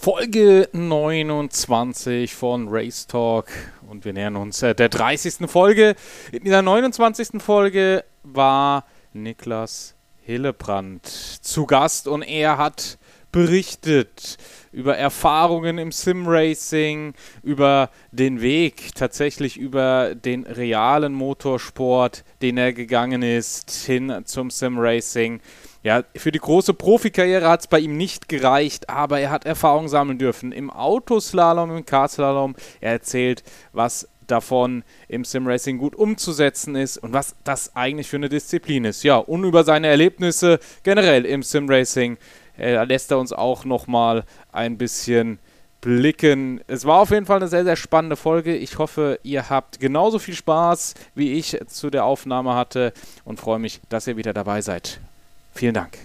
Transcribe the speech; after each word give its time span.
Folge 0.00 0.68
29 0.72 2.32
von 2.32 2.68
Race 2.68 3.08
Talk 3.08 3.46
und 3.90 4.04
wir 4.04 4.12
nähern 4.12 4.36
uns 4.36 4.62
äh, 4.62 4.72
der 4.72 4.88
30. 4.88 5.50
Folge. 5.50 5.96
In 6.30 6.44
dieser 6.44 6.62
29. 6.62 7.42
Folge 7.42 8.04
war 8.22 8.84
Niklas 9.12 9.96
Hillebrand 10.22 11.04
zu 11.04 11.66
Gast 11.66 12.06
und 12.06 12.22
er 12.22 12.58
hat 12.58 12.96
berichtet 13.32 14.36
über 14.70 14.96
Erfahrungen 14.96 15.78
im 15.78 15.90
Sim-Racing, 15.90 17.14
über 17.42 17.90
den 18.12 18.40
Weg, 18.40 18.94
tatsächlich 18.94 19.56
über 19.56 20.14
den 20.14 20.44
realen 20.44 21.12
Motorsport, 21.12 22.24
den 22.40 22.56
er 22.56 22.72
gegangen 22.72 23.22
ist, 23.22 23.72
hin 23.72 24.22
zum 24.24 24.50
Sim-Racing. 24.50 25.40
Ja, 25.82 26.02
für 26.16 26.32
die 26.32 26.40
große 26.40 26.74
Profikarriere 26.74 27.48
hat 27.48 27.60
es 27.60 27.66
bei 27.68 27.78
ihm 27.78 27.96
nicht 27.96 28.28
gereicht, 28.28 28.88
aber 28.90 29.20
er 29.20 29.30
hat 29.30 29.46
Erfahrung 29.46 29.88
sammeln 29.88 30.18
dürfen 30.18 30.50
im 30.50 30.70
Autoslalom, 30.70 31.76
im 31.76 31.86
Karslalom. 31.86 32.56
Er 32.80 32.92
erzählt, 32.92 33.44
was 33.72 34.08
davon 34.26 34.84
im 35.08 35.24
Simracing 35.24 35.78
gut 35.78 35.94
umzusetzen 35.94 36.76
ist 36.76 36.98
und 36.98 37.12
was 37.12 37.34
das 37.44 37.74
eigentlich 37.76 38.08
für 38.08 38.16
eine 38.16 38.28
Disziplin 38.28 38.84
ist. 38.84 39.02
Ja, 39.02 39.16
und 39.16 39.44
über 39.44 39.64
seine 39.64 39.86
Erlebnisse 39.86 40.58
generell 40.82 41.24
im 41.24 41.42
Simracing 41.42 42.18
äh, 42.58 42.84
lässt 42.84 43.10
er 43.10 43.18
uns 43.18 43.32
auch 43.32 43.64
nochmal 43.64 44.24
ein 44.52 44.78
bisschen 44.78 45.38
blicken. 45.80 46.60
Es 46.66 46.84
war 46.84 47.00
auf 47.00 47.10
jeden 47.10 47.26
Fall 47.26 47.36
eine 47.36 47.48
sehr, 47.48 47.64
sehr 47.64 47.76
spannende 47.76 48.16
Folge. 48.16 48.56
Ich 48.56 48.78
hoffe, 48.78 49.20
ihr 49.22 49.48
habt 49.48 49.80
genauso 49.80 50.18
viel 50.18 50.34
Spaß, 50.34 50.94
wie 51.14 51.34
ich 51.34 51.58
zu 51.68 51.90
der 51.90 52.04
Aufnahme 52.04 52.54
hatte 52.54 52.92
und 53.24 53.38
freue 53.38 53.60
mich, 53.60 53.80
dass 53.88 54.06
ihr 54.06 54.16
wieder 54.16 54.32
dabei 54.32 54.60
seid. 54.60 55.00
Vielen 55.58 55.74
Dank. 55.74 55.98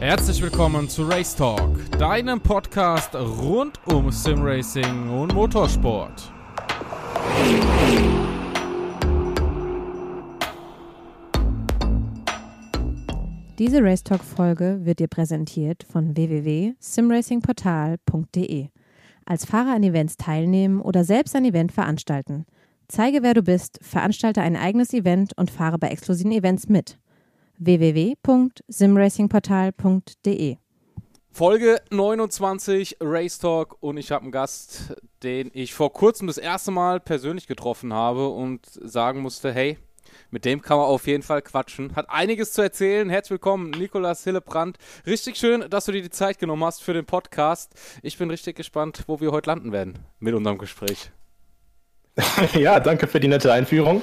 Herzlich 0.00 0.42
willkommen 0.42 0.90
zu 0.90 1.04
Race 1.04 1.34
Talk, 1.34 1.90
deinem 1.92 2.42
Podcast 2.42 3.14
rund 3.14 3.80
um 3.86 4.10
Simracing 4.10 5.08
und 5.08 5.32
Motorsport. 5.32 6.30
Diese 13.58 13.82
Race 13.82 14.02
Talk 14.02 14.22
Folge 14.22 14.80
wird 14.82 14.98
dir 14.98 15.08
präsentiert 15.08 15.86
von 15.90 16.14
www.simracingportal.de 16.14 18.73
als 19.26 19.44
Fahrer 19.44 19.74
an 19.74 19.82
Events 19.82 20.16
teilnehmen 20.16 20.80
oder 20.80 21.04
selbst 21.04 21.36
ein 21.36 21.44
Event 21.44 21.72
veranstalten. 21.72 22.46
Zeige, 22.88 23.22
wer 23.22 23.34
du 23.34 23.42
bist, 23.42 23.78
veranstalte 23.82 24.40
ein 24.42 24.56
eigenes 24.56 24.92
Event 24.92 25.36
und 25.36 25.50
fahre 25.50 25.78
bei 25.78 25.88
exklusiven 25.88 26.32
Events 26.32 26.68
mit. 26.68 26.98
www.simracingportal.de 27.58 30.56
Folge 31.36 31.82
29 31.90 32.98
Race 33.00 33.40
Talk 33.40 33.76
und 33.80 33.96
ich 33.96 34.12
habe 34.12 34.22
einen 34.22 34.30
Gast, 34.30 34.94
den 35.24 35.50
ich 35.52 35.74
vor 35.74 35.92
kurzem 35.92 36.28
das 36.28 36.38
erste 36.38 36.70
Mal 36.70 37.00
persönlich 37.00 37.48
getroffen 37.48 37.92
habe 37.92 38.28
und 38.28 38.64
sagen 38.66 39.20
musste, 39.20 39.52
hey, 39.52 39.76
mit 40.30 40.44
dem 40.44 40.62
kann 40.62 40.78
man 40.78 40.86
auf 40.86 41.06
jeden 41.06 41.22
Fall 41.22 41.42
quatschen. 41.42 41.94
Hat 41.96 42.10
einiges 42.10 42.52
zu 42.52 42.62
erzählen. 42.62 43.08
Herzlich 43.08 43.32
willkommen, 43.32 43.70
Nikolas 43.70 44.24
Hillebrand. 44.24 44.78
Richtig 45.06 45.36
schön, 45.36 45.64
dass 45.70 45.84
du 45.84 45.92
dir 45.92 46.02
die 46.02 46.10
Zeit 46.10 46.38
genommen 46.38 46.64
hast 46.64 46.82
für 46.82 46.92
den 46.92 47.04
Podcast. 47.04 47.72
Ich 48.02 48.18
bin 48.18 48.30
richtig 48.30 48.56
gespannt, 48.56 49.04
wo 49.06 49.20
wir 49.20 49.32
heute 49.32 49.50
landen 49.50 49.72
werden 49.72 49.98
mit 50.20 50.34
unserem 50.34 50.58
Gespräch. 50.58 51.10
ja, 52.54 52.80
danke 52.80 53.06
für 53.06 53.20
die 53.20 53.28
nette 53.28 53.52
Einführung. 53.52 54.02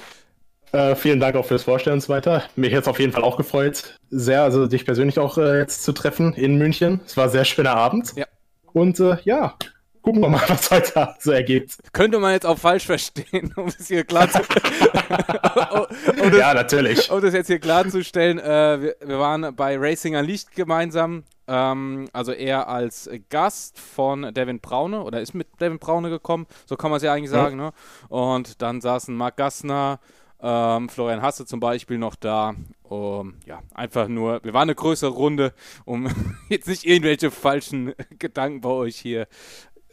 Äh, 0.72 0.95
vielen 0.95 1.19
Dank 1.19 1.35
auch 1.35 1.45
fürs 1.45 1.63
Vorstellen 1.63 1.95
und 1.95 2.02
so 2.02 2.09
weiter. 2.09 2.44
Mich 2.55 2.72
jetzt 2.72 2.88
auf 2.88 2.99
jeden 2.99 3.11
Fall 3.11 3.23
auch 3.23 3.35
gefreut, 3.35 3.97
sehr, 4.09 4.44
also 4.44 4.67
dich 4.67 4.85
persönlich 4.85 5.19
auch 5.19 5.38
äh, 5.38 5.59
jetzt 5.59 5.83
zu 5.83 5.91
treffen 5.91 6.33
in 6.33 6.57
München. 6.57 7.02
Es 7.05 7.17
war 7.17 7.25
ein 7.25 7.29
sehr 7.29 7.45
schöner 7.45 7.75
Abend. 7.75 8.13
Ja. 8.16 8.25
Und 8.72 8.99
äh, 8.99 9.17
ja, 9.23 9.55
gucken 10.01 10.22
wir 10.22 10.29
mal, 10.29 10.41
was 10.47 10.72
heute 10.72 11.16
so 11.19 11.31
ergibt. 11.31 11.78
Könnte 11.94 12.19
man 12.19 12.34
jetzt 12.34 12.45
auch 12.45 12.57
falsch 12.57 12.85
verstehen, 12.85 13.53
um 13.56 13.67
es 13.67 13.88
hier 13.88 14.03
klar 14.03 14.29
zu 14.29 14.39
um 14.41 16.31
das, 16.31 16.39
Ja, 16.39 16.53
natürlich. 16.53 17.12
Um 17.12 17.22
das 17.22 17.34
jetzt 17.34 17.47
hier 17.47 17.59
klarzustellen, 17.59 18.40
äh, 18.40 18.81
wir, 18.81 18.95
wir, 19.03 19.19
waren 19.19 19.56
bei 19.56 19.78
Racing 19.78 20.16
Licht 20.22 20.56
gemeinsam, 20.56 21.23
ähm, 21.47 22.07
also 22.13 22.31
er 22.31 22.67
als 22.67 23.09
Gast 23.29 23.79
von 23.79 24.34
Devin 24.34 24.59
Braune 24.59 25.03
oder 25.03 25.22
ist 25.22 25.34
mit 25.34 25.47
Devin 25.59 25.79
Braune 25.79 26.09
gekommen, 26.09 26.47
so 26.66 26.75
kann 26.75 26.91
man 26.91 26.97
es 26.97 27.03
ja 27.03 27.13
eigentlich 27.13 27.31
sagen, 27.31 27.56
mhm. 27.56 27.61
ne? 27.61 27.73
Und 28.09 28.61
dann 28.61 28.81
saßen 28.81 29.16
Marc 29.16 29.38
Gassner, 29.38 30.00
ähm, 30.41 30.90
Florian 30.90 31.22
Hasse 31.22 31.45
zum 31.45 31.59
Beispiel 31.59 31.97
noch 31.97 32.16
da. 32.16 32.56
Um, 32.84 33.35
ja, 33.45 33.61
einfach 33.73 34.09
nur, 34.09 34.44
wir 34.44 34.53
waren 34.53 34.63
eine 34.63 34.75
größere 34.75 35.11
Runde, 35.11 35.53
um 35.85 36.09
jetzt 36.50 36.67
nicht 36.67 36.85
irgendwelche 36.85 37.31
falschen 37.31 37.94
Gedanken 38.19 38.59
bei 38.59 38.69
euch 38.69 38.97
hier 38.97 39.28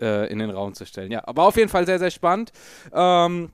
äh, 0.00 0.30
in 0.30 0.38
den 0.38 0.50
Raum 0.50 0.74
zu 0.74 0.86
stellen. 0.86 1.10
Ja, 1.10 1.26
aber 1.26 1.44
auf 1.44 1.56
jeden 1.56 1.68
Fall 1.68 1.86
sehr, 1.86 1.98
sehr 1.98 2.10
spannend. 2.10 2.52
Ähm, 2.92 3.50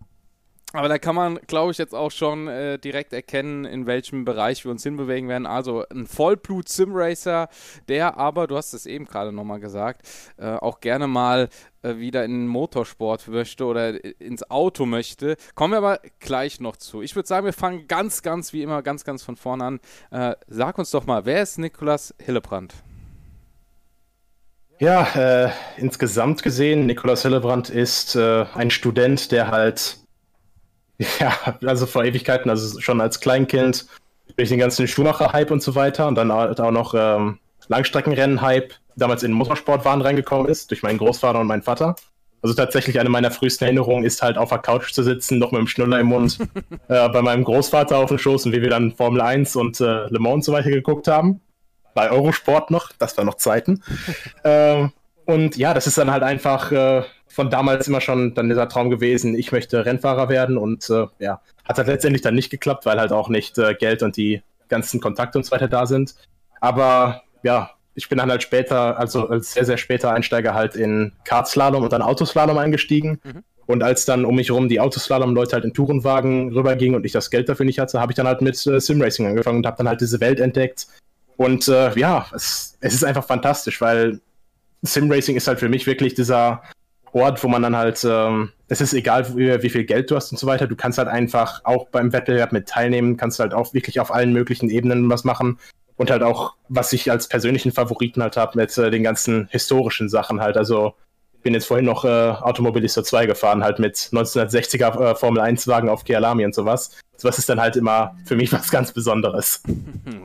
aber 0.74 0.88
da 0.88 0.98
kann 0.98 1.14
man, 1.14 1.38
glaube 1.46 1.70
ich, 1.70 1.78
jetzt 1.78 1.94
auch 1.94 2.10
schon 2.10 2.48
äh, 2.48 2.80
direkt 2.80 3.12
erkennen, 3.12 3.64
in 3.64 3.86
welchem 3.86 4.24
Bereich 4.24 4.64
wir 4.64 4.72
uns 4.72 4.82
hinbewegen 4.82 5.28
werden. 5.28 5.46
Also 5.46 5.84
ein 5.88 6.08
Vollblut-Sim-Racer, 6.08 7.48
der 7.86 8.18
aber, 8.18 8.48
du 8.48 8.56
hast 8.56 8.72
es 8.74 8.84
eben 8.84 9.04
gerade 9.04 9.30
nochmal 9.30 9.60
gesagt, 9.60 10.02
äh, 10.36 10.54
auch 10.54 10.80
gerne 10.80 11.06
mal 11.06 11.48
äh, 11.82 11.98
wieder 11.98 12.24
in 12.24 12.32
den 12.32 12.46
Motorsport 12.48 13.28
möchte 13.28 13.66
oder 13.66 14.02
ins 14.20 14.50
Auto 14.50 14.84
möchte. 14.84 15.36
Kommen 15.54 15.74
wir 15.74 15.78
aber 15.78 16.00
gleich 16.18 16.58
noch 16.58 16.76
zu. 16.76 17.02
Ich 17.02 17.14
würde 17.14 17.28
sagen, 17.28 17.46
wir 17.46 17.52
fangen 17.52 17.86
ganz, 17.86 18.22
ganz 18.22 18.52
wie 18.52 18.62
immer, 18.62 18.82
ganz, 18.82 19.04
ganz 19.04 19.22
von 19.22 19.36
vorne 19.36 19.64
an. 19.64 19.80
Äh, 20.10 20.34
sag 20.48 20.76
uns 20.78 20.90
doch 20.90 21.06
mal, 21.06 21.24
wer 21.24 21.40
ist 21.40 21.56
Nikolas 21.56 22.16
Hillebrand? 22.20 22.74
Ja, 24.80 25.06
äh, 25.14 25.50
insgesamt 25.76 26.42
gesehen, 26.42 26.86
Nikolaus 26.86 27.22
Hillebrand 27.22 27.70
ist 27.70 28.16
äh, 28.16 28.44
ein 28.54 28.70
Student, 28.70 29.30
der 29.30 29.50
halt, 29.50 29.98
ja, 31.20 31.32
also 31.64 31.86
vor 31.86 32.04
Ewigkeiten, 32.04 32.50
also 32.50 32.80
schon 32.80 33.00
als 33.00 33.20
Kleinkind, 33.20 33.86
durch 34.36 34.48
den 34.48 34.58
ganzen 34.58 34.88
Schumacher-Hype 34.88 35.50
und 35.50 35.62
so 35.62 35.74
weiter 35.74 36.08
und 36.08 36.16
dann 36.16 36.32
halt 36.32 36.60
auch 36.60 36.72
noch 36.72 36.94
ähm, 36.96 37.38
Langstreckenrennen-Hype, 37.68 38.72
damals 38.96 39.22
in 39.22 39.30
den 39.30 39.38
Motorsportwahn 39.38 40.02
reingekommen 40.02 40.48
ist, 40.48 40.70
durch 40.70 40.82
meinen 40.82 40.98
Großvater 40.98 41.40
und 41.40 41.46
meinen 41.46 41.62
Vater. 41.62 41.94
Also 42.42 42.54
tatsächlich 42.54 42.98
eine 42.98 43.08
meiner 43.08 43.30
frühesten 43.30 43.64
Erinnerungen 43.64 44.04
ist 44.04 44.22
halt 44.22 44.36
auf 44.36 44.50
der 44.50 44.58
Couch 44.58 44.92
zu 44.92 45.02
sitzen, 45.02 45.38
noch 45.38 45.52
mit 45.52 45.60
dem 45.60 45.68
Schnuller 45.68 46.00
im 46.00 46.08
Mund, 46.08 46.38
äh, 46.88 47.08
bei 47.08 47.22
meinem 47.22 47.44
Großvater 47.44 47.96
auf 47.96 48.08
dem 48.08 48.18
Schoß 48.18 48.46
und 48.46 48.52
wie 48.52 48.60
wir 48.60 48.70
dann 48.70 48.92
Formel 48.92 49.20
1 49.20 49.54
und 49.56 49.80
äh, 49.80 50.08
Le 50.08 50.18
Mans 50.18 50.34
und 50.34 50.44
so 50.44 50.52
weiter 50.52 50.70
geguckt 50.70 51.06
haben 51.06 51.40
bei 51.94 52.10
Eurosport 52.10 52.70
noch, 52.70 52.92
das 52.98 53.16
war 53.16 53.24
noch 53.24 53.36
Zeiten. 53.36 53.82
ähm, 54.44 54.92
und 55.24 55.56
ja, 55.56 55.72
das 55.72 55.86
ist 55.86 55.96
dann 55.96 56.10
halt 56.10 56.22
einfach 56.22 56.70
äh, 56.72 57.02
von 57.28 57.50
damals 57.50 57.88
immer 57.88 58.00
schon 58.00 58.34
dann 58.34 58.48
dieser 58.48 58.68
Traum 58.68 58.90
gewesen, 58.90 59.34
ich 59.34 59.52
möchte 59.52 59.86
Rennfahrer 59.86 60.28
werden 60.28 60.58
und 60.58 60.88
äh, 60.90 61.06
ja, 61.18 61.40
hat 61.64 61.78
halt 61.78 61.88
letztendlich 61.88 62.22
dann 62.22 62.34
nicht 62.34 62.50
geklappt, 62.50 62.84
weil 62.86 63.00
halt 63.00 63.12
auch 63.12 63.28
nicht 63.28 63.58
äh, 63.58 63.74
Geld 63.74 64.02
und 64.02 64.16
die 64.16 64.42
ganzen 64.68 65.00
Kontakte 65.00 65.38
und 65.38 65.44
so 65.44 65.52
weiter 65.52 65.68
da 65.68 65.86
sind. 65.86 66.14
Aber 66.60 67.22
ja, 67.42 67.70
ich 67.94 68.08
bin 68.08 68.18
dann 68.18 68.30
halt 68.30 68.42
später, 68.42 68.98
also 68.98 69.28
als 69.28 69.54
sehr, 69.54 69.64
sehr 69.64 69.78
später 69.78 70.12
Einsteiger 70.12 70.54
halt 70.54 70.76
in 70.76 71.12
Kartslalom 71.24 71.82
und 71.82 71.92
dann 71.92 72.02
Autoslalom 72.02 72.58
eingestiegen. 72.58 73.20
Mhm. 73.22 73.44
Und 73.66 73.82
als 73.82 74.04
dann 74.04 74.24
um 74.24 74.34
mich 74.34 74.50
herum 74.50 74.68
die 74.68 74.80
Autoslalom-Leute 74.80 75.54
halt 75.54 75.64
in 75.64 75.72
Tourenwagen 75.72 76.52
rübergingen 76.52 76.96
und 76.96 77.06
ich 77.06 77.12
das 77.12 77.30
Geld 77.30 77.48
dafür 77.48 77.64
nicht 77.64 77.78
hatte, 77.78 78.00
habe 78.00 78.12
ich 78.12 78.16
dann 78.16 78.26
halt 78.26 78.42
mit 78.42 78.66
äh, 78.66 78.78
Simracing 78.78 79.26
angefangen 79.26 79.58
und 79.58 79.66
habe 79.66 79.78
dann 79.78 79.88
halt 79.88 80.00
diese 80.00 80.20
Welt 80.20 80.38
entdeckt, 80.38 80.86
und 81.36 81.68
äh, 81.68 81.98
ja, 81.98 82.26
es, 82.34 82.76
es 82.80 82.94
ist 82.94 83.04
einfach 83.04 83.24
fantastisch, 83.24 83.80
weil 83.80 84.20
Simracing 84.82 85.36
ist 85.36 85.48
halt 85.48 85.60
für 85.60 85.68
mich 85.68 85.86
wirklich 85.86 86.14
dieser 86.14 86.62
Ort, 87.12 87.42
wo 87.44 87.48
man 87.48 87.62
dann 87.62 87.76
halt, 87.76 88.04
ähm, 88.04 88.50
es 88.68 88.80
ist 88.80 88.92
egal, 88.92 89.36
wie, 89.36 89.62
wie, 89.62 89.70
viel 89.70 89.84
Geld 89.84 90.10
du 90.10 90.16
hast 90.16 90.32
und 90.32 90.38
so 90.38 90.46
weiter, 90.46 90.66
du 90.66 90.76
kannst 90.76 90.98
halt 90.98 91.08
einfach 91.08 91.60
auch 91.64 91.88
beim 91.88 92.12
Wettbewerb 92.12 92.52
mit 92.52 92.68
teilnehmen, 92.68 93.16
kannst 93.16 93.38
halt 93.38 93.54
auch 93.54 93.72
wirklich 93.72 94.00
auf 94.00 94.12
allen 94.12 94.32
möglichen 94.32 94.68
Ebenen 94.68 95.08
was 95.08 95.24
machen 95.24 95.58
und 95.96 96.10
halt 96.10 96.22
auch, 96.22 96.54
was 96.68 96.92
ich 96.92 97.10
als 97.10 97.28
persönlichen 97.28 97.72
Favoriten 97.72 98.22
halt 98.22 98.36
habe, 98.36 98.58
mit 98.58 98.76
äh, 98.78 98.90
den 98.90 99.04
ganzen 99.04 99.48
historischen 99.50 100.08
Sachen 100.08 100.40
halt, 100.40 100.56
also 100.56 100.94
bin 101.44 101.54
jetzt 101.54 101.66
vorhin 101.66 101.86
noch 101.86 102.04
äh, 102.04 102.08
Automobilista 102.08 103.04
2 103.04 103.26
gefahren, 103.26 103.62
halt 103.62 103.78
mit 103.78 103.96
1960er 103.96 105.10
äh, 105.10 105.14
Formel 105.14 105.40
1 105.40 105.68
Wagen 105.68 105.88
auf 105.88 106.04
Kialami 106.04 106.44
und 106.44 106.54
sowas. 106.54 106.96
Sowas 107.16 107.38
ist 107.38 107.48
dann 107.48 107.60
halt 107.60 107.76
immer 107.76 108.16
für 108.24 108.34
mich 108.34 108.52
was 108.52 108.70
ganz 108.70 108.92
Besonderes. 108.92 109.62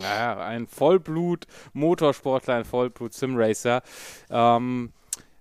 Naja, 0.01 0.37
ein 0.39 0.67
Vollblut-Motorsportler, 0.67 2.55
ein 2.55 2.65
Vollblut-Simracer. 2.65 3.81
Ähm, 4.29 4.93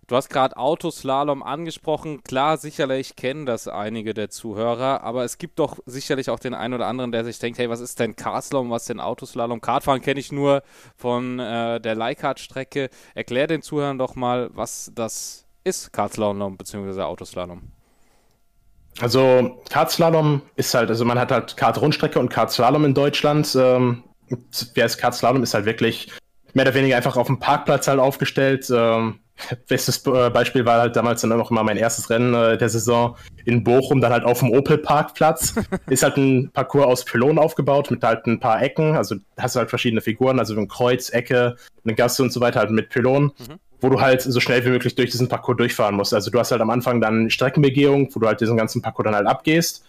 du 0.07 0.17
hast 0.17 0.31
gerade 0.31 0.57
Autoslalom 0.57 1.43
angesprochen. 1.43 2.23
Klar, 2.25 2.57
sicherlich 2.57 3.15
kennen 3.15 3.47
das 3.47 3.69
einige 3.69 4.15
der 4.15 4.31
Zuhörer, 4.31 5.03
aber 5.03 5.25
es 5.25 5.39
gibt 5.39 5.61
doch 5.61 5.79
sicherlich 5.87 6.31
auch 6.31 6.41
den 6.41 6.55
einen 6.55 6.75
oder 6.75 6.87
anderen, 6.87 7.13
der 7.13 7.25
sich 7.25 7.39
denkt, 7.39 7.59
hey, 7.59 7.71
was 7.71 7.81
ist 7.81 8.01
denn 8.01 8.17
Carslalom, 8.17 8.71
was 8.71 8.83
ist 8.83 8.91
denn 8.91 9.01
Autoslalom? 9.01 9.61
Kartfahren 9.61 10.01
kenne 10.03 10.19
ich 10.19 10.33
nur 10.33 10.63
von 10.97 11.39
äh, 11.39 11.81
der 11.81 11.95
Leihkart-Strecke. 11.95 12.91
Erklär 13.15 13.47
den 13.47 13.63
Zuhörern 13.63 13.99
doch 13.99 14.17
mal, 14.17 14.51
was 14.55 14.91
das 14.95 15.48
ist 15.69 15.93
Kartslalom 15.93 16.57
bzw. 16.57 17.03
Autoslalom? 17.03 17.63
Also 19.01 19.61
Kartslalom 19.71 20.43
ist 20.57 20.75
halt, 20.75 20.89
also 20.89 21.05
man 21.05 21.19
hat 21.19 21.31
halt 21.31 21.57
Kart-Rundstrecke 21.57 22.19
und 22.19 22.31
Kartslalom 22.31 22.85
in 22.85 22.95
Deutschland. 22.95 23.57
Ähm, 23.59 24.03
wer 24.75 24.87
ist 24.87 24.99
Kartslalom 24.99 25.43
ist 25.43 25.55
halt 25.55 25.67
wirklich 25.67 26.11
mehr 26.55 26.65
oder 26.65 26.75
weniger 26.75 26.97
einfach 26.97 27.17
auf 27.17 27.29
dem 27.29 27.39
Parkplatz 27.39 27.87
halt 27.87 28.01
aufgestellt. 28.01 28.69
Ähm, 28.75 29.21
Bestes 29.69 30.05
äh, 30.07 30.31
Beispiel 30.31 30.65
war 30.65 30.81
halt 30.81 30.97
damals 30.97 31.21
dann 31.21 31.33
auch 31.33 31.51
immer 31.53 31.63
mein 31.63 31.77
erstes 31.77 32.11
Rennen 32.11 32.35
äh, 32.35 32.59
der 32.59 32.69
Saison 32.69 33.17
in 33.45 33.63
Bochum, 33.63 34.01
dann 34.01 34.13
halt 34.13 34.25
auf 34.25 34.41
dem 34.41 34.51
Opel-Parkplatz. 34.51 35.55
ist 35.87 36.03
halt 36.03 36.17
ein 36.17 36.51
Parcours 36.53 36.87
aus 36.87 37.05
Pylonen 37.05 37.39
aufgebaut 37.39 37.91
mit 37.91 38.03
halt 38.03 38.27
ein 38.27 38.41
paar 38.41 38.61
Ecken. 38.61 38.97
Also 38.97 39.17
hast 39.39 39.55
du 39.55 39.61
halt 39.61 39.71
verschiedene 39.71 40.01
Figuren, 40.01 40.41
also 40.41 40.57
ein 40.57 40.67
Kreuz, 40.67 41.11
Ecke, 41.11 41.57
eine 41.85 41.95
Gasse 41.95 42.23
und 42.23 42.33
so 42.33 42.41
weiter, 42.41 42.59
halt 42.59 42.71
mit 42.71 42.91
Pylonen, 42.91 43.33
mhm. 43.39 43.61
Wo 43.81 43.89
du 43.89 44.01
halt 44.01 44.23
so 44.23 44.41
schnell 44.41 44.65
wie 44.65 44.71
möglich 44.71 44.95
durch 44.95 45.11
diesen 45.11 45.29
Parcours 45.29 45.57
durchfahren 45.57 45.95
musst. 45.95 46.15
Also 46.15 46.31
du 46.31 46.39
hast 46.39 46.51
halt 46.51 46.61
am 46.61 46.71
Anfang 46.71 47.01
dann 47.01 47.31
Streckenbegehung, 47.31 48.09
wo 48.15 48.21
du 48.21 48.27
halt 48.27 48.41
diesen 48.41 48.57
ganzen 48.57 48.83
Parcours 48.83 49.05
dann 49.05 49.15
halt 49.15 49.27
abgehst. 49.27 49.85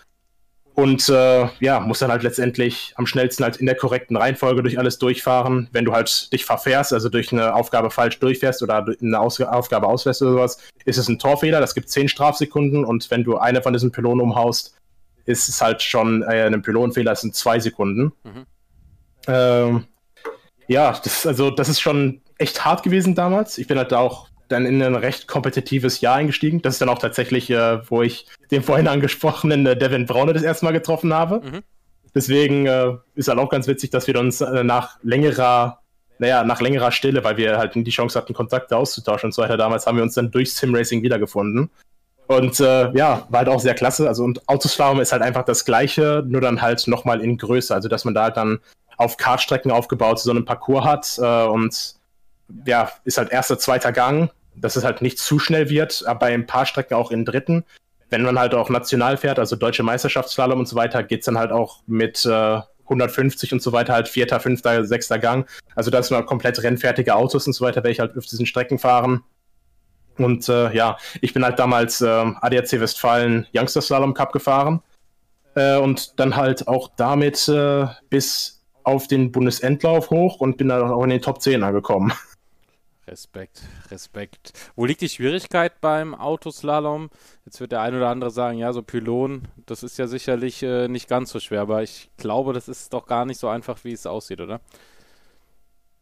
Und 0.76 1.10
äh, 1.10 1.50
ja, 1.60 1.82
musst 1.82 2.02
dann 2.02 2.12
halt 2.12 2.24
letztendlich 2.24 2.94
am 2.96 3.06
schnellsten 3.06 3.44
halt 3.44 3.58
in 3.58 3.66
der 3.66 3.76
korrekten 3.76 4.16
Reihenfolge 4.16 4.62
durch 4.62 4.80
alles 4.80 4.98
durchfahren. 4.98 5.68
Wenn 5.74 5.84
du 5.84 5.92
halt 5.92 6.32
dich 6.32 6.46
verfährst, 6.46 6.94
also 6.94 7.10
durch 7.10 7.34
eine 7.34 7.54
Aufgabe 7.54 7.90
falsch 7.90 8.20
durchfährst 8.20 8.64
oder 8.64 8.86
eine 9.02 9.20
Aus 9.20 9.42
Aufgabe 9.42 9.88
auslässt 9.88 10.22
oder 10.22 10.32
sowas, 10.32 10.58
ist 10.86 10.98
es 10.98 11.10
ein 11.10 11.20
Torfehler. 11.20 11.60
Das 11.60 11.76
gibt 11.76 11.90
10 11.90 12.08
Strafsekunden. 12.08 12.86
Und 12.86 13.12
wenn 13.12 13.26
du 13.26 13.38
eine 13.38 13.62
von 13.62 13.74
diesen 13.74 13.92
Pylonen 13.92 14.22
umhaust, 14.22 14.78
ist 15.26 15.50
es 15.50 15.62
halt 15.62 15.82
schon 15.82 16.24
äh, 16.24 16.46
ein 16.46 16.62
Pylonenfehler, 16.62 17.12
das 17.12 17.22
sind 17.22 17.36
zwei 17.36 17.60
Sekunden. 17.60 18.14
Mhm. 18.24 18.46
Ähm, 19.28 19.86
ja, 20.68 20.98
das, 21.04 21.26
also 21.26 21.52
das 21.52 21.70
ist 21.70 21.82
schon 21.82 22.22
echt 22.40 22.66
hart 22.66 22.84
gewesen 22.84 23.14
damals. 23.14 23.58
Ich 23.58 23.68
bin 23.68 23.78
halt 23.78 23.94
auch 23.94 24.30
dann 24.48 24.66
in 24.66 24.82
ein 24.82 24.96
recht 24.96 25.28
kompetitives 25.28 26.02
Jahr 26.02 26.16
eingestiegen. 26.16 26.62
Das 26.62 26.76
ist 26.76 26.82
dann 26.82 26.90
auch 26.90 26.98
tatsächlich, 26.98 27.50
äh, 27.52 27.88
wo 27.90 28.02
ich 28.02 28.26
den 28.50 28.64
vorhin 28.64 28.88
angesprochenen 28.88 29.66
äh, 29.66 29.78
Devin 29.78 30.08
Braune 30.08 30.34
das 30.34 30.42
erste 30.42 30.66
Mal 30.66 30.72
getroffen 30.72 31.14
habe. 31.14 31.42
Mhm. 31.42 31.62
Deswegen 32.16 32.66
äh, 32.66 32.94
ist 33.14 33.28
halt 33.28 33.38
auch 33.38 33.50
ganz 33.50 33.68
witzig, 33.68 33.92
dass 33.92 34.08
wir 34.08 34.20
uns 34.20 34.42
äh, 34.42 34.64
nach 34.64 34.98
längerer, 35.04 35.82
naja, 36.18 36.44
nach 36.44 36.62
längerer 36.62 36.92
Stille, 36.92 37.24
weil 37.24 37.38
wir 37.38 37.60
halt 37.60 37.76
die 37.76 37.92
Chance 37.92 38.18
hatten, 38.18 38.34
Kontakte 38.34 38.76
auszutauschen 38.76 39.28
und 39.28 39.34
so 39.34 39.44
weiter, 39.44 39.58
damals 39.58 39.86
haben 39.86 39.98
wir 39.98 40.04
uns 40.04 40.16
dann 40.16 40.32
durch 40.32 40.54
Simracing 40.54 41.04
wiedergefunden. 41.04 41.70
Und 42.26 42.60
äh, 42.60 42.92
ja, 42.96 43.28
war 43.30 43.40
halt 43.40 43.50
auch 43.50 43.60
sehr 43.60 43.74
klasse. 43.74 44.08
Also 44.08 44.24
und 44.24 44.48
Autoslalom 44.48 45.00
ist 45.00 45.12
halt 45.12 45.22
einfach 45.22 45.46
das 45.46 45.66
gleiche, 45.66 46.24
nur 46.28 46.42
dann 46.42 46.62
halt 46.62 46.88
nochmal 46.88 47.22
in 47.22 47.38
Größe. 47.38 47.74
Also 47.74 47.90
dass 47.90 48.06
man 48.06 48.14
da 48.14 48.24
halt 48.24 48.38
dann 48.38 48.60
auf 48.98 49.18
Kartstrecken 49.18 49.72
aufgebaut 49.72 50.20
so 50.20 50.32
einen 50.32 50.46
Parcours 50.46 50.86
hat 50.86 51.20
äh, 51.20 51.48
und 51.48 51.99
ja, 52.66 52.92
ist 53.04 53.18
halt 53.18 53.32
erster, 53.32 53.60
zweiter 53.60 53.92
Gang 53.92 54.32
dass 54.62 54.76
es 54.76 54.84
halt 54.84 55.02
nicht 55.02 55.20
zu 55.20 55.40
schnell 55.40 55.70
wird, 55.70 56.04
aber 56.06 56.20
bei 56.20 56.34
ein 56.34 56.46
paar 56.46 56.66
Strecken 56.66 56.96
auch 56.96 57.12
in 57.12 57.26
dritten. 57.26 57.64
Wenn 58.10 58.24
man 58.24 58.40
halt 58.40 58.54
auch 58.56 58.70
national 58.70 59.18
fährt, 59.18 59.40
also 59.40 59.56
deutsche 59.56 59.84
Meisterschaftsslalom 59.84 60.60
und 60.60 60.68
so 60.68 60.76
weiter, 60.76 61.04
geht 61.04 61.20
es 61.20 61.26
dann 61.26 61.38
halt 61.38 61.52
auch 61.52 61.82
mit 61.86 62.26
äh, 62.26 62.62
150 62.86 63.54
und 63.54 63.62
so 63.62 63.72
weiter, 63.72 63.94
halt 63.94 64.08
vierter, 64.08 64.40
fünfter, 64.40 64.84
sechster 64.84 65.20
Gang. 65.20 65.48
Also 65.76 65.92
das 65.92 66.08
sind 66.08 66.18
halt 66.18 66.26
komplett 66.26 66.62
rennfertige 66.64 67.16
Autos 67.16 67.46
und 67.46 67.54
so 67.54 67.64
weiter, 67.64 67.86
ich 67.86 68.00
halt 68.00 68.18
auf 68.18 68.26
diesen 68.26 68.48
Strecken 68.48 68.80
fahren. 68.80 69.24
Und 70.18 70.50
äh, 70.50 70.74
ja, 70.74 70.98
ich 71.22 71.34
bin 71.34 71.46
halt 71.46 71.60
damals 71.60 72.02
äh, 72.02 72.08
ADAC 72.08 72.80
Westfalen 72.80 73.48
Youngster 73.56 73.82
Slalom 73.82 74.14
Cup 74.14 74.34
gefahren 74.34 74.82
äh, 75.56 75.78
und 75.78 76.20
dann 76.20 76.36
halt 76.36 76.68
auch 76.68 76.90
damit 76.98 77.48
äh, 77.48 77.86
bis 78.10 78.66
auf 78.84 79.08
den 79.08 79.32
Bundesendlauf 79.32 80.10
hoch 80.10 80.40
und 80.40 80.58
bin 80.58 80.70
dann 80.70 80.82
auch 80.82 81.04
in 81.04 81.12
den 81.12 81.22
Top 81.22 81.42
10 81.42 81.64
angekommen. 81.64 82.12
Respekt, 83.10 83.64
Respekt. 83.90 84.54
Wo 84.76 84.86
liegt 84.86 85.02
die 85.02 85.10
Schwierigkeit 85.10 85.82
beim 85.82 86.14
Autoslalom? 86.14 87.10
Jetzt 87.46 87.60
wird 87.60 87.72
der 87.72 87.82
ein 87.82 87.96
oder 87.96 88.10
andere 88.10 88.30
sagen, 88.30 88.60
ja, 88.60 88.72
so 88.72 88.84
Pylon, 88.84 89.48
das 89.66 89.82
ist 89.82 89.98
ja 89.98 90.06
sicherlich 90.06 90.62
äh, 90.62 90.88
nicht 90.88 91.10
ganz 91.10 91.32
so 91.32 91.40
schwer, 91.40 91.62
aber 91.62 91.82
ich 91.82 92.10
glaube, 92.18 92.54
das 92.54 92.68
ist 92.68 92.94
doch 92.94 93.08
gar 93.08 93.26
nicht 93.26 93.40
so 93.40 93.48
einfach, 93.48 93.84
wie 93.84 93.94
es 93.94 94.06
aussieht, 94.06 94.42
oder? 94.42 94.62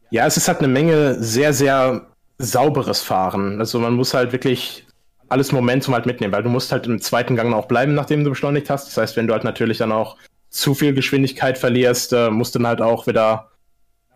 Ja, 0.09 0.25
es 0.25 0.37
ist 0.37 0.47
halt 0.47 0.59
eine 0.59 0.67
Menge 0.67 1.21
sehr, 1.23 1.53
sehr 1.53 2.07
sauberes 2.37 3.01
Fahren. 3.01 3.59
Also 3.59 3.79
man 3.79 3.93
muss 3.93 4.13
halt 4.13 4.31
wirklich 4.33 4.85
alles 5.29 5.51
Momentum 5.51 5.93
halt 5.93 6.05
mitnehmen, 6.05 6.33
weil 6.33 6.43
du 6.43 6.49
musst 6.49 6.71
halt 6.71 6.87
im 6.87 7.01
zweiten 7.01 7.35
Gang 7.35 7.53
auch 7.53 7.67
bleiben, 7.67 7.93
nachdem 7.93 8.23
du 8.23 8.29
beschleunigt 8.29 8.69
hast. 8.69 8.87
Das 8.87 8.97
heißt, 8.97 9.17
wenn 9.17 9.27
du 9.27 9.33
halt 9.33 9.43
natürlich 9.43 9.77
dann 9.77 9.91
auch 9.91 10.17
zu 10.49 10.73
viel 10.73 10.93
Geschwindigkeit 10.93 11.57
verlierst, 11.57 12.13
äh, 12.13 12.29
musst 12.29 12.55
du 12.55 12.59
dann 12.59 12.67
halt 12.67 12.81
auch 12.81 13.07
wieder 13.07 13.51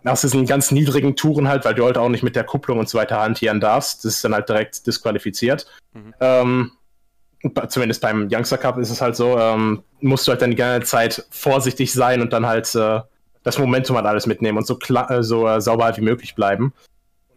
aus 0.03 0.21
diesen 0.21 0.45
ganz 0.45 0.71
niedrigen 0.71 1.15
Touren 1.15 1.47
halt, 1.47 1.65
weil 1.65 1.75
du 1.75 1.85
halt 1.85 1.97
auch 1.97 2.09
nicht 2.09 2.23
mit 2.23 2.35
der 2.35 2.43
Kupplung 2.43 2.79
und 2.79 2.89
so 2.89 2.97
weiter 2.97 3.19
hantieren 3.19 3.59
darfst. 3.59 4.03
Das 4.03 4.15
ist 4.15 4.23
dann 4.23 4.33
halt 4.33 4.49
direkt 4.49 4.85
disqualifiziert. 4.87 5.67
Mhm. 5.93 6.13
Ähm, 6.19 6.71
zumindest 7.69 8.01
beim 8.01 8.27
Youngster 8.31 8.57
Cup 8.57 8.77
ist 8.77 8.89
es 8.89 9.01
halt 9.01 9.15
so, 9.15 9.37
ähm, 9.37 9.83
musst 9.99 10.27
du 10.27 10.31
halt 10.31 10.41
dann 10.41 10.51
die 10.51 10.55
ganze 10.55 10.87
Zeit 10.87 11.25
vorsichtig 11.29 11.91
sein 11.93 12.21
und 12.21 12.33
dann 12.33 12.45
halt 12.45 12.73
äh, 12.75 13.01
das 13.43 13.57
Momentum 13.57 13.95
halt 13.95 14.05
alles 14.05 14.27
mitnehmen 14.27 14.57
und 14.57 14.67
so, 14.67 14.77
äh, 14.79 15.23
so 15.23 15.47
äh, 15.47 15.61
sauber 15.61 15.95
wie 15.97 16.01
möglich 16.01 16.35
bleiben. 16.35 16.73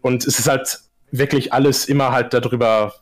Und 0.01 0.27
es 0.27 0.39
ist 0.39 0.49
halt 0.49 0.81
wirklich 1.11 1.53
alles 1.53 1.87
immer 1.87 2.13
halt 2.13 2.35
darüber 2.35 2.95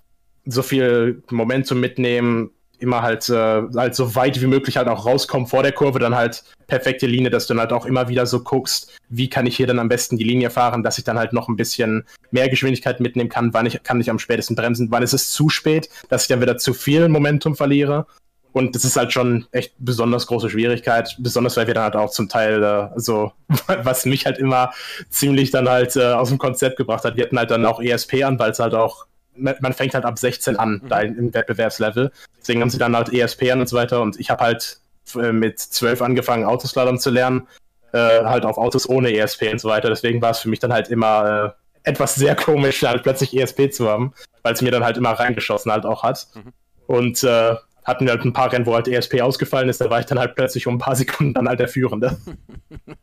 so 0.44 0.62
viel 0.62 1.22
Momentum 1.30 1.80
mitnehmen, 1.80 2.50
immer 2.82 3.02
halt, 3.02 3.28
äh, 3.28 3.62
halt 3.74 3.94
so 3.94 4.14
weit 4.14 4.40
wie 4.40 4.46
möglich 4.46 4.76
halt 4.76 4.88
auch 4.88 5.06
rauskommen 5.06 5.46
vor 5.46 5.62
der 5.62 5.72
Kurve, 5.72 5.98
dann 5.98 6.14
halt 6.14 6.44
perfekte 6.66 7.06
Linie, 7.06 7.30
dass 7.30 7.46
du 7.46 7.54
dann 7.54 7.60
halt 7.60 7.72
auch 7.72 7.86
immer 7.86 8.08
wieder 8.08 8.26
so 8.26 8.40
guckst, 8.40 8.90
wie 9.08 9.28
kann 9.30 9.46
ich 9.46 9.56
hier 9.56 9.66
dann 9.66 9.78
am 9.78 9.88
besten 9.88 10.16
die 10.16 10.24
Linie 10.24 10.50
fahren, 10.50 10.82
dass 10.82 10.98
ich 10.98 11.04
dann 11.04 11.18
halt 11.18 11.32
noch 11.32 11.48
ein 11.48 11.56
bisschen 11.56 12.04
mehr 12.30 12.48
Geschwindigkeit 12.48 13.00
mitnehmen 13.00 13.28
kann, 13.28 13.54
wann 13.54 13.66
ich 13.66 13.82
kann 13.82 14.00
ich 14.00 14.10
am 14.10 14.18
spätesten 14.18 14.56
bremsen, 14.56 14.90
wann 14.90 15.02
ist 15.02 15.12
es 15.12 15.30
zu 15.30 15.48
spät, 15.48 15.88
dass 16.08 16.22
ich 16.22 16.28
dann 16.28 16.40
wieder 16.40 16.58
zu 16.58 16.74
viel 16.74 17.08
Momentum 17.08 17.56
verliere. 17.56 18.06
Und 18.52 18.74
das 18.74 18.84
ist 18.84 18.96
halt 18.96 19.12
schon 19.12 19.46
echt 19.50 19.72
besonders 19.78 20.26
große 20.26 20.50
Schwierigkeit, 20.50 21.16
besonders 21.18 21.56
weil 21.56 21.66
wir 21.66 21.74
dann 21.74 21.84
halt 21.84 21.96
auch 21.96 22.10
zum 22.10 22.28
Teil 22.28 22.62
äh, 22.62 22.88
so, 22.96 23.32
was 23.82 24.04
mich 24.04 24.26
halt 24.26 24.38
immer 24.38 24.72
ziemlich 25.08 25.50
dann 25.50 25.68
halt 25.68 25.96
äh, 25.96 26.12
aus 26.12 26.28
dem 26.28 26.38
Konzept 26.38 26.76
gebracht 26.76 27.04
hat. 27.04 27.16
Wir 27.16 27.24
hatten 27.24 27.38
halt 27.38 27.50
dann 27.50 27.64
auch 27.64 27.80
ESP 27.80 28.24
an, 28.24 28.38
weil 28.38 28.50
es 28.50 28.58
halt 28.58 28.74
auch 28.74 29.06
man 29.34 29.72
fängt 29.72 29.94
halt 29.94 30.04
ab 30.04 30.18
16 30.18 30.56
an, 30.56 30.80
mhm. 30.82 30.88
da 30.88 31.00
im 31.00 31.32
Wettbewerbslevel. 31.32 32.10
Deswegen 32.40 32.60
haben 32.60 32.70
sie 32.70 32.78
dann 32.78 32.96
halt 32.96 33.12
ESP 33.12 33.50
an 33.50 33.60
und 33.60 33.68
so 33.68 33.76
weiter. 33.76 34.00
Und 34.02 34.18
ich 34.20 34.30
habe 34.30 34.44
halt 34.44 34.80
äh, 35.16 35.32
mit 35.32 35.58
12 35.58 36.02
angefangen, 36.02 36.44
Autoslalom 36.44 36.98
zu 36.98 37.10
lernen. 37.10 37.46
Äh, 37.92 38.24
halt 38.24 38.46
auf 38.46 38.56
Autos 38.56 38.88
ohne 38.88 39.14
ESP 39.14 39.52
und 39.52 39.60
so 39.60 39.68
weiter. 39.68 39.88
Deswegen 39.88 40.22
war 40.22 40.30
es 40.30 40.38
für 40.38 40.48
mich 40.48 40.60
dann 40.60 40.72
halt 40.72 40.88
immer 40.88 41.54
äh, 41.84 41.90
etwas 41.90 42.14
sehr 42.14 42.34
komisch, 42.34 42.82
halt 42.86 43.02
plötzlich 43.02 43.36
ESP 43.36 43.70
zu 43.72 43.88
haben, 43.88 44.14
weil 44.42 44.54
es 44.54 44.62
mir 44.62 44.70
dann 44.70 44.84
halt 44.84 44.96
immer 44.96 45.10
reingeschossen 45.10 45.70
halt 45.70 45.84
auch 45.84 46.02
hat. 46.02 46.26
Mhm. 46.34 46.52
Und 46.86 47.22
äh, 47.22 47.54
hatten 47.84 48.06
wir 48.06 48.12
halt 48.12 48.24
ein 48.24 48.32
paar 48.32 48.52
Rennen, 48.52 48.66
wo 48.66 48.74
halt 48.74 48.88
ESP 48.88 49.20
ausgefallen 49.20 49.68
ist, 49.68 49.80
da 49.80 49.90
war 49.90 50.00
ich 50.00 50.06
dann 50.06 50.18
halt 50.18 50.34
plötzlich 50.34 50.66
um 50.66 50.76
ein 50.76 50.78
paar 50.78 50.96
Sekunden 50.96 51.34
dann 51.34 51.48
halt 51.48 51.60
der 51.60 51.68
Führende. 51.68 52.18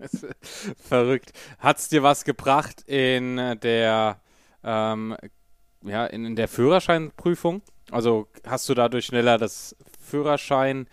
Verrückt. 0.88 1.34
Hat 1.60 1.78
es 1.78 1.90
dir 1.90 2.04
was 2.04 2.24
gebracht 2.24 2.82
in 2.88 3.38
der 3.62 4.18
ähm, 4.64 5.16
ja, 5.84 6.06
in, 6.06 6.26
in 6.26 6.36
der 6.36 6.48
Führerscheinprüfung? 6.48 7.62
Also 7.92 8.28
hast 8.46 8.70
du 8.70 8.74
dadurch 8.74 9.06
schneller 9.06 9.38
das 9.38 9.76
Führerschein 10.00 10.88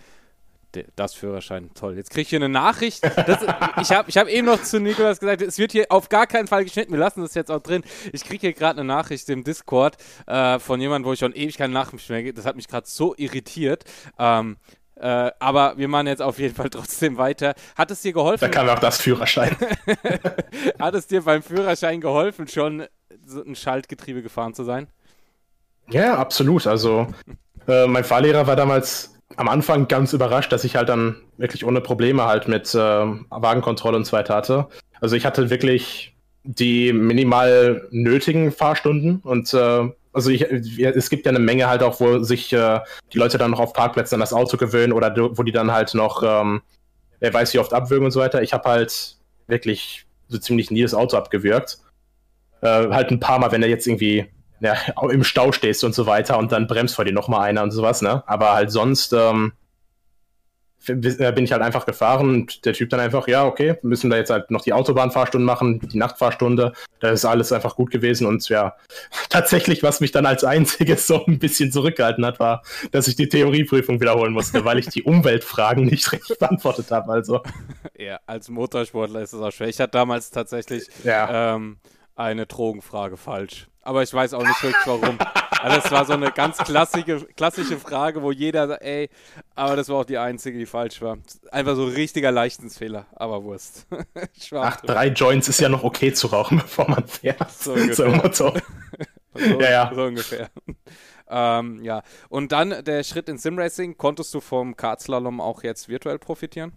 das 0.97 1.15
Führerschein, 1.15 1.71
toll. 1.75 1.97
Jetzt 1.97 2.11
kriege 2.11 2.23
ich 2.23 2.29
hier 2.29 2.39
eine 2.39 2.49
Nachricht. 2.49 3.03
Das, 3.03 3.43
ich 3.81 3.91
habe 3.91 4.09
ich 4.09 4.17
hab 4.17 4.29
eben 4.29 4.47
noch 4.47 4.63
zu 4.63 4.81
Nikolas 4.81 5.21
gesagt, 5.21 5.43
es 5.43 5.59
wird 5.59 5.73
hier 5.73 5.87
auf 5.89 6.09
gar 6.09 6.27
keinen 6.27 6.47
Fall 6.47 6.65
geschnitten. 6.65 6.93
Wir 6.93 6.99
lassen 6.99 7.23
das 7.23 7.35
jetzt 7.35 7.51
auch 7.51 7.61
drin. 7.61 7.83
Ich 8.13 8.25
kriege 8.25 8.41
hier 8.41 8.53
gerade 8.53 8.81
eine 8.81 8.87
Nachricht 8.87 9.29
im 9.31 9.45
Discord 9.45 9.97
äh, 10.27 10.59
von 10.59 10.81
jemandem, 10.81 11.09
wo 11.09 11.13
ich 11.13 11.21
schon 11.21 11.35
ewig 11.35 11.57
keine 11.57 11.73
Nachricht 11.73 12.09
mehr 12.11 12.33
Das 12.33 12.45
hat 12.45 12.57
mich 12.57 12.69
gerade 12.69 12.87
so 12.87 13.15
irritiert. 13.17 13.85
Ähm, 14.19 14.57
äh, 14.97 15.31
aber 15.39 15.77
wir 15.77 15.89
machen 15.89 16.07
jetzt 16.07 16.23
auf 16.23 16.39
jeden 16.39 16.55
Fall 16.55 16.71
trotzdem 16.71 17.19
weiter. 17.19 17.55
Hat 17.77 17.91
es 17.91 18.03
dir 18.03 18.13
geholfen? 18.13 18.41
Da 18.41 18.49
kam 18.49 18.69
auch 18.69 18.79
das 18.79 18.99
Führerschein. 18.99 19.55
Hat 20.79 20.95
es 20.95 21.07
dir 21.07 21.23
beim 21.23 21.43
Führerschein 21.43 22.01
geholfen, 22.01 22.49
schon 22.49 22.87
so 23.25 23.43
ein 23.43 23.55
Schaltgetriebe 23.55 24.23
gefahren 24.23 24.55
zu 24.55 24.65
sein? 24.65 24.89
Ja, 25.91 26.17
absolut. 26.17 26.67
Also 26.67 27.07
äh, 27.69 27.87
mein 27.87 28.05
Fahrlehrer 28.05 28.47
war 28.47 28.57
damals 28.57 29.15
am 29.37 29.49
Anfang 29.49 29.89
ganz 29.89 30.13
überrascht, 30.13 30.53
dass 30.53 30.65
ich 30.65 30.77
halt 30.77 30.89
dann 30.89 31.17
wirklich 31.37 31.65
ohne 31.65 31.81
Probleme 31.81 32.25
halt 32.25 32.49
mit 32.49 32.75
äh, 32.75 32.79
Wagenkontrolle 32.79 33.97
und 33.97 34.07
so 34.07 34.13
weiter 34.13 34.35
hatte. 34.35 34.69
Also 35.01 35.17
ich 35.17 35.27
hatte 35.27 35.51
wirklich 35.51 36.15
die 36.45 36.93
minimal 36.93 37.89
nötigen 37.91 38.53
Fahrstunden 38.53 39.17
und 39.17 39.53
äh, 39.53 39.91
also 40.13 40.31
ich, 40.31 40.43
es 40.43 41.11
gibt 41.11 41.27
ja 41.27 41.31
eine 41.31 41.41
Menge 41.41 41.69
halt 41.69 41.83
auch, 41.83 42.01
wo 42.01 42.21
sich 42.23 42.51
äh, 42.53 42.81
die 43.13 43.19
Leute 43.19 43.37
dann 43.37 43.51
noch 43.51 43.61
auf 43.61 43.75
Parkplätzen 43.75 44.15
an 44.15 44.21
das 44.21 44.33
Auto 44.33 44.57
gewöhnen 44.57 44.95
oder 44.95 45.15
wo 45.37 45.43
die 45.43 45.53
dann 45.53 45.73
halt 45.73 45.93
noch, 45.93 46.23
ähm, 46.23 46.63
wer 47.21 47.35
weiß 47.35 47.53
wie 47.53 47.59
oft 47.59 47.75
abwürgen 47.75 48.07
und 48.07 48.13
so 48.13 48.21
weiter. 48.21 48.41
Ich 48.41 48.55
habe 48.55 48.67
halt 48.67 49.17
wirklich 49.47 50.07
so 50.29 50.39
ziemlich 50.39 50.71
nie 50.71 50.81
das 50.81 50.95
Auto 50.95 51.19
abgewürgt. 51.19 51.81
Äh, 52.63 52.89
halt 52.91 53.11
ein 53.11 53.21
paar 53.21 53.39
Mal, 53.39 53.53
wenn 53.53 53.63
er 53.63 53.69
jetzt 53.69 53.87
irgendwie 53.87 54.27
ja, 54.61 54.75
im 55.11 55.25
Stau 55.25 55.53
stehst 55.53 55.85
und 55.85 55.95
so 55.95 56.07
weiter 56.07 56.39
und 56.39 56.53
dann 56.53 56.67
bremst 56.67 56.95
vor 56.95 57.05
dir 57.05 57.13
nochmal 57.13 57.43
einer 57.43 57.63
und 57.63 57.71
sowas, 57.71 58.03
ne? 58.03 58.23
Aber 58.27 58.55
halt 58.55 58.71
sonst 58.71 59.13
ähm, 59.13 59.53
äh, 60.89 61.33
bin 61.33 61.45
ich 61.45 61.53
halt 61.53 61.63
einfach 61.63 61.87
gefahren 61.87 62.29
und 62.29 62.65
der 62.65 62.73
Typ 62.73 62.91
dann 62.91 63.01
einfach, 63.01 63.27
ja, 63.29 63.45
okay, 63.45 63.77
müssen 63.83 64.11
da 64.11 64.17
jetzt 64.17 64.31
halt 64.31 64.51
noch 64.51 64.63
die 64.63 64.73
Autobahnfahrstunde 64.73 65.45
machen, 65.45 65.81
die 65.81 65.99
Nachtfahrstunde. 65.99 66.73
Da 67.01 67.11
ist 67.11 67.25
alles 67.25 67.53
einfach 67.53 67.77
gut 67.77 67.91
gewesen 67.91 68.27
und 68.27 68.49
ja, 68.49 68.77
tatsächlich, 69.29 69.83
was 69.83 70.01
mich 70.01 70.13
dann 70.13 70.27
als 70.27 70.45
einziges 70.45 71.07
so 71.07 71.25
ein 71.27 71.39
bisschen 71.39 71.73
zurückgehalten 71.73 72.25
hat, 72.25 72.41
war, 72.41 72.63
dass 72.93 73.09
ich 73.09 73.17
die 73.17 73.29
Theorieprüfung 73.29 74.01
wiederholen 74.01 74.33
musste, 74.33 74.65
weil 74.65 74.79
ich 74.79 74.87
die 74.89 75.03
Umweltfragen 75.03 75.85
nicht 75.91 76.11
richtig 76.13 76.39
beantwortet 76.39 76.91
habe. 76.91 77.13
Also. 77.13 77.43
Ja, 77.99 78.21
als 78.27 78.49
Motorsportler 78.49 79.23
ist 79.23 79.33
es 79.33 79.41
auch 79.41 79.53
schwer. 79.53 79.69
Ich 79.69 79.81
hatte 79.81 79.93
damals 79.93 80.31
tatsächlich 80.31 80.87
ja. 81.05 81.55
ähm, 81.57 81.79
eine 82.17 82.47
Drogenfrage 82.47 83.17
falsch. 83.17 83.69
Aber 83.83 84.03
ich 84.03 84.13
weiß 84.13 84.35
auch 84.35 84.43
nicht 84.43 84.63
wirklich 84.63 84.87
warum. 84.87 85.19
Also 85.63 85.81
das 85.81 85.91
war 85.93 86.05
so 86.05 86.13
eine 86.15 86.33
ganz 86.33 86.59
klassische, 86.59 87.27
klassische 87.37 87.79
Frage, 87.79 88.23
wo 88.23 88.33
jeder 88.33 88.67
sagt, 88.67 88.83
ey, 88.83 89.09
aber 89.55 89.77
das 89.77 89.89
war 89.89 89.99
auch 89.99 90.05
die 90.05 90.19
einzige, 90.19 90.59
die 90.59 90.67
falsch 90.67 91.01
war. 91.01 91.19
Einfach 91.51 91.77
so 91.77 91.87
ein 91.87 91.93
richtiger 91.93 92.33
Leichtensfehler, 92.33 93.07
aber 93.15 93.45
Wurst. 93.45 93.87
Ach, 94.53 94.81
drei 94.81 95.09
Joints 95.09 95.49
ist 95.49 95.61
ja 95.61 95.69
noch 95.69 95.85
okay 95.85 96.13
zu 96.13 96.29
rauchen, 96.29 96.59
bevor 96.63 96.91
man 96.91 97.07
fährt. 97.07 97.51
So 97.51 97.75
ungefähr. 97.75 98.33
So, 98.33 98.55
so, 99.35 99.61
ja, 99.61 99.71
ja. 99.71 99.93
so 99.95 100.05
ungefähr. 100.05 100.51
Ähm, 101.29 101.83
ja, 101.83 102.03
und 102.29 102.53
dann 102.53 102.85
der 102.85 103.03
Schritt 103.05 103.29
in 103.29 103.39
Simracing. 103.39 103.97
Konntest 103.97 104.33
du 104.35 104.41
vom 104.41 104.77
Kartslalom 104.77 105.41
auch 105.41 105.63
jetzt 105.63 105.89
virtuell 105.89 106.19
profitieren? 106.19 106.73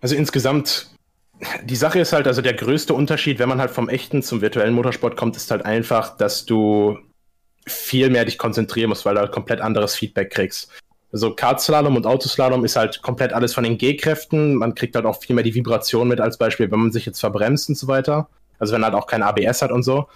Also 0.00 0.14
insgesamt 0.14 0.90
die 1.64 1.76
Sache 1.76 2.00
ist 2.00 2.12
halt, 2.12 2.26
also 2.26 2.42
der 2.42 2.54
größte 2.54 2.94
Unterschied, 2.94 3.38
wenn 3.38 3.48
man 3.48 3.60
halt 3.60 3.70
vom 3.70 3.88
echten 3.88 4.22
zum 4.22 4.40
virtuellen 4.40 4.74
Motorsport 4.74 5.16
kommt, 5.16 5.36
ist 5.36 5.50
halt 5.50 5.64
einfach, 5.64 6.16
dass 6.16 6.44
du 6.44 6.98
viel 7.66 8.10
mehr 8.10 8.24
dich 8.24 8.38
konzentrieren 8.38 8.88
musst, 8.88 9.04
weil 9.04 9.14
du 9.14 9.20
halt 9.20 9.32
komplett 9.32 9.60
anderes 9.60 9.94
Feedback 9.94 10.30
kriegst. 10.30 10.70
Also 11.12 11.34
Kartslalom 11.34 11.96
und 11.96 12.06
Autoslalom 12.06 12.64
ist 12.64 12.76
halt 12.76 13.02
komplett 13.02 13.32
alles 13.32 13.54
von 13.54 13.64
den 13.64 13.78
G-Kräften. 13.78 14.54
Man 14.54 14.74
kriegt 14.74 14.94
halt 14.94 15.06
auch 15.06 15.20
viel 15.20 15.34
mehr 15.34 15.44
die 15.44 15.54
Vibration 15.54 16.08
mit 16.08 16.20
als 16.20 16.38
Beispiel, 16.38 16.70
wenn 16.70 16.78
man 16.78 16.92
sich 16.92 17.06
jetzt 17.06 17.20
verbremst 17.20 17.68
und 17.68 17.76
so 17.76 17.88
weiter. 17.88 18.28
Also 18.58 18.74
wenn 18.74 18.84
halt 18.84 18.94
auch 18.94 19.06
kein 19.06 19.22
ABS 19.22 19.62
hat 19.62 19.72
und 19.72 19.82
so. 19.82 20.08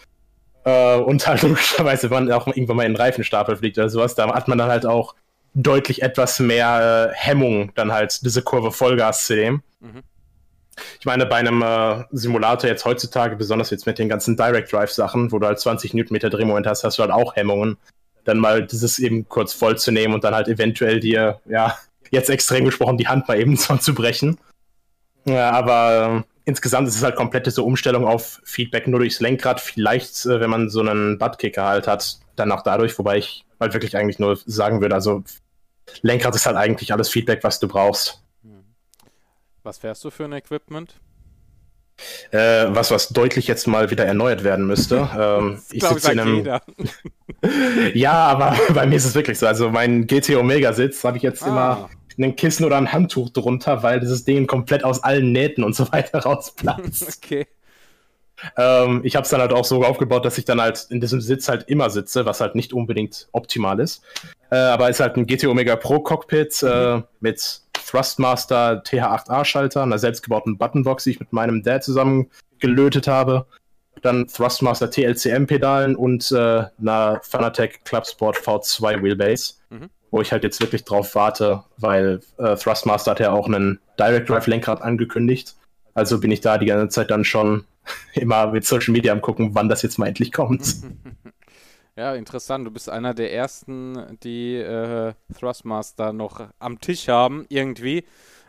Äh, 0.65 0.97
und 0.97 1.27
halt 1.27 1.43
logischerweise, 1.43 2.11
wenn 2.11 2.27
man 2.27 2.33
auch 2.33 2.47
irgendwann 2.47 2.77
mal 2.77 2.87
in 2.87 2.93
den 2.93 3.01
Reifenstapel 3.01 3.57
fliegt 3.57 3.79
oder 3.79 3.89
sowas, 3.89 4.15
da 4.15 4.33
hat 4.33 4.47
man 4.47 4.59
dann 4.59 4.71
halt 4.71 4.87
auch 4.87 5.15
deutlich 5.55 6.03
etwas 6.03 6.39
mehr 6.39 7.11
äh, 7.11 7.15
Hemmung, 7.15 7.73
dann 7.75 7.93
halt 7.93 8.25
diese 8.25 8.43
Kurve 8.43 8.71
Vollgas 8.71 9.27
zu 9.27 9.35
nehmen. 9.35 9.63
Mhm. 9.81 10.03
Ich 10.99 11.07
meine, 11.07 11.27
bei 11.27 11.37
einem 11.37 11.63
äh, 11.63 12.05
Simulator 12.13 12.69
jetzt 12.69 12.85
heutzutage, 12.85 13.37
besonders 13.37 13.71
jetzt 13.71 13.87
mit 13.87 13.99
den 13.99 14.09
ganzen 14.09 14.37
Direct 14.37 14.73
Drive 14.73 14.91
Sachen, 14.91 15.33
wo 15.33 15.39
du 15.39 15.47
halt 15.47 15.59
20 15.59 15.95
Newtonmeter 15.95 16.31
Drehmoment 16.31 16.67
hast, 16.67 16.85
hast 16.85 16.99
du 16.99 17.03
halt 17.03 17.13
auch 17.13 17.37
Hemmungen, 17.37 17.77
dann 18.25 18.39
mal 18.39 18.67
dieses 18.67 18.99
eben 18.99 19.29
kurz 19.29 19.53
voll 19.53 19.79
zu 19.79 19.93
nehmen 19.93 20.15
und 20.15 20.25
dann 20.25 20.35
halt 20.35 20.49
eventuell 20.49 21.01
dir, 21.01 21.41
ja, 21.47 21.77
jetzt 22.11 22.31
extrem 22.31 22.65
gesprochen, 22.65 22.99
die 22.99 23.09
Hand 23.09 23.29
mal 23.29 23.39
eben 23.39 23.57
zu 23.81 23.95
brechen. 23.95 24.39
Ja, 25.27 25.51
aber 25.51 26.25
äh, 26.25 26.31
insgesamt 26.45 26.89
ist 26.89 26.97
es 26.97 27.03
halt 27.03 27.17
komplette 27.17 27.51
so 27.51 27.65
Umstellung 27.65 28.07
auf 28.07 28.41
Feedback 28.45 28.87
nur 28.87 29.01
durchs 29.01 29.21
Lenkrad. 29.21 29.61
Vielleicht, 29.61 30.27
äh, 30.27 30.41
wenn 30.41 30.51
man 30.51 30.71
so 30.71 30.81
einen 30.81 31.19
Buttkicker 31.19 31.65
halt 31.65 31.87
hat, 31.87 32.19
dann 32.37 32.53
auch 32.53 32.63
dadurch, 32.63 32.99
wobei 32.99 33.19
ich 33.19 33.45
halt 33.61 33.73
wirklich 33.73 33.97
eigentlich 33.97 34.19
nur 34.19 34.37
sagen 34.45 34.81
würde, 34.81 34.95
also 34.95 35.23
Lenkrad 36.03 36.35
ist 36.35 36.47
halt 36.47 36.57
eigentlich 36.57 36.93
alles 36.93 37.09
Feedback, 37.09 37.45
was 37.45 37.61
du 37.61 37.69
brauchst. 37.69 38.24
Was 39.65 39.79
fährst 39.79 40.05
du 40.05 40.11
für 40.11 40.27
ein 40.27 40.33
Equipment? 40.35 40.95
Äh, 42.33 42.67
was, 42.69 42.91
was 42.91 43.09
deutlich 43.09 43.47
jetzt 43.47 43.67
mal 43.67 43.91
wieder 43.91 44.05
erneuert 44.05 44.45
werden 44.45 44.67
müsste. 44.67 45.09
Ähm, 45.19 45.63
ich 45.71 45.83
sitze 45.83 46.13
in 46.13 46.21
einem. 46.21 46.45
ja, 47.95 48.13
aber 48.13 48.59
bei 48.75 48.85
mir 48.85 48.97
ist 48.97 49.07
es 49.07 49.15
wirklich 49.15 49.39
so. 49.39 49.47
Also 49.47 49.71
mein 49.71 50.07
GT 50.07 50.37
Omega 50.37 50.75
Sitz 50.75 51.03
habe 51.03 51.17
ich 51.17 51.23
jetzt 51.23 51.43
ah. 51.45 51.49
immer 51.49 51.91
ein 52.19 52.37
Kissen 52.37 52.65
oder 52.65 52.77
ein 52.77 52.93
Handtuch 52.93 53.31
drunter, 53.31 53.83
weil 53.83 54.01
dieses 54.01 54.25
Ding 54.25 54.47
komplett 54.47 54.85
aus 54.85 55.03
allen 55.03 55.33
Nähten 55.33 55.65
und 55.65 55.75
so 55.75 55.91
weiter 55.93 56.19
rausplatzt. 56.19 57.21
okay. 57.25 57.47
Ähm, 58.57 59.01
ich 59.05 59.17
habe 59.17 59.25
es 59.25 59.31
dann 59.31 59.41
halt 59.41 59.53
auch 59.53 59.65
so 59.65 59.83
aufgebaut, 59.83 60.25
dass 60.27 60.37
ich 60.37 60.45
dann 60.45 60.61
halt 60.61 60.87
in 60.91 61.01
diesem 61.01 61.21
Sitz 61.23 61.49
halt 61.49 61.69
immer 61.69 61.89
sitze, 61.89 62.27
was 62.27 62.41
halt 62.41 62.55
nicht 62.55 62.75
unbedingt 62.75 63.29
optimal 63.33 63.81
ist. 63.81 64.03
Äh, 64.55 64.59
aber 64.59 64.89
ist 64.89 65.01
halt 65.01 65.17
ein 65.17 65.27
GT 65.27 65.47
Omega 65.47 65.75
Pro 65.75 65.99
Cockpit 65.99 66.63
äh, 66.63 66.97
mhm. 66.97 67.05
mit 67.19 67.63
Thrustmaster 67.73 68.85
TH8A-Schalter, 68.85 69.83
einer 69.83 69.99
selbstgebauten 69.99 70.59
Buttonbox, 70.59 71.03
die 71.05 71.11
ich 71.11 71.21
mit 71.21 71.33
meinem 71.33 71.65
Dad 71.65 71.83
zusammen 71.83 72.31
gelötet 72.61 73.09
habe. 73.09 73.47
Dann 74.03 74.29
Thrustmaster 74.29 74.93
TLCM-Pedalen 74.93 75.97
und 75.97 76.31
äh, 76.31 76.67
einer 76.81 77.21
Fanatec 77.25 77.85
Clubsport 77.85 78.37
V2 78.37 79.03
Wheelbase, 79.03 79.55
mhm. 79.71 79.91
wo 80.13 80.21
ich 80.21 80.31
halt 80.31 80.45
jetzt 80.45 80.61
wirklich 80.61 80.85
drauf 80.85 81.17
warte, 81.17 81.65
weil 81.79 82.21
äh, 82.39 82.55
Thrustmaster 82.55 83.11
hat 83.11 83.21
ja 83.21 83.33
auch 83.33 83.49
einen 83.49 83.81
Direct 83.99 84.29
Drive 84.29 84.47
Lenkrad 84.47 84.83
angekündigt. 84.83 85.57
Also 85.95 86.21
bin 86.21 86.31
ich 86.31 86.43
da 86.43 86.59
die 86.59 86.67
ganze 86.67 86.95
Zeit 86.95 87.11
dann 87.11 87.25
schon 87.25 87.65
immer 88.13 88.53
mit 88.53 88.65
Social 88.65 88.93
Media 88.93 89.13
am 89.13 89.21
gucken, 89.21 89.57
wann 89.57 89.69
das 89.69 89.83
jetzt 89.83 89.99
mal 89.99 90.07
endlich 90.07 90.31
kommt. 90.31 90.77
Ja, 91.97 92.15
interessant. 92.17 92.67
Du 92.67 92.73
bist 92.73 92.89
einer 92.89 93.15
der 93.15 93.33
ersten, 93.33 94.19
die 94.25 94.57
äh, 94.57 95.15
Thrustmaster 95.39 96.13
noch 96.13 96.49
am 96.59 96.81
Tisch 96.81 97.07
haben, 97.07 97.47
irgendwie. 97.49 98.05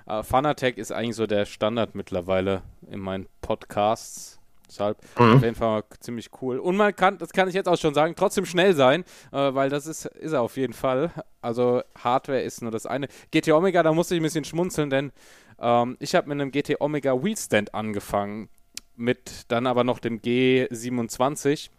Äh, 0.07 0.23
Fanatec 0.23 0.79
ist 0.79 0.91
eigentlich 0.91 1.15
so 1.15 1.27
der 1.27 1.45
Standard 1.45 1.93
mittlerweile 1.93 2.63
in 2.89 2.99
meinen 2.99 3.27
Podcasts. 3.41 4.39
Deshalb 4.67 4.97
mhm. 5.19 5.35
auf 5.35 5.43
jeden 5.43 5.55
Fall 5.55 5.83
ziemlich 5.99 6.31
cool. 6.41 6.57
Und 6.57 6.75
man 6.75 6.95
kann, 6.95 7.19
das 7.19 7.33
kann 7.33 7.47
ich 7.47 7.53
jetzt 7.53 7.67
auch 7.67 7.77
schon 7.77 7.93
sagen, 7.93 8.15
trotzdem 8.15 8.47
schnell 8.47 8.73
sein, 8.73 9.03
äh, 9.31 9.53
weil 9.53 9.69
das 9.69 9.85
ist, 9.85 10.05
ist 10.05 10.31
er 10.31 10.41
auf 10.41 10.57
jeden 10.57 10.73
Fall. 10.73 11.11
Also 11.39 11.83
Hardware 11.99 12.41
ist 12.41 12.63
nur 12.63 12.71
das 12.71 12.87
eine. 12.87 13.07
GT 13.29 13.49
Omega, 13.49 13.83
da 13.83 13.93
musste 13.93 14.15
ich 14.15 14.21
ein 14.21 14.23
bisschen 14.23 14.43
schmunzeln, 14.43 14.89
denn 14.89 15.11
ähm, 15.59 15.97
ich 15.99 16.15
habe 16.15 16.29
mit 16.29 16.41
einem 16.41 16.51
GT 16.51 16.81
Omega 16.81 17.23
Wheelstand 17.23 17.75
angefangen. 17.75 18.49
Mit 18.95 19.43
dann 19.49 19.67
aber 19.67 19.83
noch 19.83 19.99
dem 19.99 20.21
G27 20.21 21.69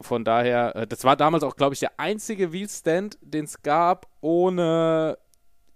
von 0.00 0.24
daher, 0.24 0.76
äh, 0.76 0.86
das 0.86 1.04
war 1.04 1.16
damals 1.16 1.42
auch, 1.42 1.56
glaube 1.56 1.74
ich, 1.74 1.80
der 1.80 1.92
einzige 1.98 2.52
Wheelstand, 2.52 3.18
den 3.20 3.44
es 3.44 3.62
gab, 3.62 4.06
ohne 4.20 5.18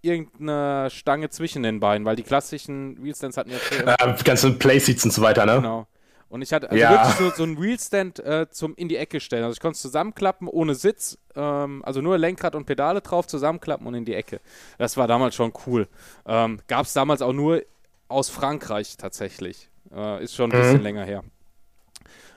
irgendeine 0.01 0.89
Stange 0.89 1.29
zwischen 1.29 1.63
den 1.63 1.79
Beinen, 1.79 2.05
weil 2.05 2.15
die 2.15 2.23
klassischen 2.23 3.03
Wheelstands 3.03 3.37
hatten 3.37 3.51
ja. 3.51 3.95
Äh, 3.99 4.23
ganze 4.23 4.51
Playseats 4.53 5.03
und 5.03 5.11
so 5.11 5.21
weiter, 5.21 5.45
ne? 5.45 5.55
Genau. 5.55 5.87
Und 6.29 6.43
ich 6.43 6.53
hatte 6.53 6.69
also 6.69 6.79
ja. 6.79 6.91
wirklich 6.91 7.15
so, 7.15 7.37
so 7.37 7.43
einen 7.43 7.59
Wheelstand 7.59 8.19
äh, 8.19 8.47
zum 8.51 8.75
in 8.75 8.87
die 8.87 8.97
Ecke 8.97 9.19
stellen. 9.19 9.43
Also 9.43 9.53
ich 9.53 9.59
konnte 9.59 9.75
es 9.75 9.81
zusammenklappen 9.81 10.47
ohne 10.47 10.75
Sitz, 10.75 11.17
ähm, 11.35 11.83
also 11.83 12.01
nur 12.01 12.19
Lenkrad 12.19 12.53
und 12.53 12.65
Pedale 12.65 13.01
drauf, 13.01 13.25
zusammenklappen 13.25 13.87
und 13.87 13.95
in 13.95 14.05
die 14.05 14.13
Ecke. 14.13 14.39
Das 14.77 14.95
war 14.95 15.07
damals 15.07 15.33
schon 15.33 15.51
cool. 15.65 15.87
Ähm, 16.27 16.59
Gab 16.67 16.85
es 16.85 16.93
damals 16.93 17.23
auch 17.23 17.33
nur 17.33 17.63
aus 18.07 18.29
Frankreich 18.29 18.95
tatsächlich. 18.95 19.69
Äh, 19.91 20.23
ist 20.23 20.35
schon 20.35 20.51
ein 20.51 20.59
bisschen 20.59 20.77
mhm. 20.77 20.83
länger 20.83 21.03
her. 21.03 21.23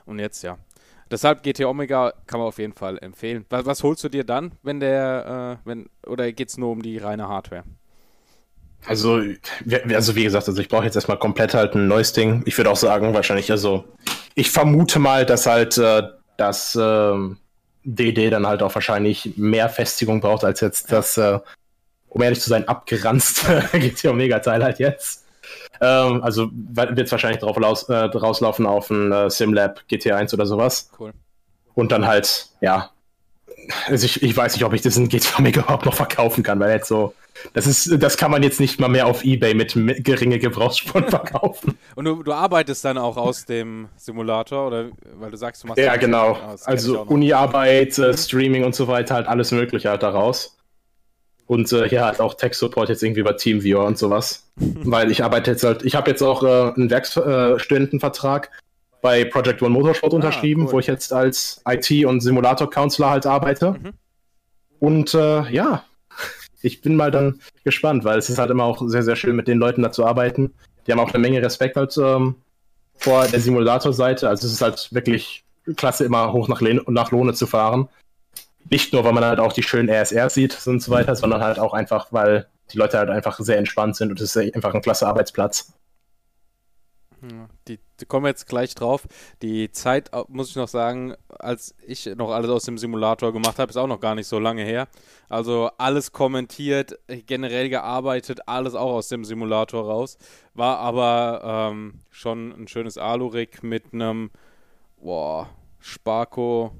Und 0.05 0.17
jetzt 0.17 0.41
ja. 0.41 0.57
Deshalb 1.13 1.43
GT 1.43 1.65
Omega 1.65 2.11
kann 2.25 2.39
man 2.39 2.47
auf 2.47 2.57
jeden 2.57 2.73
Fall 2.73 2.97
empfehlen. 2.97 3.45
Was, 3.51 3.67
was 3.67 3.83
holst 3.83 4.03
du 4.03 4.09
dir 4.09 4.23
dann, 4.23 4.53
wenn 4.63 4.79
der, 4.79 5.59
äh, 5.63 5.67
wenn, 5.67 5.87
oder 6.07 6.31
geht 6.31 6.49
es 6.49 6.57
nur 6.57 6.71
um 6.71 6.81
die 6.81 6.97
reine 6.97 7.27
Hardware? 7.27 7.63
Also, 8.87 9.21
also 9.93 10.15
wie 10.15 10.23
gesagt, 10.23 10.47
also 10.47 10.59
ich 10.59 10.69
brauche 10.69 10.85
jetzt 10.85 10.95
erstmal 10.95 11.19
komplett 11.19 11.53
halt 11.53 11.75
ein 11.75 11.87
neues 11.87 12.13
Ding. 12.13 12.41
Ich 12.47 12.57
würde 12.57 12.71
auch 12.71 12.77
sagen, 12.77 13.13
wahrscheinlich, 13.13 13.51
also 13.51 13.85
ich 14.33 14.49
vermute 14.49 14.97
mal, 14.97 15.23
dass 15.23 15.45
halt 15.45 15.77
äh, 15.77 16.01
das 16.37 16.75
äh, 16.75 17.13
DD 17.83 18.31
dann 18.31 18.47
halt 18.47 18.63
auch 18.63 18.73
wahrscheinlich 18.73 19.37
mehr 19.37 19.69
Festigung 19.69 20.19
braucht 20.19 20.43
als 20.43 20.61
jetzt 20.61 20.91
das, 20.91 21.15
äh, 21.17 21.37
um 22.09 22.23
ehrlich 22.23 22.41
zu 22.41 22.49
sein, 22.49 22.67
abgeranzte 22.67 23.69
GT 23.73 24.05
Omega 24.05 24.39
Teil 24.39 24.63
halt 24.63 24.79
jetzt. 24.79 25.22
Ähm, 25.81 26.23
also 26.23 26.49
wird 26.51 26.99
es 26.99 27.11
wahrscheinlich 27.11 27.41
drauf 27.41 27.57
raus, 27.61 27.89
äh, 27.89 27.95
rauslaufen 27.95 28.65
auf 28.65 28.89
ein 28.89 29.11
äh, 29.11 29.29
SimLab 29.29 29.81
GT1 29.89 30.33
oder 30.33 30.45
sowas. 30.45 30.89
Cool. 30.99 31.13
Und 31.75 31.91
dann 31.91 32.05
halt, 32.05 32.47
ja. 32.61 32.91
Also 33.87 34.05
ich, 34.05 34.21
ich 34.21 34.35
weiß 34.35 34.53
nicht, 34.55 34.65
ob 34.65 34.73
ich 34.73 34.81
das 34.81 34.97
in 34.97 35.09
GT 35.09 35.39
Omega 35.39 35.61
überhaupt 35.61 35.85
noch 35.85 35.95
verkaufen 35.95 36.43
kann, 36.43 36.59
weil 36.59 36.71
jetzt 36.71 36.87
so. 36.87 37.13
Das 37.53 37.65
ist, 37.65 38.01
das 38.01 38.15
kann 38.15 38.29
man 38.29 38.43
jetzt 38.43 38.59
nicht 38.59 38.79
mal 38.79 38.89
mehr 38.89 39.07
auf 39.07 39.25
Ebay 39.25 39.55
mit, 39.55 39.73
geringe 40.03 40.37
Gebrauchsspuren 40.37 41.07
verkaufen. 41.09 41.77
Und 41.95 42.05
du, 42.05 42.21
du, 42.21 42.31
arbeitest 42.31 42.85
dann 42.85 42.99
auch 42.99 43.17
aus 43.17 43.45
dem 43.45 43.89
Simulator 43.95 44.67
oder 44.67 44.89
weil 45.15 45.31
du 45.31 45.37
sagst, 45.37 45.63
du 45.63 45.67
machst 45.67 45.79
Ja, 45.79 45.95
genau. 45.95 46.37
Also 46.65 47.01
Uni-Arbeit, 47.01 47.97
äh, 47.97 48.15
Streaming 48.15 48.63
und 48.63 48.75
so 48.75 48.87
weiter, 48.87 49.15
halt 49.15 49.27
alles 49.27 49.51
Mögliche 49.51 49.89
halt 49.89 50.03
daraus. 50.03 50.57
Und 51.45 51.71
äh, 51.73 51.89
hier 51.89 52.05
halt 52.05 52.21
auch 52.21 52.35
Tech-Support 52.35 52.89
jetzt 52.89 53.03
irgendwie 53.03 53.23
bei 53.23 53.33
TeamViewer 53.33 53.85
und 53.85 53.97
sowas. 53.97 54.49
Weil 54.55 55.11
ich 55.11 55.23
arbeite 55.23 55.51
jetzt 55.51 55.63
halt, 55.63 55.83
ich 55.83 55.95
habe 55.95 56.09
jetzt 56.09 56.21
auch 56.21 56.43
äh, 56.43 56.73
einen 56.73 56.89
Werkstudentenvertrag 56.89 58.49
bei 59.01 59.25
Project 59.25 59.61
One 59.61 59.71
Motorsport 59.71 60.13
ah, 60.13 60.15
unterschrieben, 60.15 60.65
cool. 60.65 60.71
wo 60.71 60.79
ich 60.79 60.87
jetzt 60.87 61.11
als 61.11 61.61
IT- 61.67 62.05
und 62.05 62.21
Simulator-Counselor 62.21 63.09
halt 63.09 63.25
arbeite. 63.25 63.71
Mhm. 63.71 63.93
Und 64.79 65.13
äh, 65.13 65.49
ja, 65.51 65.83
ich 66.61 66.81
bin 66.81 66.95
mal 66.95 67.11
dann 67.11 67.39
gespannt, 67.65 68.05
weil 68.05 68.17
es 68.17 68.29
ist 68.29 68.37
halt 68.37 68.49
immer 68.49 68.63
auch 68.63 68.81
sehr, 68.87 69.03
sehr 69.03 69.17
schön, 69.17 69.35
mit 69.35 69.47
den 69.47 69.59
Leuten 69.59 69.81
da 69.81 69.91
zu 69.91 70.05
arbeiten. 70.05 70.53
Die 70.87 70.91
haben 70.91 70.99
auch 70.99 71.13
eine 71.13 71.19
Menge 71.19 71.41
Respekt 71.41 71.75
halt 71.75 71.97
ähm, 71.97 72.35
vor 72.95 73.27
der 73.27 73.39
Simulator-Seite. 73.41 74.29
Also 74.29 74.47
es 74.47 74.53
ist 74.53 74.61
halt 74.61 74.89
wirklich 74.93 75.43
klasse, 75.75 76.05
immer 76.05 76.31
hoch 76.31 76.47
nach, 76.47 76.61
nach 76.61 77.11
Lohne 77.11 77.33
zu 77.33 77.47
fahren 77.47 77.89
nicht 78.69 78.93
nur, 78.93 79.03
weil 79.03 79.13
man 79.13 79.25
halt 79.25 79.39
auch 79.39 79.53
die 79.53 79.63
schönen 79.63 79.89
RSR 79.89 80.29
sieht 80.29 80.65
und 80.67 80.81
so 80.81 80.91
weiter, 80.91 81.15
sondern 81.15 81.41
halt 81.41 81.59
auch 81.59 81.73
einfach, 81.73 82.07
weil 82.11 82.47
die 82.71 82.77
Leute 82.77 82.97
halt 82.97 83.09
einfach 83.09 83.39
sehr 83.39 83.57
entspannt 83.57 83.95
sind 83.95 84.09
und 84.09 84.21
es 84.21 84.35
ist 84.35 84.55
einfach 84.55 84.73
ein 84.73 84.81
klasse 84.81 85.07
Arbeitsplatz. 85.07 85.73
Die, 87.69 87.79
die, 88.01 88.05
kommen 88.05 88.25
jetzt 88.25 88.47
gleich 88.47 88.75
drauf. 88.75 89.07
Die 89.41 89.71
Zeit, 89.71 90.11
muss 90.27 90.49
ich 90.49 90.57
noch 90.57 90.67
sagen, 90.67 91.15
als 91.29 91.73
ich 91.87 92.05
noch 92.17 92.31
alles 92.31 92.49
aus 92.49 92.65
dem 92.65 92.77
Simulator 92.77 93.31
gemacht 93.31 93.59
habe, 93.59 93.69
ist 93.69 93.77
auch 93.77 93.87
noch 93.87 94.01
gar 94.01 94.13
nicht 94.13 94.27
so 94.27 94.39
lange 94.39 94.63
her. 94.63 94.89
Also 95.29 95.69
alles 95.77 96.11
kommentiert, 96.11 96.99
generell 97.07 97.69
gearbeitet, 97.69 98.41
alles 98.47 98.75
auch 98.75 98.91
aus 98.91 99.07
dem 99.07 99.23
Simulator 99.23 99.85
raus. 99.85 100.17
War 100.53 100.79
aber 100.79 101.71
ähm, 101.71 101.99
schon 102.09 102.51
ein 102.51 102.67
schönes 102.67 102.97
Alurik 102.97 103.63
mit 103.63 103.93
einem 103.93 104.29
boah, 104.97 105.49
Sparko 105.79 106.73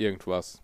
irgendwas. 0.00 0.62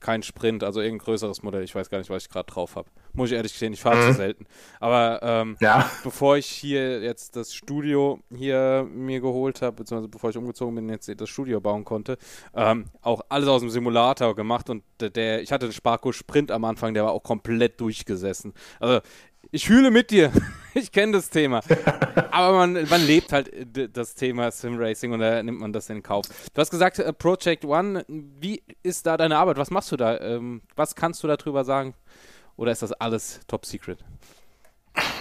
Kein 0.00 0.22
Sprint, 0.22 0.62
also 0.62 0.80
irgendein 0.80 1.04
größeres 1.06 1.42
Modell. 1.42 1.64
Ich 1.64 1.74
weiß 1.74 1.90
gar 1.90 1.98
nicht, 1.98 2.08
was 2.08 2.22
ich 2.22 2.28
gerade 2.28 2.46
drauf 2.46 2.76
habe. 2.76 2.88
Muss 3.14 3.30
ich 3.30 3.36
ehrlich 3.36 3.50
gestehen, 3.50 3.72
ich 3.72 3.80
fahre 3.80 3.96
mhm. 3.96 4.12
zu 4.12 4.14
selten. 4.14 4.46
Aber 4.78 5.18
ähm, 5.22 5.56
ja. 5.58 5.90
bevor 6.04 6.36
ich 6.36 6.46
hier 6.46 7.00
jetzt 7.00 7.34
das 7.34 7.52
Studio 7.52 8.20
hier 8.32 8.86
mir 8.88 9.20
geholt 9.20 9.60
habe, 9.60 9.74
beziehungsweise 9.76 10.08
bevor 10.08 10.30
ich 10.30 10.36
umgezogen 10.36 10.76
bin, 10.76 10.88
jetzt 10.88 11.10
das 11.20 11.28
Studio 11.28 11.60
bauen 11.60 11.84
konnte, 11.84 12.16
ähm, 12.54 12.84
auch 13.02 13.22
alles 13.28 13.48
aus 13.48 13.60
dem 13.60 13.70
Simulator 13.70 14.36
gemacht 14.36 14.70
und 14.70 14.84
der, 15.00 15.42
ich 15.42 15.50
hatte 15.50 15.66
den 15.66 15.72
Sparko 15.72 16.12
Sprint 16.12 16.52
am 16.52 16.64
Anfang, 16.64 16.94
der 16.94 17.02
war 17.02 17.12
auch 17.12 17.24
komplett 17.24 17.80
durchgesessen. 17.80 18.52
Also 18.78 19.00
ich 19.50 19.66
fühle 19.66 19.90
mit 19.90 20.10
dir. 20.10 20.32
Ich 20.74 20.92
kenne 20.92 21.12
das 21.12 21.28
Thema. 21.28 21.60
Aber 22.30 22.56
man, 22.56 22.86
man 22.88 23.04
lebt 23.04 23.32
halt 23.32 23.50
das 23.96 24.14
Thema 24.14 24.50
Sim 24.52 24.76
Racing 24.78 25.12
und 25.12 25.18
da 25.18 25.42
nimmt 25.42 25.58
man 25.58 25.72
das 25.72 25.90
in 25.90 26.04
Kauf. 26.04 26.26
Du 26.54 26.60
hast 26.60 26.70
gesagt, 26.70 27.00
äh, 27.00 27.12
Project 27.12 27.64
One, 27.64 28.04
wie 28.06 28.62
ist 28.84 29.04
da 29.06 29.16
deine 29.16 29.38
Arbeit? 29.38 29.56
Was 29.56 29.70
machst 29.70 29.90
du 29.90 29.96
da? 29.96 30.20
Ähm, 30.20 30.62
was 30.76 30.94
kannst 30.94 31.22
du 31.24 31.26
darüber 31.26 31.64
sagen? 31.64 31.94
Oder 32.56 32.70
ist 32.70 32.82
das 32.82 32.92
alles 32.92 33.40
top 33.48 33.66
secret? 33.66 34.04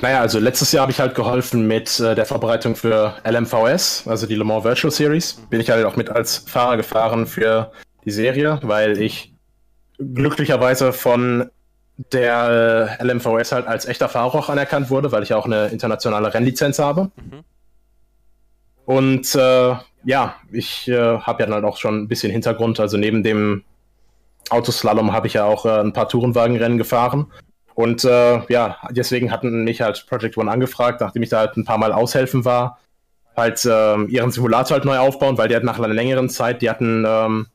Naja, 0.02 0.22
also 0.22 0.38
letztes 0.38 0.72
Jahr 0.74 0.84
habe 0.84 0.92
ich 0.92 1.00
halt 1.00 1.16
geholfen 1.16 1.66
mit 1.66 2.00
äh, 2.00 2.14
der 2.14 2.26
Vorbereitung 2.26 2.76
für 2.76 3.16
LMVS, 3.24 4.08
also 4.08 4.28
die 4.28 4.36
Le 4.36 4.44
Mans 4.44 4.64
Virtual 4.64 4.92
Series. 4.92 5.42
Bin 5.50 5.60
ich 5.60 5.70
halt 5.70 5.86
auch 5.86 5.96
mit 5.96 6.10
als 6.10 6.38
Fahrer 6.38 6.78
gefahren 6.78 7.26
für 7.26 7.72
die 8.06 8.12
Serie, 8.12 8.60
weil 8.64 9.02
ich 9.02 9.34
glücklicherweise 9.98 10.94
von 10.94 11.50
der 11.98 12.98
äh, 13.00 13.04
LMVS 13.04 13.52
halt 13.52 13.68
als 13.68 13.86
echter 13.86 14.08
Fahrer 14.08 14.36
auch 14.36 14.50
anerkannt 14.50 14.90
wurde, 14.90 15.12
weil 15.12 15.24
ich 15.24 15.34
auch 15.34 15.46
eine 15.46 15.68
internationale 15.68 16.34
Rennlizenz 16.34 16.80
habe. 16.80 17.12
Mhm. 17.16 17.44
Und 18.86 19.36
äh, 19.36 19.76
ja, 20.06 20.36
ich 20.52 20.88
äh, 20.88 21.20
habe 21.20 21.42
ja 21.42 21.46
dann 21.48 21.56
halt 21.56 21.66
auch 21.66 21.78
schon 21.78 22.04
ein 22.04 22.08
bisschen 22.08 22.32
Hintergrund. 22.32 22.80
Also 22.80 22.98
neben 22.98 23.24
dem 23.24 23.64
Autoslalom 24.50 25.12
habe 25.12 25.28
ich 25.28 25.34
ja 25.34 25.44
auch 25.44 25.66
äh, 25.66 25.80
ein 25.80 25.92
paar 25.92 26.08
Tourenwagenrennen 26.08 26.78
gefahren. 26.78 27.28
Und 27.74 28.06
äh, 28.06 28.42
ja, 28.52 28.78
deswegen 28.92 29.32
hatten 29.32 29.64
mich 29.64 29.82
halt 29.82 30.06
Project 30.08 30.38
One 30.38 30.50
angefragt, 30.50 31.02
nachdem 31.02 31.24
ich 31.24 31.30
da 31.30 31.40
halt 31.40 31.58
ein 31.58 31.66
paar 31.66 31.78
Mal 31.78 31.92
aushelfen 31.92 32.46
war, 32.46 32.80
halt 33.36 33.64
äh, 33.66 34.04
ihren 34.06 34.32
Simulator 34.32 34.78
halt 34.78 34.86
neu 34.86 34.98
aufbauen, 34.98 35.38
weil 35.38 35.48
die 35.48 35.56
halt 35.56 35.64
nach 35.64 35.78
einer 35.78 35.94
längeren 35.94 36.30
Zeit, 36.30 36.62
die 36.62 36.70
hatten, 36.70 37.06
ähm, 37.08 37.48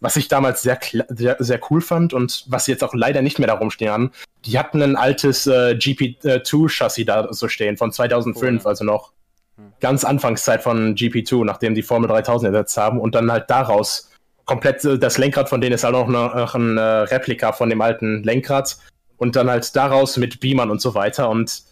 was 0.00 0.16
ich 0.16 0.28
damals 0.28 0.62
sehr, 0.62 0.78
sehr, 1.08 1.36
sehr, 1.38 1.60
cool 1.70 1.80
fand 1.80 2.14
und 2.14 2.44
was 2.48 2.64
sie 2.64 2.72
jetzt 2.72 2.84
auch 2.84 2.94
leider 2.94 3.22
nicht 3.22 3.38
mehr 3.38 3.48
darum 3.48 3.70
stehen 3.70 3.90
haben, 3.90 4.12
die 4.44 4.58
hatten 4.58 4.80
ein 4.82 4.96
altes 4.96 5.46
äh, 5.46 5.74
GP2-Chassis 5.74 7.04
da 7.04 7.32
so 7.32 7.48
stehen 7.48 7.76
von 7.76 7.92
2005, 7.92 8.62
cool. 8.64 8.68
also 8.68 8.84
noch 8.84 9.12
hm. 9.56 9.72
ganz 9.80 10.04
Anfangszeit 10.04 10.62
von 10.62 10.94
GP2, 10.94 11.44
nachdem 11.44 11.74
die 11.74 11.82
Formel 11.82 12.08
3000 12.08 12.54
ersetzt 12.54 12.76
haben 12.76 13.00
und 13.00 13.14
dann 13.14 13.30
halt 13.30 13.50
daraus 13.50 14.10
komplett 14.44 14.84
äh, 14.84 14.98
das 14.98 15.18
Lenkrad 15.18 15.48
von 15.48 15.60
denen 15.60 15.74
ist 15.74 15.84
halt 15.84 15.94
auch 15.94 16.08
noch 16.08 16.54
ein 16.54 16.78
äh, 16.78 16.80
Replika 16.80 17.52
von 17.52 17.68
dem 17.68 17.80
alten 17.80 18.22
Lenkrad 18.22 18.78
und 19.16 19.34
dann 19.34 19.50
halt 19.50 19.74
daraus 19.74 20.16
mit 20.16 20.38
Beamern 20.38 20.70
und 20.70 20.80
so 20.80 20.94
weiter 20.94 21.28
und 21.28 21.62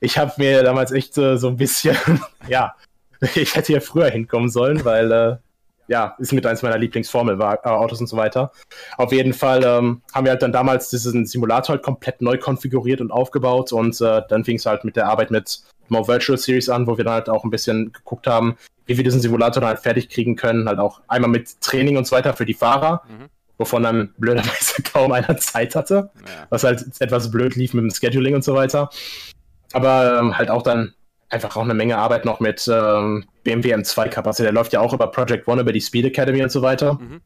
ich 0.00 0.18
habe 0.18 0.32
mir 0.36 0.62
damals 0.62 0.92
echt 0.92 1.16
äh, 1.16 1.38
so 1.38 1.48
ein 1.48 1.56
bisschen, 1.56 1.96
ja, 2.48 2.74
ich 3.34 3.56
hätte 3.56 3.68
hier 3.68 3.80
früher 3.80 4.10
hinkommen 4.10 4.50
sollen, 4.50 4.84
weil 4.84 5.12
äh, 5.12 5.36
ja, 5.88 6.14
ist 6.18 6.32
mit 6.32 6.46
eins 6.46 6.62
meiner 6.62 6.78
Lieblingsformelautos 6.78 8.00
und 8.00 8.06
so 8.06 8.16
weiter. 8.16 8.52
Auf 8.96 9.12
jeden 9.12 9.32
Fall 9.32 9.62
ähm, 9.64 10.02
haben 10.12 10.24
wir 10.24 10.32
halt 10.32 10.42
dann 10.42 10.52
damals 10.52 10.90
diesen 10.90 11.26
Simulator 11.26 11.74
halt 11.74 11.82
komplett 11.82 12.20
neu 12.20 12.38
konfiguriert 12.38 13.00
und 13.00 13.10
aufgebaut 13.10 13.72
und 13.72 14.00
äh, 14.00 14.22
dann 14.28 14.44
fing 14.44 14.56
es 14.56 14.66
halt 14.66 14.84
mit 14.84 14.96
der 14.96 15.08
Arbeit 15.08 15.30
mit 15.30 15.62
More 15.88 16.08
Virtual 16.08 16.38
Series 16.38 16.68
an, 16.68 16.86
wo 16.86 16.96
wir 16.96 17.04
dann 17.04 17.14
halt 17.14 17.28
auch 17.28 17.44
ein 17.44 17.50
bisschen 17.50 17.92
geguckt 17.92 18.26
haben, 18.26 18.56
wie 18.86 18.96
wir 18.96 19.04
diesen 19.04 19.20
Simulator 19.20 19.60
dann 19.60 19.68
halt 19.68 19.80
fertig 19.80 20.08
kriegen 20.08 20.36
können. 20.36 20.68
Halt 20.68 20.78
auch 20.78 21.00
einmal 21.08 21.30
mit 21.30 21.60
Training 21.60 21.96
und 21.96 22.06
so 22.06 22.16
weiter 22.16 22.32
für 22.34 22.46
die 22.46 22.54
Fahrer, 22.54 23.02
mhm. 23.08 23.26
wovon 23.58 23.82
dann 23.82 24.14
blöderweise 24.16 24.82
kaum 24.92 25.12
einer 25.12 25.36
Zeit 25.36 25.74
hatte, 25.74 26.10
ja. 26.14 26.46
was 26.48 26.64
halt 26.64 26.84
etwas 27.00 27.30
blöd 27.30 27.56
lief 27.56 27.74
mit 27.74 27.84
dem 27.84 27.90
Scheduling 27.90 28.34
und 28.34 28.44
so 28.44 28.54
weiter. 28.54 28.90
Aber 29.72 30.18
ähm, 30.20 30.38
halt 30.38 30.50
auch 30.50 30.62
dann 30.62 30.94
einfach 31.30 31.56
auch 31.56 31.62
eine 31.62 31.74
Menge 31.74 31.98
Arbeit 31.98 32.24
noch 32.24 32.40
mit 32.40 32.68
ähm, 32.72 33.24
BMW 33.42 33.74
M2 33.74 34.08
Cup. 34.08 34.26
Also 34.26 34.42
der 34.42 34.52
läuft 34.52 34.72
ja 34.72 34.80
auch 34.80 34.92
über 34.92 35.08
Project 35.08 35.48
One, 35.48 35.62
über 35.62 35.72
die 35.72 35.80
Speed 35.80 36.06
Academy 36.06 36.42
und 36.42 36.50
so 36.50 36.62
weiter. 36.62 36.94
Mhm. 36.94 37.20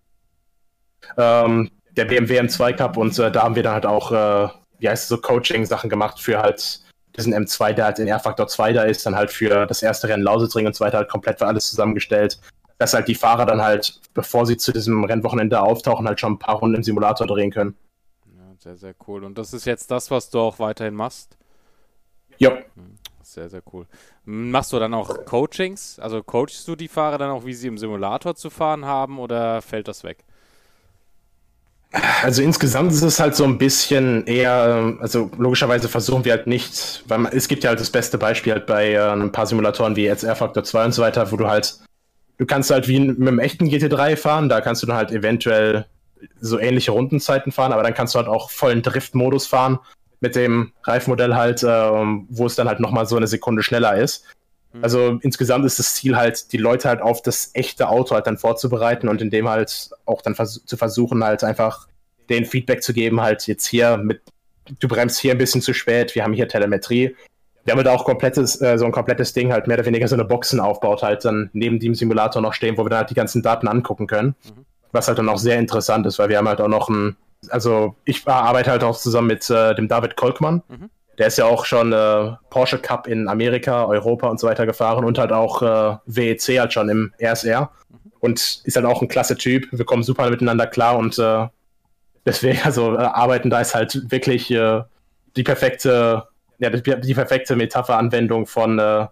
Ähm, 1.17 1.71
der 1.97 2.05
BMW 2.05 2.41
M2 2.41 2.75
Cup 2.75 2.97
und 2.97 3.19
äh, 3.19 3.31
da 3.31 3.43
haben 3.43 3.57
wir 3.57 3.63
dann 3.63 3.75
halt 3.75 3.87
auch, 3.87 4.13
äh, 4.13 4.49
wie 4.79 4.89
heißt 4.89 5.05
es 5.05 5.09
so, 5.09 5.19
Coaching-Sachen 5.19 5.91
gemacht 5.91 6.21
für 6.21 6.39
halt 6.39 6.81
diesen 7.17 7.35
M2, 7.35 7.73
der 7.73 7.87
halt 7.87 7.99
in 7.99 8.07
R-Faktor 8.07 8.47
2 8.47 8.73
da 8.73 8.83
ist, 8.85 9.05
dann 9.05 9.17
halt 9.17 9.31
für 9.31 9.67
das 9.67 9.83
erste 9.83 10.09
Rennen 10.09 10.23
Lausitzring 10.23 10.67
und 10.67 10.77
so 10.77 10.85
weiter 10.85 10.99
halt 10.99 11.09
komplett 11.09 11.39
für 11.39 11.47
alles 11.47 11.69
zusammengestellt. 11.69 12.41
Dass 12.79 12.95
halt 12.95 13.09
die 13.09 13.17
Fahrer 13.17 13.45
dann 13.45 13.61
halt, 13.61 14.01
bevor 14.15 14.47
sie 14.47 14.57
zu 14.57 14.73
diesem 14.73 15.03
Rennwochenende 15.03 15.61
auftauchen, 15.61 16.07
halt 16.07 16.21
schon 16.21 16.35
ein 16.35 16.39
paar 16.39 16.57
Runden 16.57 16.77
im 16.77 16.83
Simulator 16.85 17.27
drehen 17.27 17.51
können. 17.51 17.77
Ja, 18.27 18.55
sehr, 18.59 18.77
sehr 18.77 18.95
cool. 19.09 19.25
Und 19.25 19.37
das 19.37 19.53
ist 19.53 19.65
jetzt 19.65 19.91
das, 19.91 20.13
was 20.13 20.31
du 20.31 20.39
auch 20.39 20.61
weiterhin 20.61 20.95
machst? 20.95 21.37
Ja. 22.37 22.51
Hm, 22.51 22.99
sehr, 23.33 23.49
sehr 23.49 23.63
cool. 23.73 23.87
Machst 24.25 24.73
du 24.73 24.79
dann 24.79 24.95
auch 24.95 25.25
Coachings? 25.25 25.99
Also 25.99 26.23
coachst 26.23 26.67
du 26.69 26.77
die 26.77 26.89
Fahrer 26.89 27.19
dann 27.19 27.31
auch, 27.31 27.45
wie 27.45 27.55
sie 27.55 27.69
im 27.69 27.79
Simulator 27.79 28.35
zu 28.35 28.51
fahren 28.51 28.85
haben 28.85 29.19
oder 29.19 29.63
fällt 29.63 29.89
das 29.89 30.05
weg? 30.05 30.25
Also 32.23 32.43
insgesamt 32.43 32.93
ist 32.93 33.03
es 33.03 33.19
halt 33.19 33.35
so 33.35 33.45
ein 33.45 33.57
bisschen 33.57 34.27
eher, 34.27 34.97
also 35.01 35.31
logischerweise 35.39 35.89
versuchen 35.89 36.25
wir 36.25 36.33
halt 36.33 36.47
nicht, 36.47 37.03
weil 37.09 37.19
man, 37.19 37.33
es 37.33 37.49
gibt 37.49 37.65
ja 37.65 37.71
halt 37.71 37.81
das 37.81 37.91
beste 37.91 38.19
Beispiel 38.19 38.53
halt 38.53 38.67
bei 38.67 38.93
äh, 38.93 38.99
ein 38.99 39.33
paar 39.33 39.47
Simulatoren 39.47 39.97
wie 39.97 40.05
jetzt 40.05 40.23
R-Factor 40.23 40.65
2 40.65 40.87
und 40.87 40.93
so 40.93 41.01
weiter, 41.01 41.33
wo 41.33 41.37
du 41.37 41.49
halt, 41.49 41.79
du 42.37 42.45
kannst 42.45 42.71
halt 42.71 42.89
wie 42.89 43.01
mit 43.01 43.19
einem 43.19 43.39
echten 43.39 43.69
GT3 43.69 44.17
fahren, 44.17 44.51
da 44.51 44.61
kannst 44.61 44.83
du 44.83 44.87
dann 44.87 44.97
halt 44.97 45.13
eventuell 45.13 45.87
so 46.41 46.59
ähnliche 46.59 46.91
Rundenzeiten 46.91 47.53
fahren, 47.53 47.73
aber 47.73 47.83
dann 47.83 47.95
kannst 47.95 48.15
du 48.15 48.19
halt 48.19 48.29
auch 48.29 48.51
vollen 48.51 48.83
Driftmodus 48.83 49.47
fahren 49.47 49.79
mit 50.21 50.37
dem 50.37 50.73
Reifmodell 50.85 51.35
halt, 51.35 51.63
äh, 51.63 51.67
wo 51.67 52.47
es 52.47 52.55
dann 52.55 52.69
halt 52.69 52.81
nochmal 52.81 53.07
so 53.07 53.17
eine 53.17 53.27
Sekunde 53.27 53.63
schneller 53.63 53.97
ist. 53.97 54.25
Mhm. 54.73 54.85
Also 54.85 55.19
insgesamt 55.23 55.65
ist 55.65 55.79
das 55.79 55.95
Ziel 55.95 56.17
halt, 56.17 56.53
die 56.53 56.57
Leute 56.57 56.89
halt 56.89 57.03
auf 57.03 57.23
das 57.23 57.51
echte 57.55 57.89
Auto 57.89 58.15
halt 58.15 58.27
dann 58.27 58.39
vorzubereiten 58.39 59.09
und 59.09 59.23
in 59.23 59.31
dem 59.31 59.49
halt 59.49 59.91
auch 60.05 60.23
dann 60.23 60.35
vers 60.35 60.63
zu 60.65 60.77
versuchen, 60.77 61.25
halt 61.25 61.45
einfach 61.45 61.89
den 62.29 62.45
Feedback 62.45 62.83
zu 62.83 62.93
geben, 62.93 63.21
halt 63.21 63.47
jetzt 63.47 63.67
hier 63.67 63.97
mit, 63.97 64.21
du 64.79 64.89
bremst 64.89 65.19
hier 65.19 65.33
ein 65.33 65.39
bisschen 65.39 65.63
zu 65.63 65.73
spät, 65.73 66.15
wir 66.15 66.25
haben 66.25 66.35
hier 66.35 66.49
Telemetrie. 66.49 67.17
Wir 67.65 67.73
haben 67.73 67.79
halt 67.79 67.89
auch 67.89 68.05
komplettes, 68.05 68.61
äh, 68.61 68.79
so 68.79 68.87
ein 68.87 68.93
komplettes 68.93 69.33
Ding, 69.33 69.53
halt 69.53 69.67
mehr 69.67 69.77
oder 69.77 69.87
weniger 69.87 70.09
so 70.09 70.15
eine 70.15 70.25
Boxen 70.25 70.61
aufbaut, 70.61 71.03
halt 71.03 71.25
dann 71.25 71.51
neben 71.53 71.79
dem 71.79 71.95
Simulator 71.95 72.41
noch 72.41 72.55
stehen, 72.55 72.79
wo 72.79 72.85
wir 72.85 72.91
dann 72.91 73.01
halt 73.01 73.11
die 73.11 73.15
ganzen 73.15 73.43
Daten 73.43 73.69
angucken 73.69 74.07
können. 74.07 74.35
Mhm. 74.45 74.65
Was 74.93 75.09
halt 75.09 75.19
dann 75.19 75.29
auch 75.29 75.39
sehr 75.39 75.59
interessant 75.59 76.07
ist, 76.07 76.19
weil 76.19 76.31
wir 76.31 76.39
haben 76.39 76.49
halt 76.49 76.63
auch 76.63 76.69
noch 76.69 76.89
ein, 76.89 77.17
also 77.51 77.97
ich 78.05 78.27
arbeite 78.27 78.71
halt 78.71 78.83
auch 78.85 78.97
zusammen 78.97 79.29
mit 79.29 79.49
äh, 79.51 79.75
dem 79.75 79.89
David 79.89 80.17
Kolkmann. 80.17 80.63
Mhm 80.69 80.91
der 81.19 81.27
ist 81.27 81.37
ja 81.37 81.47
auch 81.47 81.65
schon 81.65 81.93
äh, 81.93 82.33
Porsche 82.49 82.79
Cup 82.79 83.07
in 83.09 83.29
Amerika, 83.29 83.85
Europa 83.87 84.29
und 84.29 84.39
so 84.39 84.47
weiter 84.47 84.67
gefahren 84.67 85.05
und 85.05 85.19
halt 85.19 85.33
auch 85.33 85.63
äh, 85.63 85.97
WEC 86.07 86.61
halt 86.61 86.73
schon 86.73 86.89
im 86.89 87.13
RSR. 87.21 87.71
Und 88.21 88.63
ist 88.65 88.77
halt 88.77 88.87
auch 88.87 89.03
ein 89.03 89.09
klasse 89.09 89.37
Typ. 89.37 89.69
Wir 89.71 89.85
kommen 89.85 90.03
super 90.03 90.31
miteinander 90.31 90.67
klar 90.67 90.97
und 90.97 91.19
äh, 91.19 91.47
deswegen, 92.25 92.61
also 92.65 92.95
äh, 92.95 92.99
arbeiten 92.99 93.51
da 93.51 93.61
ist 93.61 93.75
halt 93.75 94.11
wirklich 94.11 94.51
äh, 94.51 94.83
die 95.37 95.43
perfekte, 95.43 96.25
ja, 96.59 96.71
die, 96.71 96.83
die 96.83 97.15
perfekte 97.15 97.57
Metapher-Anwendung 97.57 98.47
von 98.47 98.79
äh, 98.79 99.07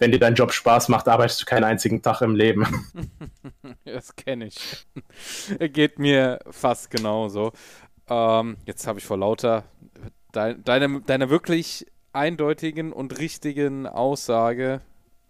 wenn 0.00 0.10
dir 0.10 0.18
dein 0.18 0.34
Job 0.34 0.52
Spaß 0.52 0.88
macht, 0.88 1.06
arbeitest 1.06 1.42
du 1.42 1.44
keinen 1.44 1.64
einzigen 1.64 2.02
Tag 2.02 2.22
im 2.22 2.34
Leben. 2.34 2.66
das 3.84 4.16
kenne 4.16 4.46
ich. 4.46 4.86
Geht 5.58 5.98
mir 5.98 6.40
fast 6.50 6.90
genauso. 6.90 7.52
Ähm, 8.08 8.56
jetzt 8.64 8.86
habe 8.86 8.98
ich 8.98 9.04
vor 9.04 9.18
lauter 9.18 9.64
deine, 10.32 11.00
deine 11.02 11.30
wirklich 11.30 11.86
eindeutigen 12.12 12.92
und 12.92 13.18
richtigen 13.18 13.86
Aussage 13.86 14.80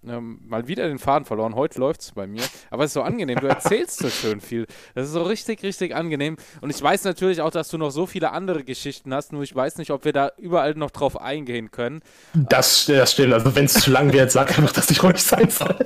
ähm, 0.06 0.40
mal 0.46 0.66
wieder 0.66 0.88
den 0.88 0.98
Faden 0.98 1.26
verloren. 1.26 1.54
Heute 1.54 1.78
läuft 1.78 2.00
es 2.00 2.12
bei 2.12 2.26
mir. 2.26 2.42
Aber 2.70 2.84
es 2.84 2.90
ist 2.90 2.94
so 2.94 3.02
angenehm. 3.02 3.38
Du 3.40 3.46
erzählst 3.46 3.98
so 3.98 4.08
schön 4.08 4.40
viel. 4.40 4.66
Das 4.94 5.06
ist 5.06 5.12
so 5.12 5.22
richtig, 5.22 5.62
richtig 5.62 5.94
angenehm. 5.94 6.36
Und 6.60 6.70
ich 6.70 6.80
weiß 6.80 7.04
natürlich 7.04 7.40
auch, 7.40 7.50
dass 7.50 7.68
du 7.68 7.78
noch 7.78 7.90
so 7.90 8.06
viele 8.06 8.32
andere 8.32 8.64
Geschichten 8.64 9.12
hast. 9.12 9.32
Nur 9.32 9.42
ich 9.42 9.54
weiß 9.54 9.76
nicht, 9.78 9.90
ob 9.90 10.04
wir 10.04 10.12
da 10.12 10.32
überall 10.38 10.74
noch 10.74 10.90
drauf 10.90 11.20
eingehen 11.20 11.70
können. 11.70 12.00
Das, 12.34 12.86
das 12.86 13.12
stimmt. 13.12 13.34
Also, 13.34 13.54
wenn 13.54 13.66
es 13.66 13.74
zu 13.74 13.90
lang 13.90 14.12
wird, 14.12 14.30
sag 14.30 14.58
einfach, 14.58 14.72
dass 14.72 14.90
ich 14.90 15.02
ruhig 15.02 15.22
sein 15.22 15.50
soll. 15.50 15.76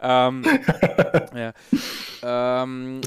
ähm, 0.00 0.44
ja. 1.34 1.52
ähm, 2.22 3.00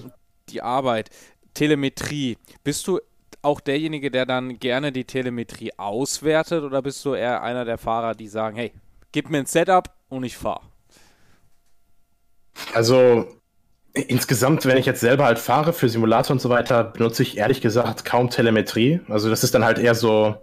die 0.49 0.61
Arbeit. 0.61 1.09
Telemetrie. 1.53 2.37
Bist 2.63 2.85
du 2.87 2.99
auch 3.41 3.61
derjenige, 3.61 4.11
der 4.11 4.25
dann 4.25 4.59
gerne 4.59 4.91
die 4.91 5.05
Telemetrie 5.05 5.71
auswertet 5.77 6.63
oder 6.63 6.81
bist 6.81 7.05
du 7.05 7.13
eher 7.13 7.43
einer 7.43 7.63
der 7.63 7.77
Fahrer, 7.77 8.15
die 8.15 8.27
sagen, 8.27 8.57
hey, 8.57 8.73
gib 9.11 9.29
mir 9.29 9.37
ein 9.37 9.45
Setup 9.45 9.94
und 10.09 10.23
ich 10.23 10.37
fahre? 10.37 10.61
Also 12.73 13.27
insgesamt, 13.93 14.65
wenn 14.65 14.77
ich 14.77 14.85
jetzt 14.85 14.99
selber 14.99 15.25
halt 15.25 15.39
fahre 15.39 15.73
für 15.73 15.89
Simulator 15.89 16.33
und 16.33 16.39
so 16.39 16.49
weiter, 16.49 16.83
benutze 16.83 17.23
ich 17.23 17.37
ehrlich 17.37 17.61
gesagt 17.61 18.05
kaum 18.05 18.29
Telemetrie. 18.29 18.99
Also 19.09 19.29
das 19.29 19.43
ist 19.43 19.55
dann 19.55 19.63
halt 19.63 19.79
eher 19.79 19.95
so, 19.95 20.35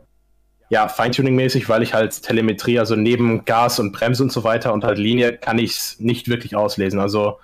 ja, 0.71 0.89
Feintuning-mäßig, 0.89 1.69
weil 1.69 1.83
ich 1.83 1.93
halt 1.93 2.23
Telemetrie, 2.23 2.79
also 2.79 2.97
neben 2.97 3.45
Gas 3.45 3.79
und 3.79 3.93
Bremse 3.93 4.23
und 4.23 4.33
so 4.33 4.43
weiter 4.43 4.73
und 4.73 4.85
halt 4.85 4.99
Linie, 4.99 5.37
kann 5.37 5.59
ich 5.59 5.73
es 5.73 6.01
nicht 6.01 6.29
wirklich 6.29 6.57
auslesen. 6.57 6.99
Also 6.99 7.39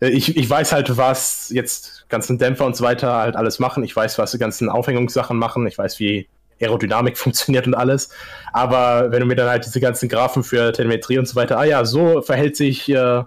äh, 0.00 0.08
ich, 0.08 0.36
ich 0.36 0.50
weiß 0.50 0.72
halt, 0.72 0.96
was 0.96 1.50
jetzt 1.50 2.08
ganzen 2.08 2.38
Dämpfer 2.38 2.66
und 2.66 2.76
so 2.76 2.84
weiter 2.84 3.14
halt 3.14 3.36
alles 3.36 3.60
machen. 3.60 3.84
Ich 3.84 3.94
weiß, 3.94 4.18
was 4.18 4.32
die 4.32 4.38
ganzen 4.38 4.68
Aufhängungssachen 4.68 5.36
machen. 5.38 5.66
Ich 5.68 5.78
weiß, 5.78 6.00
wie 6.00 6.28
Aerodynamik 6.60 7.16
funktioniert 7.18 7.66
und 7.66 7.74
alles. 7.74 8.10
Aber 8.52 9.10
wenn 9.10 9.20
du 9.20 9.26
mir 9.26 9.36
dann 9.36 9.48
halt 9.48 9.64
diese 9.64 9.80
ganzen 9.80 10.08
Graphen 10.08 10.42
für 10.42 10.72
Telemetrie 10.72 11.18
und 11.18 11.26
so 11.26 11.36
weiter, 11.36 11.58
ah 11.58 11.64
ja, 11.64 11.84
so 11.84 12.22
verhält 12.22 12.56
sich, 12.56 12.88
äh, 12.88 13.22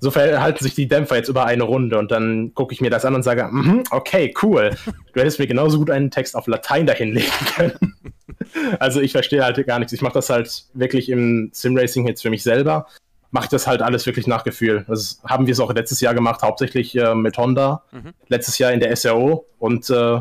so 0.00 0.10
verhalten 0.10 0.62
sich 0.62 0.74
die 0.74 0.88
Dämpfer 0.88 1.16
jetzt 1.16 1.28
über 1.28 1.46
eine 1.46 1.62
Runde 1.64 1.98
und 1.98 2.10
dann 2.10 2.52
gucke 2.54 2.74
ich 2.74 2.80
mir 2.80 2.90
das 2.90 3.04
an 3.04 3.14
und 3.14 3.22
sage, 3.22 3.48
mm 3.50 3.84
okay, 3.90 4.34
cool. 4.42 4.70
Du 5.12 5.20
hättest 5.20 5.38
mir 5.38 5.46
genauso 5.46 5.78
gut 5.78 5.90
einen 5.90 6.10
Text 6.10 6.36
auf 6.36 6.46
Latein 6.46 6.86
dahinlegen 6.86 7.30
können. 7.56 7.94
also 8.78 9.00
ich 9.00 9.12
verstehe 9.12 9.42
halt 9.42 9.64
gar 9.66 9.78
nichts. 9.78 9.92
Ich 9.92 10.02
mache 10.02 10.14
das 10.14 10.30
halt 10.30 10.66
wirklich 10.74 11.08
im 11.08 11.50
Simracing 11.52 12.06
jetzt 12.06 12.22
für 12.22 12.30
mich 12.30 12.42
selber. 12.42 12.86
Mache 13.30 13.44
ich 13.44 13.50
das 13.50 13.66
halt 13.66 13.82
alles 13.82 14.06
wirklich 14.06 14.26
nach 14.26 14.44
Gefühl. 14.44 14.84
Das 14.86 15.20
haben 15.24 15.46
wir 15.46 15.52
es 15.52 15.60
auch 15.60 15.72
letztes 15.72 16.00
Jahr 16.00 16.14
gemacht, 16.14 16.42
hauptsächlich 16.42 16.96
äh, 16.96 17.14
mit 17.14 17.36
Honda. 17.38 17.82
Mhm. 17.92 18.12
Letztes 18.28 18.58
Jahr 18.58 18.72
in 18.72 18.80
der 18.80 18.94
SRO 18.94 19.46
und 19.58 19.90
äh, 19.90 20.20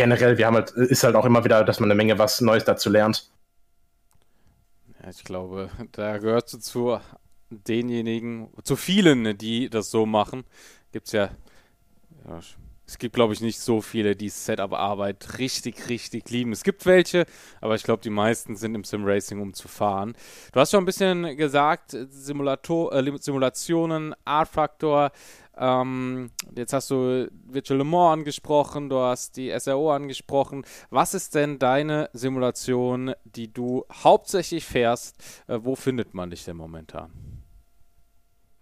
generell, 0.00 0.38
wir 0.38 0.46
haben 0.46 0.54
halt, 0.54 0.70
ist 0.70 1.04
halt 1.04 1.14
auch 1.14 1.26
immer 1.26 1.44
wieder, 1.44 1.62
dass 1.62 1.78
man 1.78 1.90
eine 1.90 1.94
Menge 1.94 2.18
was 2.18 2.40
Neues 2.40 2.64
dazu 2.64 2.88
lernt. 2.88 3.30
Ja, 5.02 5.10
ich 5.10 5.24
glaube, 5.24 5.68
da 5.92 6.16
gehört 6.16 6.50
du 6.54 6.58
zu 6.58 6.98
denjenigen, 7.50 8.48
zu 8.64 8.76
vielen, 8.76 9.36
die 9.36 9.68
das 9.68 9.90
so 9.90 10.06
machen. 10.06 10.44
Es 10.92 11.12
ja, 11.12 11.28
ja 12.26 12.40
es 12.86 12.98
gibt, 12.98 13.14
glaube 13.14 13.34
ich, 13.34 13.42
nicht 13.42 13.60
so 13.60 13.82
viele, 13.82 14.16
die 14.16 14.30
Setup-Arbeit 14.30 15.38
richtig, 15.38 15.88
richtig 15.90 16.30
lieben. 16.30 16.50
Es 16.50 16.64
gibt 16.64 16.86
welche, 16.86 17.26
aber 17.60 17.74
ich 17.74 17.82
glaube, 17.82 18.02
die 18.02 18.10
meisten 18.10 18.56
sind 18.56 18.74
im 18.74 18.84
Sim-Racing, 18.84 19.40
um 19.40 19.52
zu 19.52 19.68
fahren. 19.68 20.16
Du 20.52 20.60
hast 20.60 20.70
schon 20.70 20.82
ein 20.82 20.86
bisschen 20.86 21.36
gesagt, 21.36 21.94
Simulator, 22.08 22.92
äh, 22.92 23.12
Simulationen, 23.20 24.14
Art-Faktor. 24.24 25.12
Ähm, 25.56 26.30
jetzt 26.56 26.72
hast 26.72 26.90
du 26.90 27.30
Virtual 27.46 27.78
Le 27.78 27.84
Mans 27.84 28.12
angesprochen, 28.12 28.88
du 28.88 28.98
hast 28.98 29.36
die 29.36 29.52
SRO 29.58 29.92
angesprochen. 29.92 30.64
Was 30.90 31.14
ist 31.14 31.34
denn 31.34 31.58
deine 31.58 32.08
Simulation, 32.12 33.12
die 33.24 33.52
du 33.52 33.84
hauptsächlich 33.92 34.64
fährst? 34.64 35.16
Äh, 35.48 35.58
wo 35.62 35.74
findet 35.74 36.14
man 36.14 36.30
dich 36.30 36.44
denn 36.44 36.56
momentan? 36.56 37.10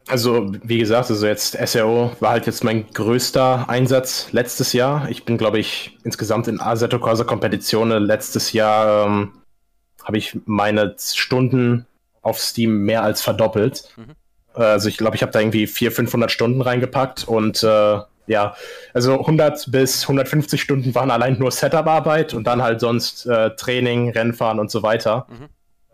Also, 0.08 0.50
wie 0.62 0.78
gesagt, 0.78 1.10
also 1.10 1.26
jetzt 1.26 1.58
SRO 1.66 2.12
war 2.20 2.30
halt 2.30 2.46
jetzt 2.46 2.64
mein 2.64 2.86
größter 2.90 3.68
Einsatz 3.68 4.32
letztes 4.32 4.72
Jahr. 4.72 5.08
Ich 5.10 5.26
bin, 5.26 5.36
glaube 5.36 5.58
ich, 5.58 5.98
insgesamt 6.02 6.48
in 6.48 6.60
Assetto 6.60 6.98
Corsa 6.98 7.24
Competizione 7.24 7.98
letztes 7.98 8.52
Jahr 8.54 9.06
ähm, 9.06 9.32
habe 10.02 10.16
ich 10.16 10.38
meine 10.46 10.96
Stunden 10.98 11.86
auf 12.22 12.40
Steam 12.40 12.84
mehr 12.84 13.02
als 13.02 13.20
verdoppelt. 13.20 13.92
Mhm. 13.96 14.14
Also, 14.64 14.88
ich 14.88 14.96
glaube, 14.96 15.16
ich 15.16 15.22
habe 15.22 15.32
da 15.32 15.40
irgendwie 15.40 15.66
400, 15.66 15.96
500 15.96 16.30
Stunden 16.30 16.60
reingepackt 16.60 17.26
und 17.26 17.62
äh, 17.62 17.98
ja, 18.28 18.54
also 18.92 19.18
100 19.20 19.70
bis 19.70 20.02
150 20.02 20.60
Stunden 20.60 20.94
waren 20.94 21.10
allein 21.10 21.38
nur 21.38 21.50
Setup-Arbeit 21.50 22.34
und 22.34 22.46
dann 22.46 22.62
halt 22.62 22.80
sonst 22.80 23.26
äh, 23.26 23.50
Training, 23.56 24.10
Rennfahren 24.10 24.60
und 24.60 24.70
so 24.70 24.82
weiter. 24.82 25.26
Mhm. 25.28 25.48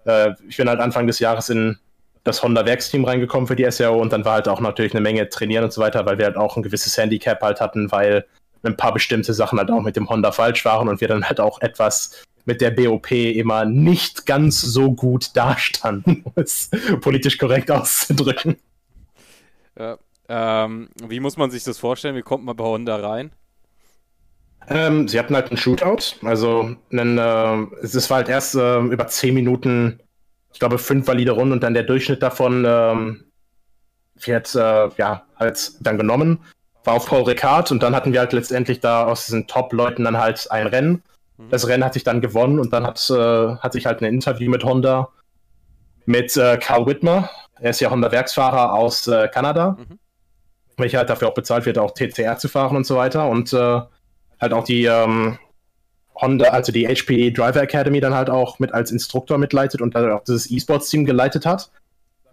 Äh, 0.04 0.34
ich 0.48 0.56
bin 0.56 0.68
halt 0.68 0.80
Anfang 0.80 1.06
des 1.06 1.20
Jahres 1.20 1.48
in 1.48 1.78
das 2.24 2.42
Honda-Werksteam 2.42 3.04
reingekommen 3.04 3.46
für 3.46 3.56
die 3.56 3.70
SRO 3.70 4.00
und 4.00 4.12
dann 4.12 4.24
war 4.24 4.34
halt 4.34 4.48
auch 4.48 4.60
natürlich 4.60 4.94
eine 4.94 5.02
Menge 5.02 5.28
trainieren 5.28 5.64
und 5.64 5.72
so 5.72 5.80
weiter, 5.80 6.04
weil 6.06 6.18
wir 6.18 6.24
halt 6.24 6.36
auch 6.36 6.56
ein 6.56 6.62
gewisses 6.62 6.96
Handicap 6.96 7.40
halt 7.42 7.60
hatten, 7.60 7.92
weil 7.92 8.24
ein 8.62 8.76
paar 8.76 8.94
bestimmte 8.94 9.34
Sachen 9.34 9.58
halt 9.58 9.70
auch 9.70 9.82
mit 9.82 9.94
dem 9.94 10.08
Honda 10.08 10.32
falsch 10.32 10.64
waren 10.64 10.88
und 10.88 11.00
wir 11.00 11.08
dann 11.08 11.28
halt 11.28 11.38
auch 11.38 11.60
etwas 11.60 12.24
mit 12.44 12.60
der 12.60 12.70
BOP 12.70 13.10
immer 13.10 13.64
nicht 13.64 14.26
ganz 14.26 14.60
so 14.60 14.92
gut 14.92 15.36
dastanden, 15.36 16.22
um 16.24 16.32
es 16.36 16.70
politisch 17.00 17.38
korrekt 17.38 17.70
auszudrücken. 17.70 18.56
Ja, 19.78 19.98
ähm, 20.28 20.88
wie 21.08 21.20
muss 21.20 21.36
man 21.36 21.50
sich 21.50 21.64
das 21.64 21.78
vorstellen? 21.78 22.16
Wie 22.16 22.22
kommt 22.22 22.44
man 22.44 22.56
bei 22.56 22.64
Honda 22.64 22.96
rein? 22.96 23.32
Ähm, 24.68 25.08
sie 25.08 25.18
hatten 25.18 25.34
halt 25.34 25.48
einen 25.48 25.58
Shootout, 25.58 26.16
also 26.22 26.74
einen, 26.90 27.18
äh, 27.18 27.66
es 27.82 28.08
war 28.08 28.18
halt 28.18 28.28
erst 28.28 28.54
äh, 28.54 28.78
über 28.80 29.06
10 29.06 29.34
Minuten 29.34 30.00
ich 30.54 30.60
glaube, 30.60 30.78
fünf 30.78 31.06
valide 31.08 31.32
Runden 31.32 31.52
und 31.52 31.62
dann 31.62 31.74
der 31.74 31.82
Durchschnitt 31.82 32.22
davon 32.22 32.64
ähm, 32.66 33.24
wird 34.14 34.54
äh, 34.54 34.88
ja 34.96 35.26
halt 35.36 35.72
dann 35.80 35.98
genommen. 35.98 36.38
War 36.84 36.94
auf 36.94 37.06
Paul 37.06 37.24
Ricard 37.24 37.72
und 37.72 37.82
dann 37.82 37.94
hatten 37.94 38.12
wir 38.12 38.20
halt 38.20 38.32
letztendlich 38.32 38.78
da 38.78 39.04
aus 39.04 39.26
diesen 39.26 39.48
Top-Leuten 39.48 40.04
dann 40.04 40.18
halt 40.18 40.48
ein 40.52 40.68
Rennen. 40.68 41.02
Mhm. 41.38 41.50
Das 41.50 41.68
Rennen 41.68 41.84
hat 41.84 41.94
sich 41.94 42.04
dann 42.04 42.20
gewonnen 42.20 42.58
und 42.58 42.72
dann 42.72 42.86
hat, 42.86 43.10
äh, 43.10 43.56
hat 43.56 43.72
sich 43.72 43.86
halt 43.86 44.00
ein 44.00 44.06
Interview 44.06 44.50
mit 44.50 44.64
Honda 44.64 45.08
mit 46.06 46.36
äh, 46.36 46.58
Carl 46.58 46.86
Whitmer. 46.86 47.30
Er 47.60 47.70
ist 47.70 47.80
ja 47.80 47.90
Honda-Werksfahrer 47.90 48.74
aus 48.74 49.06
äh, 49.06 49.28
Kanada, 49.28 49.76
mhm. 49.78 49.98
welcher 50.76 50.98
halt 50.98 51.10
dafür 51.10 51.28
auch 51.28 51.34
bezahlt 51.34 51.66
wird, 51.66 51.78
auch 51.78 51.92
TCR 51.92 52.36
zu 52.38 52.48
fahren 52.48 52.76
und 52.76 52.86
so 52.86 52.96
weiter. 52.96 53.28
Und 53.28 53.52
äh, 53.52 53.80
halt 54.40 54.52
auch 54.52 54.64
die 54.64 54.84
ähm, 54.84 55.38
Honda, 56.16 56.46
also 56.50 56.72
die 56.72 56.86
HPE 56.86 57.32
Driver 57.32 57.62
Academy 57.62 58.00
dann 58.00 58.14
halt 58.14 58.30
auch 58.30 58.58
mit 58.58 58.72
als 58.72 58.90
Instruktor 58.90 59.38
mitleitet 59.38 59.80
und 59.80 59.94
dann 59.94 60.10
auch 60.12 60.24
dieses 60.24 60.50
E-Sports-Team 60.50 61.04
geleitet 61.04 61.46
hat. 61.46 61.70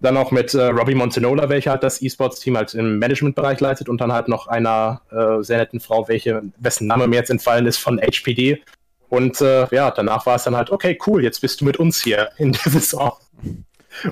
Dann 0.02 0.18
auch 0.18 0.32
mit 0.32 0.54
äh, 0.56 0.66
Robbie 0.66 0.96
Montenola, 0.96 1.50
welcher 1.50 1.72
halt 1.72 1.84
das 1.84 2.02
E-Sports-Team 2.02 2.58
halt 2.58 2.74
im 2.74 2.98
Managementbereich 2.98 3.60
leitet 3.60 3.88
und 3.88 4.02
dann 4.02 4.12
halt 4.12 4.28
noch 4.28 4.48
einer 4.48 5.02
äh, 5.12 5.44
sehr 5.44 5.60
netten 5.60 5.80
Frau, 5.80 6.08
welche, 6.08 6.42
wessen 6.58 6.88
Name 6.88 7.08
mir 7.08 7.18
jetzt 7.18 7.30
entfallen 7.30 7.68
ist, 7.68 7.78
von 7.78 8.00
HPD. 8.00 8.62
Und 9.12 9.42
äh, 9.42 9.68
ja, 9.76 9.92
danach 9.92 10.26
war 10.26 10.38
es 10.38 10.46
dann 10.46 10.56
halt, 10.56 10.70
okay, 10.70 10.98
cool, 11.06 11.22
jetzt 11.22 11.42
bist 11.42 11.60
du 11.60 11.66
mit 11.66 11.76
uns 11.76 12.02
hier 12.02 12.30
in 12.38 12.54
der 12.54 12.72
Saison. 12.72 13.12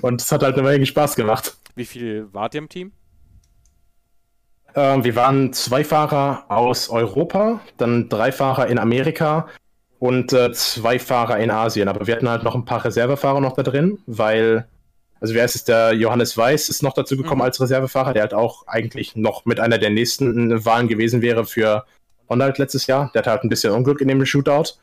Und 0.01 0.21
es 0.21 0.29
hat 0.29 0.43
halt 0.43 0.55
eine 0.55 0.63
Menge 0.67 0.85
Spaß 0.85 1.15
gemacht. 1.15 1.55
Wie 1.75 1.85
viel 1.85 2.27
wart 2.33 2.53
ihr 2.53 2.57
im 2.57 2.67
Team? 2.67 2.91
Ähm, 4.75 5.05
wir 5.05 5.15
waren 5.15 5.53
zwei 5.53 5.85
Fahrer 5.85 6.43
aus 6.49 6.89
Europa, 6.89 7.61
dann 7.77 8.09
drei 8.09 8.33
Fahrer 8.33 8.67
in 8.67 8.77
Amerika 8.77 9.47
und 9.99 10.33
äh, 10.33 10.51
zwei 10.51 10.99
Fahrer 10.99 11.39
in 11.39 11.49
Asien. 11.49 11.87
Aber 11.87 12.05
wir 12.05 12.13
hatten 12.13 12.27
halt 12.27 12.43
noch 12.43 12.55
ein 12.55 12.65
paar 12.65 12.83
Reservefahrer 12.83 13.39
noch 13.39 13.53
da 13.53 13.63
drin, 13.63 13.99
weil, 14.05 14.67
also 15.21 15.33
wer 15.33 15.45
ist 15.45 15.55
es, 15.55 15.63
der 15.63 15.93
Johannes 15.93 16.35
Weiß 16.35 16.67
ist 16.67 16.83
noch 16.83 16.93
dazu 16.93 17.15
gekommen 17.15 17.39
mhm. 17.39 17.45
als 17.45 17.61
Reservefahrer, 17.61 18.11
der 18.11 18.23
halt 18.23 18.33
auch 18.33 18.67
eigentlich 18.67 19.15
noch 19.15 19.45
mit 19.45 19.61
einer 19.61 19.77
der 19.77 19.91
nächsten 19.91 20.65
Wahlen 20.65 20.89
gewesen 20.89 21.21
wäre 21.21 21.45
für 21.45 21.85
Honda 22.27 22.53
letztes 22.57 22.85
Jahr. 22.85 23.11
Der 23.13 23.19
hat 23.21 23.27
halt 23.27 23.43
ein 23.45 23.49
bisschen 23.49 23.71
Unglück 23.71 24.01
in 24.01 24.09
dem 24.09 24.25
Shootout. 24.25 24.73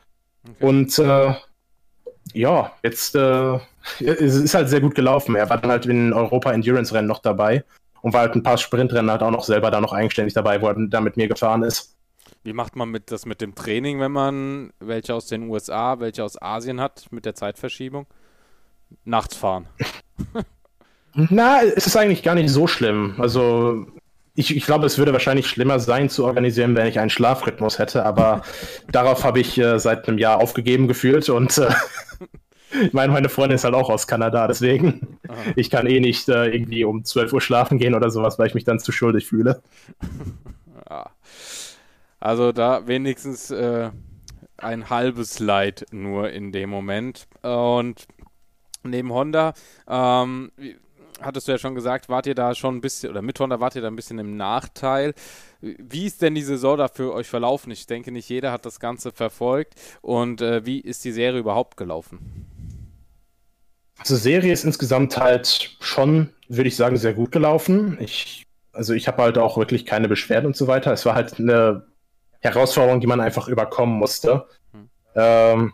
Okay. 0.49 0.65
Und 0.65 0.97
äh, 0.99 1.33
ja, 2.33 2.71
jetzt 2.83 3.15
äh, 3.15 3.59
es 3.99 4.35
ist 4.35 4.53
halt 4.53 4.69
sehr 4.69 4.81
gut 4.81 4.95
gelaufen. 4.95 5.35
Er 5.35 5.49
war 5.49 5.57
dann 5.57 5.71
halt 5.71 5.85
in 5.85 6.13
Europa 6.13 6.51
Endurance 6.51 6.93
Rennen 6.93 7.07
noch 7.07 7.19
dabei 7.19 7.63
und 8.01 8.13
war 8.13 8.21
halt 8.21 8.35
ein 8.35 8.43
paar 8.43 8.57
Sprintrennen 8.57 9.09
halt 9.11 9.21
auch 9.23 9.31
noch 9.31 9.43
selber 9.43 9.71
da 9.71 9.81
noch 9.81 9.93
eigenständig 9.93 10.33
dabei, 10.33 10.61
wo 10.61 10.67
er 10.67 10.75
da 10.77 11.01
mit 11.01 11.17
mir 11.17 11.27
gefahren 11.27 11.63
ist. 11.63 11.95
Wie 12.43 12.53
macht 12.53 12.75
man 12.75 12.89
mit 12.89 13.11
das 13.11 13.25
mit 13.25 13.41
dem 13.41 13.55
Training, 13.55 13.99
wenn 13.99 14.11
man 14.11 14.71
welche 14.79 15.13
aus 15.13 15.27
den 15.27 15.49
USA, 15.49 15.99
welche 15.99 16.23
aus 16.23 16.41
Asien 16.41 16.79
hat, 16.79 17.07
mit 17.11 17.25
der 17.25 17.35
Zeitverschiebung? 17.35 18.05
Nachts 19.03 19.35
fahren. 19.35 19.67
Na, 21.13 21.61
es 21.63 21.87
ist 21.87 21.97
eigentlich 21.97 22.23
gar 22.23 22.35
nicht 22.35 22.49
so 22.49 22.67
schlimm. 22.67 23.15
Also 23.17 23.87
ich, 24.37 24.55
ich, 24.55 24.65
glaube, 24.65 24.85
es 24.85 24.99
würde 24.99 25.13
wahrscheinlich 25.13 25.47
schlimmer 25.47 25.79
sein 25.79 26.09
zu 26.09 26.23
organisieren, 26.23 26.75
wenn 26.75 26.85
ich 26.85 26.99
einen 26.99 27.09
Schlafrhythmus 27.09 27.79
hätte, 27.79 28.05
aber 28.05 28.43
darauf 28.91 29.23
habe 29.23 29.39
ich 29.39 29.57
äh, 29.57 29.79
seit 29.79 30.07
einem 30.07 30.19
Jahr 30.19 30.39
aufgegeben 30.39 30.87
gefühlt 30.87 31.27
und 31.29 31.57
äh, 31.57 31.69
ich 32.83 32.93
meine, 32.93 33.11
meine 33.11 33.29
Freundin 33.29 33.55
ist 33.55 33.63
halt 33.63 33.73
auch 33.73 33.89
aus 33.89 34.05
Kanada, 34.05 34.47
deswegen 34.47 35.17
Aha. 35.27 35.35
ich 35.55 35.71
kann 35.71 35.87
eh 35.87 35.99
nicht 35.99 36.29
äh, 36.29 36.45
irgendwie 36.45 36.83
um 36.83 37.03
12 37.03 37.33
Uhr 37.33 37.41
schlafen 37.41 37.79
gehen 37.79 37.95
oder 37.95 38.11
sowas, 38.11 38.37
weil 38.37 38.47
ich 38.47 38.53
mich 38.53 38.63
dann 38.63 38.79
zu 38.79 38.91
schuldig 38.91 39.27
fühle. 39.27 39.61
Ja. 40.89 41.09
Also 42.21 42.53
da 42.53 42.87
wenigstens 42.87 43.51
äh, 43.51 43.89
ein 44.55 44.89
halbes 44.89 45.39
Leid 45.39 45.85
nur 45.91 46.29
in 46.29 46.53
dem 46.53 46.69
Moment. 46.69 47.27
Und 47.41 48.07
neben 48.83 49.11
Honda, 49.11 49.53
ähm, 49.85 50.51
hattest 51.21 51.47
du 51.47 51.51
ja 51.51 51.57
schon 51.57 51.75
gesagt, 51.75 52.09
wart 52.09 52.27
ihr 52.27 52.35
da 52.35 52.55
schon 52.55 52.75
ein 52.75 52.81
bisschen, 52.81 53.09
oder 53.09 53.21
mit 53.21 53.39
Honda 53.39 53.59
wart 53.59 53.75
ihr 53.75 53.81
da 53.81 53.87
ein 53.87 53.95
bisschen 53.95 54.19
im 54.19 54.37
Nachteil. 54.37 55.13
Wie 55.61 56.05
ist 56.05 56.21
denn 56.21 56.35
die 56.35 56.43
Saison 56.43 56.77
da 56.77 56.87
für 56.87 57.13
euch 57.13 57.27
verlaufen? 57.27 57.71
Ich 57.71 57.87
denke, 57.87 58.11
nicht 58.11 58.29
jeder 58.29 58.51
hat 58.51 58.65
das 58.65 58.79
Ganze 58.79 59.11
verfolgt. 59.11 59.73
Und 60.01 60.41
äh, 60.41 60.65
wie 60.65 60.79
ist 60.79 61.03
die 61.03 61.11
Serie 61.11 61.39
überhaupt 61.39 61.77
gelaufen? 61.77 62.45
Also 63.97 64.15
Serie 64.15 64.53
ist 64.53 64.63
insgesamt 64.63 65.17
halt 65.17 65.75
schon, 65.79 66.29
würde 66.47 66.67
ich 66.67 66.75
sagen, 66.75 66.97
sehr 66.97 67.13
gut 67.13 67.31
gelaufen. 67.31 67.97
Ich, 67.99 68.45
also 68.71 68.93
ich 68.93 69.07
habe 69.07 69.23
halt 69.23 69.37
auch 69.37 69.57
wirklich 69.57 69.85
keine 69.85 70.07
Beschwerden 70.07 70.47
und 70.47 70.55
so 70.55 70.67
weiter. 70.67 70.93
Es 70.93 71.05
war 71.05 71.15
halt 71.15 71.39
eine 71.39 71.87
Herausforderung, 72.41 73.01
die 73.01 73.07
man 73.07 73.19
einfach 73.19 73.47
überkommen 73.47 73.97
musste. 73.97 74.45
Hm. 74.71 74.89
Ähm, 75.15 75.73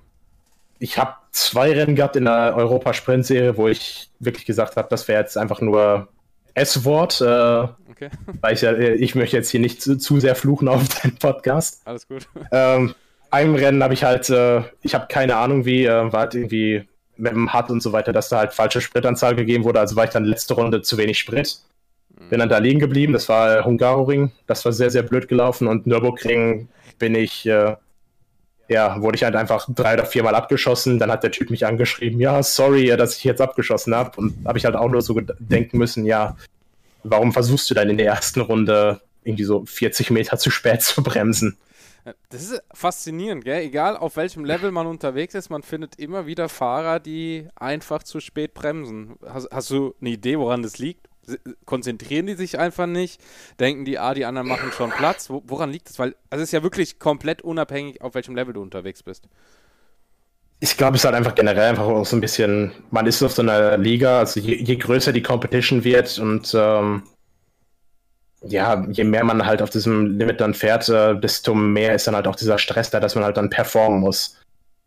ich 0.79 0.97
habe 0.97 1.15
zwei 1.34 1.72
Rennen 1.74 1.96
gehabt 1.96 2.15
in 2.15 2.26
der 2.26 2.56
Europa-Sprint-Serie, 2.56 3.58
wo 3.58 3.67
ich 3.67 4.10
wirklich 4.19 4.46
gesagt 4.46 4.78
habe, 4.78 4.88
das 4.89 5.08
wäre 5.08 5.19
jetzt 5.22 5.38
einfach 5.38 5.60
nur 5.60 6.08
S-Wort. 6.54 7.19
Äh, 7.22 7.26
okay. 7.26 8.10
Weil 8.41 8.54
ich, 8.54 8.62
ja, 8.62 8.78
ich 8.78 9.15
möchte 9.15 9.36
jetzt 9.36 9.50
hier 9.50 9.60
nicht 9.60 9.82
zu, 9.82 9.98
zu 9.98 10.19
sehr 10.19 10.36
fluchen 10.36 10.67
auf 10.67 10.88
deinen 11.02 11.17
Podcast. 11.17 11.82
Alles 11.86 12.08
gut. 12.08 12.28
Ähm, 12.52 12.93
einem 13.32 13.56
Rennen 13.56 13.84
habe 13.84 13.96
ich 13.96 14.04
halt, 14.04 14.30
äh, 14.30 14.62
ich 14.82 14.93
habe 14.93 15.08
keine 15.10 15.36
Ahnung 15.36 15.65
wie, 15.65 15.86
äh, 15.86 16.13
war 16.13 16.22
halt 16.22 16.36
irgendwie 16.36 16.88
mit 17.17 17.32
dem 17.32 17.52
Hut 17.52 17.69
und 17.69 17.82
so 17.82 17.91
weiter, 17.91 18.13
dass 18.13 18.30
da 18.30 18.38
halt 18.38 18.54
falsche 18.54 18.82
Spritanzahl 18.82 19.36
gegeben 19.36 19.63
wurde. 19.63 19.80
Also 19.80 19.96
war 19.96 20.04
ich 20.04 20.12
dann 20.12 20.26
letzte 20.26 20.54
Runde 20.54 20.84
zu 20.84 20.98
wenig 20.98 21.17
Sprit. 21.17 21.60
Mhm. 22.10 22.30
Bin 22.30 22.39
dann 22.39 22.50
da 22.50 22.60
liegen 22.60 22.80
geblieben. 22.80 23.12
Das 23.12 23.28
war 23.28 23.58
äh, 23.58 23.63
Hungaroring. 23.63 24.32
Das 24.46 24.63
war 24.65 24.72
sehr, 24.72 24.91
sehr 24.91 25.04
blöd 25.04 25.28
gelaufen. 25.28 25.67
Und 25.67 25.88
Nürburgring 25.88 26.69
bin 27.00 27.15
ich, 27.15 27.48
äh, 27.48 27.76
ja, 28.73 29.01
wurde 29.01 29.15
ich 29.15 29.23
halt 29.23 29.36
einfach 29.36 29.67
drei 29.73 29.93
oder 29.93 30.05
viermal 30.05 30.36
abgeschossen. 30.36 30.99
Dann 30.99 31.12
hat 31.12 31.23
der 31.23 31.31
Typ 31.31 31.49
mich 31.49 31.65
angeschrieben, 31.65 32.19
ja, 32.19 32.43
sorry, 32.43 32.88
dass 32.97 33.17
ich 33.17 33.23
jetzt 33.23 33.41
abgeschossen 33.41 33.95
habe. 33.95 34.19
Und 34.19 34.45
habe 34.45 34.57
ich 34.57 34.65
halt 34.65 34.75
auch 34.75 34.89
nur 34.89 35.01
so 35.01 35.19
denken 35.39 35.77
müssen, 35.77 36.05
ja, 36.05 36.36
warum 37.03 37.31
versuchst 37.31 37.69
du 37.69 37.73
dann 37.73 37.89
in 37.89 37.97
der 37.97 38.07
ersten 38.07 38.41
Runde 38.41 39.01
irgendwie 39.23 39.43
so 39.43 39.65
40 39.65 40.09
Meter 40.09 40.38
zu 40.38 40.49
spät 40.49 40.81
zu 40.81 41.01
bremsen? 41.03 41.57
Das 42.29 42.41
ist 42.41 42.62
faszinierend, 42.73 43.45
gell? 43.45 43.62
Egal 43.62 43.95
auf 43.95 44.17
welchem 44.17 44.43
Level 44.43 44.71
man 44.71 44.88
unterwegs 44.88 45.36
ist, 45.36 45.49
man 45.49 45.63
findet 45.63 45.97
immer 45.97 46.25
wieder 46.25 46.49
Fahrer, 46.49 46.99
die 46.99 47.47
einfach 47.55 48.03
zu 48.03 48.19
spät 48.19 48.53
bremsen. 48.53 49.15
Hast, 49.25 49.47
hast 49.51 49.69
du 49.69 49.95
eine 50.01 50.09
Idee, 50.09 50.38
woran 50.38 50.63
das 50.63 50.77
liegt? 50.79 51.07
Konzentrieren 51.65 52.25
die 52.25 52.36
sich 52.36 52.59
einfach 52.59 52.86
nicht? 52.86 53.21
Denken 53.59 53.86
die, 53.86 53.99
ah, 53.99 54.13
die 54.13 54.25
anderen 54.25 54.47
machen 54.47 54.71
schon 54.71 54.91
Platz? 54.91 55.29
woran 55.29 55.71
liegt 55.71 55.89
das? 55.89 55.99
Weil 55.99 56.15
also 56.29 56.43
es 56.43 56.49
ist 56.49 56.53
ja 56.53 56.63
wirklich 56.63 56.99
komplett 56.99 57.41
unabhängig, 57.41 58.01
auf 58.01 58.15
welchem 58.15 58.36
Level 58.36 58.53
du 58.53 58.62
unterwegs 58.62 59.03
bist. 59.03 59.27
Ich 60.59 60.77
glaube, 60.77 60.95
es 60.95 61.01
ist 61.01 61.05
halt 61.05 61.15
einfach 61.15 61.36
generell 61.36 61.69
einfach 61.69 61.86
auch 61.86 62.05
so 62.05 62.15
ein 62.15 62.21
bisschen, 62.21 62.71
man 62.89 63.05
ist 63.05 63.21
auf 63.21 63.33
so 63.33 63.41
einer 63.41 63.77
Liga, 63.77 64.19
also 64.19 64.39
je, 64.39 64.55
je 64.55 64.75
größer 64.77 65.12
die 65.12 65.21
Competition 65.21 65.83
wird 65.83 66.17
und 66.19 66.53
ähm, 66.57 67.03
ja, 68.43 68.86
je 68.89 69.03
mehr 69.03 69.23
man 69.23 69.45
halt 69.45 69.62
auf 69.62 69.69
diesem 69.69 70.17
Limit 70.17 70.41
dann 70.41 70.53
fährt, 70.53 70.89
äh, 70.89 71.19
desto 71.19 71.53
mehr 71.55 71.95
ist 71.95 72.07
dann 72.07 72.15
halt 72.15 72.27
auch 72.27 72.36
dieser 72.36 72.57
Stress 72.57 72.89
da, 72.89 72.99
dass 72.99 73.15
man 73.15 73.23
halt 73.23 73.38
dann 73.38 73.49
performen 73.49 73.99
muss. 73.99 74.38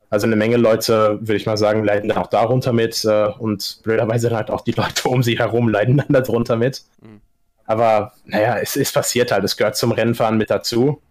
Also 0.09 0.27
eine 0.27 0.37
Menge 0.37 0.57
Leute, 0.57 1.19
würde 1.21 1.37
ich 1.37 1.47
mal 1.47 1.57
sagen, 1.57 1.85
leiden 1.85 2.09
dann 2.09 2.19
auch 2.19 2.29
darunter 2.29 2.73
mit 2.73 3.05
äh, 3.05 3.27
und 3.39 3.81
blöderweise 3.83 4.29
dann 4.29 4.39
halt 4.39 4.51
auch 4.51 4.61
die 4.61 4.73
Leute 4.73 5.09
um 5.09 5.23
sie 5.23 5.39
herum 5.39 5.69
leiden 5.69 5.97
dann 5.97 6.13
darunter 6.25 6.57
mit. 6.57 6.83
Mhm. 7.03 7.21
Aber 7.65 8.13
naja, 8.25 8.59
es 8.59 8.77
ist 8.77 8.95
passiert 8.95 9.33
halt, 9.33 9.45
es 9.45 9.57
gehört 9.57 9.77
zum 9.77 9.93
Rennfahren 9.93 10.39
mit 10.39 10.51
dazu. 10.51 11.03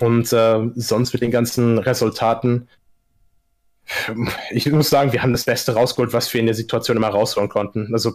Und 0.00 0.32
äh, 0.32 0.70
sonst 0.74 1.12
mit 1.12 1.22
den 1.22 1.30
ganzen 1.30 1.78
Resultaten, 1.78 2.68
ich 4.50 4.70
muss 4.70 4.90
sagen, 4.90 5.12
wir 5.12 5.22
haben 5.22 5.32
das 5.32 5.44
Beste 5.44 5.74
rausgeholt, 5.74 6.12
was 6.12 6.32
wir 6.32 6.40
in 6.40 6.46
der 6.46 6.54
Situation 6.54 6.96
immer 6.96 7.08
rausholen 7.08 7.48
konnten. 7.48 7.92
Also 7.92 8.14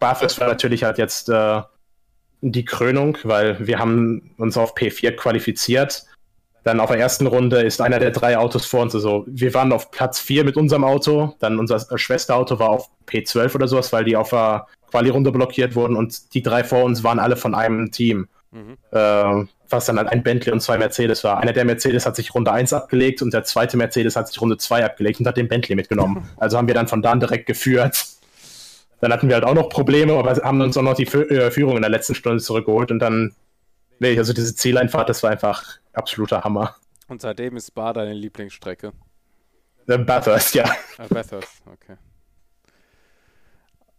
Barfus 0.00 0.40
war 0.40 0.48
natürlich 0.48 0.84
halt 0.84 0.98
jetzt 0.98 1.28
äh, 1.28 1.60
die 2.40 2.64
Krönung, 2.64 3.18
weil 3.24 3.66
wir 3.66 3.78
haben 3.78 4.34
uns 4.38 4.56
auf 4.56 4.76
P4 4.76 5.12
qualifiziert. 5.12 6.04
Dann 6.68 6.80
auf 6.80 6.90
der 6.90 6.98
ersten 6.98 7.26
Runde 7.26 7.62
ist 7.62 7.80
einer 7.80 7.98
der 7.98 8.10
drei 8.10 8.36
Autos 8.36 8.66
vor 8.66 8.82
uns. 8.82 8.94
Also 8.94 9.24
wir 9.26 9.54
waren 9.54 9.72
auf 9.72 9.90
Platz 9.90 10.20
4 10.20 10.44
mit 10.44 10.58
unserem 10.58 10.84
Auto. 10.84 11.34
Dann 11.38 11.58
unser 11.58 11.80
Schwesterauto 11.96 12.58
war 12.58 12.68
auf 12.68 12.90
P12 13.06 13.54
oder 13.54 13.66
sowas, 13.66 13.90
weil 13.90 14.04
die 14.04 14.16
auf 14.16 14.28
der 14.28 14.66
Quali-Runde 14.90 15.32
blockiert 15.32 15.74
wurden. 15.74 15.96
Und 15.96 16.34
die 16.34 16.42
drei 16.42 16.64
vor 16.64 16.84
uns 16.84 17.02
waren 17.02 17.20
alle 17.20 17.36
von 17.36 17.54
einem 17.54 17.90
Team. 17.90 18.28
Mhm. 18.50 18.76
Äh, 18.90 19.46
was 19.70 19.86
dann 19.86 19.96
halt 19.96 20.08
ein 20.08 20.22
Bentley 20.22 20.52
und 20.52 20.60
zwei 20.60 20.76
Mercedes 20.76 21.24
war. 21.24 21.40
Einer 21.40 21.54
der 21.54 21.64
Mercedes 21.64 22.04
hat 22.04 22.16
sich 22.16 22.34
Runde 22.34 22.52
1 22.52 22.74
abgelegt 22.74 23.22
und 23.22 23.32
der 23.32 23.44
zweite 23.44 23.78
Mercedes 23.78 24.14
hat 24.14 24.28
sich 24.28 24.38
Runde 24.42 24.58
2 24.58 24.84
abgelegt 24.84 25.20
und 25.20 25.26
hat 25.26 25.38
den 25.38 25.48
Bentley 25.48 25.74
mitgenommen. 25.74 26.28
also 26.36 26.58
haben 26.58 26.68
wir 26.68 26.74
dann 26.74 26.86
von 26.86 27.00
da 27.00 27.12
an 27.12 27.20
direkt 27.20 27.46
geführt. 27.46 28.04
Dann 29.00 29.10
hatten 29.10 29.28
wir 29.28 29.36
halt 29.36 29.44
auch 29.44 29.54
noch 29.54 29.70
Probleme, 29.70 30.12
aber 30.12 30.36
haben 30.42 30.60
uns 30.60 30.76
auch 30.76 30.82
noch 30.82 30.96
die 30.96 31.06
äh, 31.06 31.50
Führung 31.50 31.76
in 31.76 31.82
der 31.82 31.90
letzten 31.90 32.14
Stunde 32.14 32.42
zurückgeholt 32.42 32.90
und 32.90 32.98
dann, 32.98 33.34
nee, 34.00 34.18
also 34.18 34.34
diese 34.34 34.54
Zieleinfahrt, 34.54 35.08
das 35.08 35.22
war 35.22 35.30
einfach 35.30 35.78
absoluter 35.98 36.42
Hammer. 36.42 36.76
Und 37.08 37.20
seitdem 37.20 37.56
ist 37.56 37.74
Bar 37.74 37.94
deine 37.94 38.14
Lieblingsstrecke? 38.14 38.92
Äh, 39.86 39.98
Bathurst, 39.98 40.54
ja. 40.54 40.64
Ah, 40.98 41.06
Bathurst, 41.08 41.62
okay. 41.66 41.96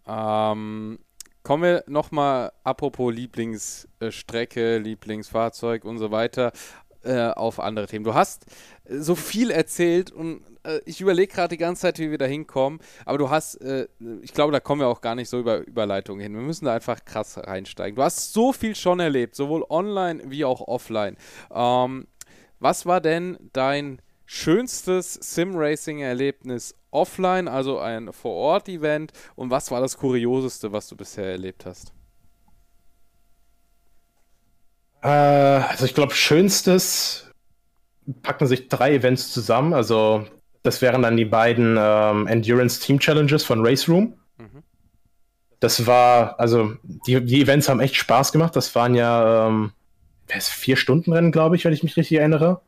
Ähm, 0.07 0.99
kommen 1.43 1.63
wir 1.63 1.83
nochmal, 1.87 2.51
apropos 2.63 3.13
Lieblingsstrecke, 3.13 4.77
Lieblingsfahrzeug 4.77 5.85
und 5.85 5.97
so 5.97 6.11
weiter, 6.11 6.51
äh, 7.03 7.29
auf 7.29 7.59
andere 7.59 7.87
Themen. 7.87 8.03
Du 8.03 8.13
hast 8.13 8.45
so 8.89 9.15
viel 9.15 9.51
erzählt 9.51 10.11
und 10.11 10.41
äh, 10.63 10.79
ich 10.85 11.01
überlege 11.01 11.33
gerade 11.33 11.49
die 11.49 11.57
ganze 11.57 11.83
Zeit, 11.83 11.99
wie 11.99 12.11
wir 12.11 12.17
da 12.17 12.25
hinkommen, 12.25 12.79
aber 13.05 13.17
du 13.17 13.29
hast, 13.29 13.55
äh, 13.55 13.87
ich 14.21 14.33
glaube, 14.33 14.51
da 14.51 14.59
kommen 14.59 14.81
wir 14.81 14.87
auch 14.87 15.01
gar 15.01 15.15
nicht 15.15 15.29
so 15.29 15.39
über 15.39 15.65
Überleitungen 15.65 16.21
hin. 16.21 16.33
Wir 16.33 16.41
müssen 16.41 16.65
da 16.65 16.73
einfach 16.73 17.03
krass 17.05 17.37
reinsteigen. 17.37 17.95
Du 17.95 18.03
hast 18.03 18.33
so 18.33 18.53
viel 18.53 18.75
schon 18.75 18.99
erlebt, 18.99 19.35
sowohl 19.35 19.65
online 19.69 20.23
wie 20.25 20.45
auch 20.45 20.61
offline. 20.67 21.17
Ähm, 21.53 22.07
was 22.59 22.85
war 22.85 22.99
denn 23.01 23.37
dein 23.53 24.01
schönstes 24.25 25.13
Sim-Racing-Erlebnis 25.13 26.75
offline, 26.91 27.47
also 27.47 27.79
ein 27.79 28.11
Vor-Ort-Event? 28.11 29.11
Und 29.35 29.49
was 29.49 29.71
war 29.71 29.81
das 29.81 29.97
Kurioseste, 29.97 30.71
was 30.71 30.87
du 30.87 30.97
bisher 30.97 31.25
erlebt 31.25 31.65
hast? 31.65 31.93
Äh, 35.01 35.07
also 35.07 35.85
ich 35.85 35.93
glaube, 35.93 36.13
schönstes 36.13 37.31
packen 38.21 38.47
sich 38.47 38.67
drei 38.67 38.93
Events 38.93 39.31
zusammen. 39.31 39.73
Also 39.73 40.25
das 40.63 40.81
wären 40.81 41.01
dann 41.01 41.17
die 41.17 41.25
beiden 41.25 41.77
ähm, 41.79 42.27
Endurance 42.27 42.79
Team 42.79 42.99
Challenges 42.99 43.43
von 43.43 43.65
Race 43.65 43.87
Room. 43.87 44.15
Mhm. 44.37 44.63
Das 45.59 45.85
war, 45.85 46.39
also 46.39 46.73
die, 46.83 47.23
die 47.23 47.41
Events 47.41 47.69
haben 47.69 47.79
echt 47.79 47.95
Spaß 47.95 48.31
gemacht. 48.31 48.55
Das 48.55 48.73
waren 48.75 48.95
ja 48.95 49.47
ähm, 49.47 49.71
vier 50.27 50.77
Stunden 50.77 51.13
Rennen, 51.13 51.31
glaube 51.31 51.55
ich, 51.55 51.65
wenn 51.65 51.73
ich 51.73 51.83
mich 51.83 51.97
richtig 51.97 52.17
erinnere. 52.17 52.61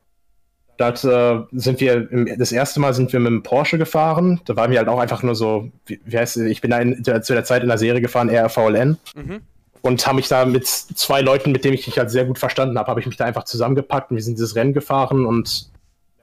Dort 0.77 1.03
äh, 1.03 1.41
sind 1.51 1.79
wir, 1.79 2.11
im, 2.11 2.39
das 2.39 2.51
erste 2.51 2.79
Mal 2.79 2.93
sind 2.93 3.13
wir 3.13 3.19
mit 3.19 3.31
dem 3.31 3.43
Porsche 3.43 3.77
gefahren. 3.77 4.41
Da 4.45 4.55
waren 4.55 4.71
wir 4.71 4.79
halt 4.79 4.87
auch 4.87 4.99
einfach 4.99 5.21
nur 5.21 5.35
so, 5.35 5.71
wie, 5.85 6.01
wie 6.05 6.17
heißt 6.17 6.37
es, 6.37 6.43
ich 6.43 6.61
bin 6.61 6.71
da 6.71 6.79
in, 6.79 7.03
zu 7.03 7.33
der 7.33 7.43
Zeit 7.43 7.61
in 7.61 7.69
der 7.69 7.77
Serie 7.77 8.01
gefahren, 8.01 8.29
RVLN. 8.29 8.97
Mhm. 9.15 9.41
Und 9.81 10.05
habe 10.05 10.17
mich 10.17 10.27
da 10.27 10.45
mit 10.45 10.67
zwei 10.67 11.21
Leuten, 11.21 11.51
mit 11.51 11.63
denen 11.63 11.73
ich 11.73 11.87
mich 11.87 11.97
halt 11.97 12.11
sehr 12.11 12.25
gut 12.25 12.37
verstanden 12.37 12.77
habe, 12.77 12.89
habe 12.89 12.99
ich 12.99 13.07
mich 13.07 13.17
da 13.17 13.25
einfach 13.25 13.45
zusammengepackt 13.45 14.11
und 14.11 14.17
wir 14.17 14.23
sind 14.23 14.37
dieses 14.37 14.55
Rennen 14.55 14.73
gefahren 14.73 15.25
und 15.25 15.71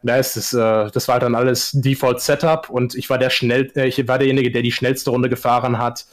es 0.04 0.36
ist, 0.36 0.52
äh, 0.52 0.90
das 0.90 1.08
war 1.08 1.18
dann 1.18 1.34
alles 1.34 1.72
Default 1.72 2.20
Setup 2.20 2.70
und 2.70 2.94
ich 2.94 3.10
war 3.10 3.18
der 3.18 3.30
schnell, 3.30 3.70
äh, 3.74 3.88
ich 3.88 4.06
war 4.06 4.18
derjenige, 4.18 4.50
der 4.50 4.62
die 4.62 4.72
schnellste 4.72 5.10
Runde 5.10 5.28
gefahren 5.28 5.78
hat, 5.78 6.06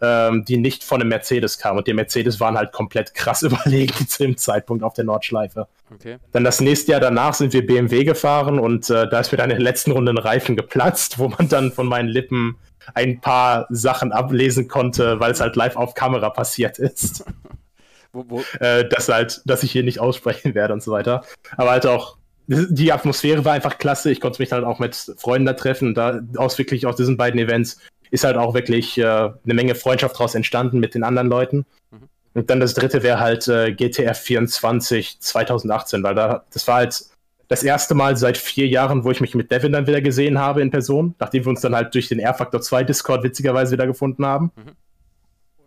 ähm, 0.00 0.44
die 0.44 0.56
nicht 0.56 0.84
von 0.84 1.00
einem 1.00 1.08
Mercedes 1.08 1.58
kam. 1.58 1.76
Und 1.76 1.86
die 1.86 1.94
Mercedes 1.94 2.40
waren 2.40 2.56
halt 2.56 2.72
komplett 2.72 3.14
krass 3.14 3.42
überlegen 3.42 4.08
zu 4.08 4.24
dem 4.24 4.36
Zeitpunkt 4.36 4.82
auf 4.82 4.94
der 4.94 5.04
Nordschleife. 5.04 5.66
Okay. 5.94 6.18
Dann 6.32 6.44
das 6.44 6.60
nächste 6.60 6.92
Jahr 6.92 7.00
danach 7.00 7.34
sind 7.34 7.52
wir 7.52 7.66
BMW 7.66 8.04
gefahren 8.04 8.58
und 8.58 8.90
äh, 8.90 9.08
da 9.08 9.20
ist 9.20 9.32
mir 9.32 9.38
dann 9.38 9.50
in 9.50 9.56
der 9.56 9.64
letzten 9.64 9.92
Runde 9.92 10.12
ein 10.12 10.18
Reifen 10.18 10.56
geplatzt, 10.56 11.18
wo 11.18 11.28
man 11.28 11.48
dann 11.48 11.72
von 11.72 11.86
meinen 11.86 12.08
Lippen 12.08 12.56
ein 12.94 13.20
paar 13.20 13.66
Sachen 13.70 14.12
ablesen 14.12 14.68
konnte, 14.68 15.20
weil 15.20 15.32
es 15.32 15.40
halt 15.40 15.56
live 15.56 15.76
auf 15.76 15.94
Kamera 15.94 16.30
passiert 16.30 16.78
ist. 16.78 17.24
wo, 18.12 18.24
wo? 18.28 18.44
Äh, 18.60 18.88
dass 18.88 19.08
halt, 19.08 19.42
dass 19.44 19.62
ich 19.62 19.72
hier 19.72 19.82
nicht 19.82 20.00
aussprechen 20.00 20.54
werde 20.54 20.74
und 20.74 20.82
so 20.82 20.92
weiter. 20.92 21.24
Aber 21.56 21.70
halt 21.70 21.86
auch 21.86 22.16
die 22.48 22.92
Atmosphäre 22.92 23.44
war 23.44 23.54
einfach 23.54 23.78
klasse. 23.78 24.10
Ich 24.10 24.20
konnte 24.20 24.40
mich 24.40 24.52
halt 24.52 24.64
auch 24.64 24.78
mit 24.78 24.94
Freunden 25.18 25.46
da 25.46 25.54
treffen. 25.54 25.94
Da 25.94 26.20
aus 26.36 26.58
wirklich 26.58 26.86
aus 26.86 26.96
diesen 26.96 27.16
beiden 27.16 27.40
Events 27.40 27.80
ist 28.10 28.24
halt 28.24 28.36
auch 28.36 28.54
wirklich 28.54 28.98
äh, 28.98 29.04
eine 29.04 29.54
Menge 29.54 29.74
Freundschaft 29.74 30.16
daraus 30.16 30.34
entstanden 30.34 30.78
mit 30.78 30.94
den 30.94 31.04
anderen 31.04 31.28
Leuten. 31.28 31.66
Mhm. 31.90 32.08
Und 32.34 32.50
dann 32.50 32.60
das 32.60 32.74
dritte 32.74 33.02
wäre 33.02 33.20
halt 33.20 33.48
äh, 33.48 33.72
GTR 33.72 34.14
24 34.14 35.20
2018, 35.20 36.02
weil 36.02 36.14
da 36.14 36.44
das 36.52 36.66
war 36.68 36.76
halt 36.76 37.04
das 37.48 37.62
erste 37.62 37.94
Mal 37.94 38.16
seit 38.16 38.36
vier 38.36 38.66
Jahren, 38.66 39.04
wo 39.04 39.10
ich 39.10 39.20
mich 39.20 39.34
mit 39.34 39.50
Devin 39.50 39.72
dann 39.72 39.86
wieder 39.86 40.00
gesehen 40.00 40.38
habe 40.38 40.62
in 40.62 40.70
Person, 40.70 41.14
nachdem 41.20 41.44
wir 41.44 41.50
uns 41.50 41.60
dann 41.60 41.76
halt 41.76 41.94
durch 41.94 42.08
den 42.08 42.18
R 42.18 42.34
Factor 42.34 42.60
2 42.60 42.84
Discord 42.84 43.22
witzigerweise 43.22 43.72
wieder 43.72 43.86
gefunden 43.86 44.26
haben. 44.26 44.50
Mhm. 44.56 44.72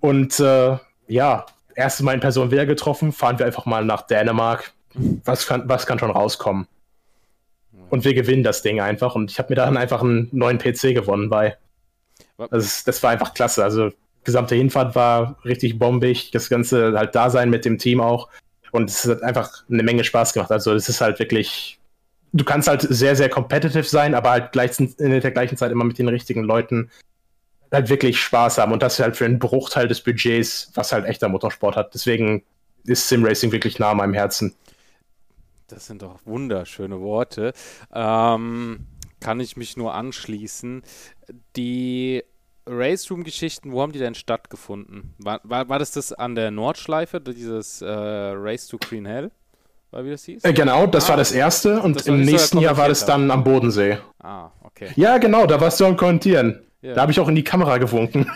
Und 0.02 0.40
äh, 0.40 0.78
ja, 1.08 1.46
erste 1.76 2.04
Mal 2.04 2.14
in 2.14 2.20
Person 2.20 2.52
wieder 2.52 2.66
getroffen, 2.66 3.12
fahren 3.12 3.40
wir 3.40 3.46
einfach 3.46 3.66
mal 3.66 3.86
nach 3.86 4.02
Dänemark 4.04 4.74
was 5.26 5.48
kann, 5.48 5.68
was 5.68 5.86
kann 5.86 6.00
schon 6.00 6.12
rauskommen? 6.12 6.68
Und 7.90 8.06
wir 8.06 8.14
gewinnen 8.14 8.44
das 8.44 8.62
Ding 8.62 8.82
einfach. 8.82 9.16
Und 9.16 9.32
ich 9.32 9.40
habe 9.40 9.50
mir 9.50 9.56
dann 9.56 9.78
einfach 9.78 10.02
einen 10.02 10.30
neuen 10.32 10.60
PC 10.60 10.94
gewonnen 10.94 11.30
bei. 11.30 11.58
Das, 12.48 12.84
das 12.84 13.04
war 13.04 13.12
einfach 13.12 13.34
klasse. 13.34 13.64
Also, 13.64 13.92
gesamte 14.24 14.56
Hinfahrt 14.56 14.96
war 14.96 15.38
richtig 15.46 15.80
bombig. 15.80 16.32
Das 16.32 16.50
ganze 16.50 16.98
halt 16.98 17.16
Dasein 17.16 17.50
mit 17.50 17.66
dem 17.66 17.78
Team 17.78 18.02
auch. 18.02 18.30
Und 18.72 18.90
es 18.90 19.06
hat 19.06 19.24
einfach 19.24 19.64
eine 19.70 19.84
Menge 19.84 20.04
Spaß 20.04 20.34
gemacht. 20.34 20.52
Also, 20.52 20.74
es 20.74 20.90
ist 20.90 21.02
halt 21.02 21.20
wirklich. 21.20 21.80
Du 22.32 22.46
kannst 22.46 22.68
halt 22.68 22.82
sehr, 22.82 23.16
sehr 23.16 23.30
competitive 23.30 23.84
sein, 23.84 24.14
aber 24.14 24.30
halt 24.30 24.52
gleich, 24.52 24.80
in 24.80 24.94
der 24.98 25.32
gleichen 25.32 25.58
Zeit 25.58 25.72
immer 25.72 25.84
mit 25.84 25.98
den 25.98 26.08
richtigen 26.08 26.44
Leuten 26.44 26.92
halt 27.72 27.90
wirklich 27.90 28.20
Spaß 28.20 28.58
haben. 28.58 28.72
Und 28.72 28.84
das 28.84 29.00
halt 29.00 29.18
für 29.18 29.26
einen 29.26 29.40
Bruchteil 29.40 29.88
des 29.88 30.02
Budgets, 30.02 30.72
was 30.76 30.92
halt 30.92 31.06
echter 31.06 31.30
Motorsport 31.30 31.76
hat. 31.76 31.94
Deswegen 31.94 32.44
ist 32.86 33.08
Sim 33.08 33.26
Racing 33.26 33.52
wirklich 33.52 33.80
nah 33.80 33.92
an 33.92 33.98
meinem 33.98 34.14
Herzen 34.14 34.56
Das 35.68 35.88
sind 35.88 36.02
doch 36.02 36.20
wunderschöne 36.26 37.00
Worte. 37.02 37.54
Ähm, 37.94 38.86
kann 39.20 39.40
ich 39.40 39.58
mich 39.58 39.78
nur 39.78 39.94
anschließen. 39.94 40.84
Die 41.56 42.24
Race 42.70 43.10
Room 43.10 43.24
Geschichten, 43.24 43.72
wo 43.72 43.82
haben 43.82 43.92
die 43.92 44.00
denn 44.00 44.16
stattgefunden? 44.16 45.16
War, 45.18 45.42
war, 45.44 45.70
war 45.70 45.80
das 45.80 45.92
das 45.92 46.14
an 46.14 46.36
der 46.36 46.52
Nordschleife, 46.52 47.20
dieses 47.20 47.82
äh, 47.82 47.88
Race 47.88 48.68
to 48.68 48.78
Green 48.78 49.06
Hell? 49.06 49.32
War 49.92 50.06
wie 50.06 50.12
das 50.12 50.24
hieß? 50.26 50.44
Äh, 50.44 50.54
genau, 50.54 50.86
das 50.86 51.06
ah, 51.06 51.10
war 51.10 51.18
das 51.18 51.32
erste 51.32 51.82
und 51.82 52.06
im 52.06 52.22
nächsten 52.22 52.60
Jahr 52.60 52.78
war 52.78 52.88
das 52.88 53.06
dann 53.06 53.32
am 53.32 53.44
Bodensee. 53.44 53.98
Ah, 54.20 54.52
okay. 54.62 54.92
Ja, 54.96 55.18
genau, 55.18 55.48
da 55.48 55.60
warst 55.60 55.80
du 55.80 55.86
am 55.86 55.98
Kommentieren. 55.98 56.64
Ja. 56.82 56.94
Da 56.94 57.02
habe 57.02 57.12
ich 57.12 57.20
auch 57.20 57.28
in 57.28 57.36
die 57.36 57.44
Kamera 57.44 57.78
gewunken. 57.80 58.30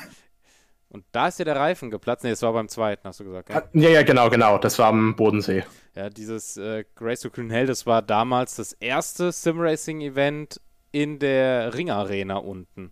Und 0.90 1.06
da 1.12 1.28
ist 1.28 1.40
ja 1.40 1.46
der 1.46 1.56
Reifen 1.56 1.90
geplatzt. 1.90 2.24
Nee, 2.24 2.32
das 2.32 2.42
war 2.42 2.54
beim 2.54 2.70
zweiten, 2.70 3.08
hast 3.08 3.20
du 3.20 3.24
gesagt. 3.24 3.50
Ja, 3.50 3.64
ja, 3.74 3.90
ja 3.90 4.04
genau, 4.04 4.30
genau. 4.30 4.58
Das 4.58 4.78
war 4.78 4.88
am 4.88 5.16
Bodensee. 5.16 5.64
Ja, 5.96 6.10
dieses 6.10 6.58
äh, 6.58 6.86
Race 7.00 7.22
to 7.22 7.30
Green 7.30 7.50
Hell, 7.50 7.66
das 7.66 7.86
war 7.86 8.02
damals 8.02 8.56
das 8.56 8.74
erste 8.74 9.32
Sim-Racing-Event 9.32 10.60
in 10.92 11.20
der 11.20 11.74
Ringarena 11.74 12.38
unten. 12.38 12.92